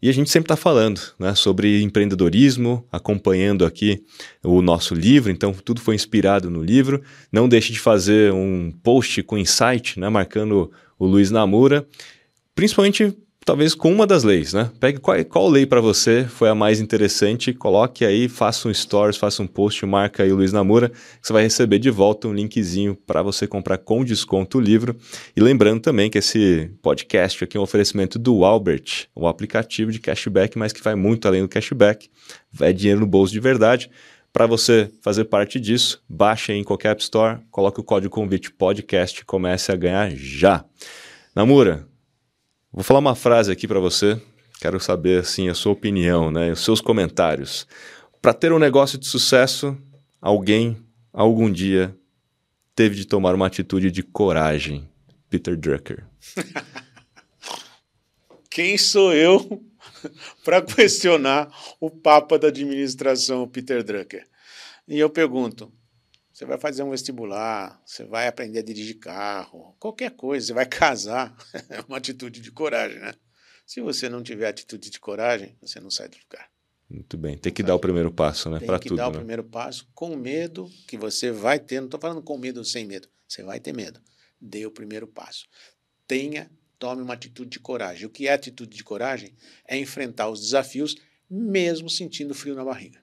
E 0.00 0.08
a 0.08 0.12
gente 0.12 0.30
sempre 0.30 0.44
está 0.44 0.56
falando 0.56 1.00
né, 1.18 1.34
sobre 1.34 1.82
empreendedorismo, 1.82 2.86
acompanhando 2.90 3.64
aqui 3.64 4.04
o 4.44 4.62
nosso 4.62 4.94
livro, 4.94 5.30
então 5.30 5.52
tudo 5.52 5.80
foi 5.80 5.96
inspirado 5.96 6.48
no 6.48 6.62
livro. 6.62 7.02
Não 7.32 7.48
deixe 7.48 7.72
de 7.72 7.80
fazer 7.80 8.32
um 8.32 8.70
post 8.82 9.22
com 9.24 9.36
insight, 9.36 9.98
né, 9.98 10.08
marcando 10.08 10.70
o 10.98 11.06
Luiz 11.06 11.32
Namura, 11.32 11.86
principalmente 12.54 13.12
talvez 13.48 13.74
com 13.74 13.90
uma 13.90 14.06
das 14.06 14.24
leis, 14.24 14.52
né? 14.52 14.70
Pegue 14.78 15.00
qual, 15.00 15.24
qual 15.24 15.48
lei 15.48 15.64
para 15.64 15.80
você 15.80 16.26
foi 16.28 16.50
a 16.50 16.54
mais 16.54 16.80
interessante, 16.80 17.54
coloque 17.54 18.04
aí, 18.04 18.28
faça 18.28 18.68
um 18.68 18.74
stories, 18.74 19.16
faça 19.16 19.42
um 19.42 19.46
post, 19.46 19.86
marca 19.86 20.22
aí 20.22 20.30
Luiz 20.30 20.52
Namura, 20.52 20.90
que 20.90 20.96
você 21.22 21.32
vai 21.32 21.44
receber 21.44 21.78
de 21.78 21.88
volta 21.88 22.28
um 22.28 22.34
linkzinho 22.34 22.94
para 22.94 23.22
você 23.22 23.46
comprar 23.46 23.78
com 23.78 24.04
desconto 24.04 24.58
o 24.58 24.60
livro. 24.60 24.94
E 25.34 25.40
lembrando 25.40 25.80
também 25.80 26.10
que 26.10 26.18
esse 26.18 26.70
podcast 26.82 27.42
aqui 27.42 27.56
é 27.56 27.60
um 27.60 27.62
oferecimento 27.62 28.18
do 28.18 28.44
Albert, 28.44 29.06
um 29.16 29.26
aplicativo 29.26 29.90
de 29.90 29.98
cashback, 29.98 30.58
mas 30.58 30.70
que 30.70 30.84
vai 30.84 30.94
muito 30.94 31.26
além 31.26 31.40
do 31.40 31.48
cashback, 31.48 32.10
é 32.60 32.70
dinheiro 32.70 33.00
no 33.00 33.06
bolso 33.06 33.32
de 33.32 33.40
verdade. 33.40 33.90
Para 34.30 34.44
você 34.44 34.90
fazer 35.00 35.24
parte 35.24 35.58
disso, 35.58 36.02
baixe 36.06 36.52
em 36.52 36.62
qualquer 36.62 36.90
App 36.90 37.00
Store, 37.00 37.38
coloque 37.50 37.80
o 37.80 37.82
código 37.82 38.14
convite 38.14 38.52
podcast 38.52 39.22
e 39.22 39.24
comece 39.24 39.72
a 39.72 39.76
ganhar 39.76 40.10
já. 40.14 40.66
Namura, 41.34 41.88
Vou 42.72 42.84
falar 42.84 43.00
uma 43.00 43.14
frase 43.14 43.50
aqui 43.50 43.66
para 43.66 43.80
você. 43.80 44.20
Quero 44.60 44.80
saber 44.80 45.20
assim 45.20 45.48
a 45.48 45.54
sua 45.54 45.72
opinião, 45.72 46.30
né, 46.30 46.52
os 46.52 46.64
seus 46.64 46.80
comentários. 46.80 47.66
Para 48.20 48.34
ter 48.34 48.52
um 48.52 48.58
negócio 48.58 48.98
de 48.98 49.06
sucesso, 49.06 49.76
alguém 50.20 50.76
algum 51.12 51.50
dia 51.50 51.96
teve 52.74 52.96
de 52.96 53.04
tomar 53.04 53.34
uma 53.34 53.46
atitude 53.46 53.90
de 53.90 54.02
coragem. 54.02 54.88
Peter 55.28 55.56
Drucker. 55.56 56.06
Quem 58.50 58.78
sou 58.78 59.12
eu 59.12 59.62
para 60.44 60.62
questionar 60.62 61.50
o 61.80 61.90
papa 61.90 62.38
da 62.38 62.48
administração, 62.48 63.46
Peter 63.46 63.82
Drucker? 63.82 64.26
E 64.86 64.98
eu 64.98 65.10
pergunto: 65.10 65.70
você 66.38 66.44
vai 66.44 66.56
fazer 66.56 66.84
um 66.84 66.90
vestibular, 66.90 67.82
você 67.84 68.04
vai 68.04 68.28
aprender 68.28 68.60
a 68.60 68.62
dirigir 68.62 69.00
carro, 69.00 69.74
qualquer 69.80 70.12
coisa, 70.12 70.46
você 70.46 70.52
vai 70.52 70.66
casar. 70.66 71.36
É 71.68 71.80
uma 71.88 71.96
atitude 71.96 72.40
de 72.40 72.52
coragem, 72.52 73.00
né? 73.00 73.12
Se 73.66 73.80
você 73.80 74.08
não 74.08 74.22
tiver 74.22 74.46
atitude 74.46 74.88
de 74.88 75.00
coragem, 75.00 75.56
você 75.60 75.80
não 75.80 75.90
sai 75.90 76.08
do 76.08 76.16
lugar. 76.16 76.48
Muito 76.88 77.18
bem, 77.18 77.36
tem 77.36 77.52
que 77.52 77.60
dar 77.60 77.74
o 77.74 77.80
primeiro 77.80 78.12
passo, 78.12 78.48
né? 78.50 78.60
Para 78.60 78.78
tudo. 78.78 78.82
Tem 78.82 78.90
que 78.90 78.96
dar 78.96 79.10
né? 79.10 79.16
o 79.16 79.18
primeiro 79.18 79.42
passo 79.42 79.88
com 79.92 80.14
medo 80.14 80.70
que 80.86 80.96
você 80.96 81.32
vai 81.32 81.58
ter. 81.58 81.80
Não 81.80 81.88
estou 81.88 81.98
falando 81.98 82.22
com 82.22 82.38
medo 82.38 82.58
ou 82.58 82.64
sem 82.64 82.86
medo. 82.86 83.08
Você 83.26 83.42
vai 83.42 83.58
ter 83.58 83.74
medo. 83.74 84.00
Dê 84.40 84.64
o 84.64 84.70
primeiro 84.70 85.08
passo. 85.08 85.44
Tenha, 86.06 86.48
tome 86.78 87.02
uma 87.02 87.14
atitude 87.14 87.50
de 87.50 87.58
coragem. 87.58 88.06
O 88.06 88.10
que 88.10 88.28
é 88.28 88.32
atitude 88.32 88.76
de 88.76 88.84
coragem? 88.84 89.34
É 89.66 89.76
enfrentar 89.76 90.28
os 90.28 90.40
desafios, 90.40 90.94
mesmo 91.28 91.90
sentindo 91.90 92.32
frio 92.32 92.54
na 92.54 92.64
barriga. 92.64 93.00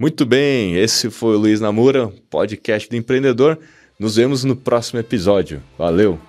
Muito 0.00 0.24
bem, 0.24 0.76
esse 0.76 1.10
foi 1.10 1.34
o 1.34 1.38
Luiz 1.40 1.60
Namura, 1.60 2.12
podcast 2.30 2.88
do 2.88 2.94
empreendedor. 2.94 3.58
Nos 3.98 4.14
vemos 4.14 4.44
no 4.44 4.54
próximo 4.54 5.00
episódio. 5.00 5.60
Valeu! 5.76 6.20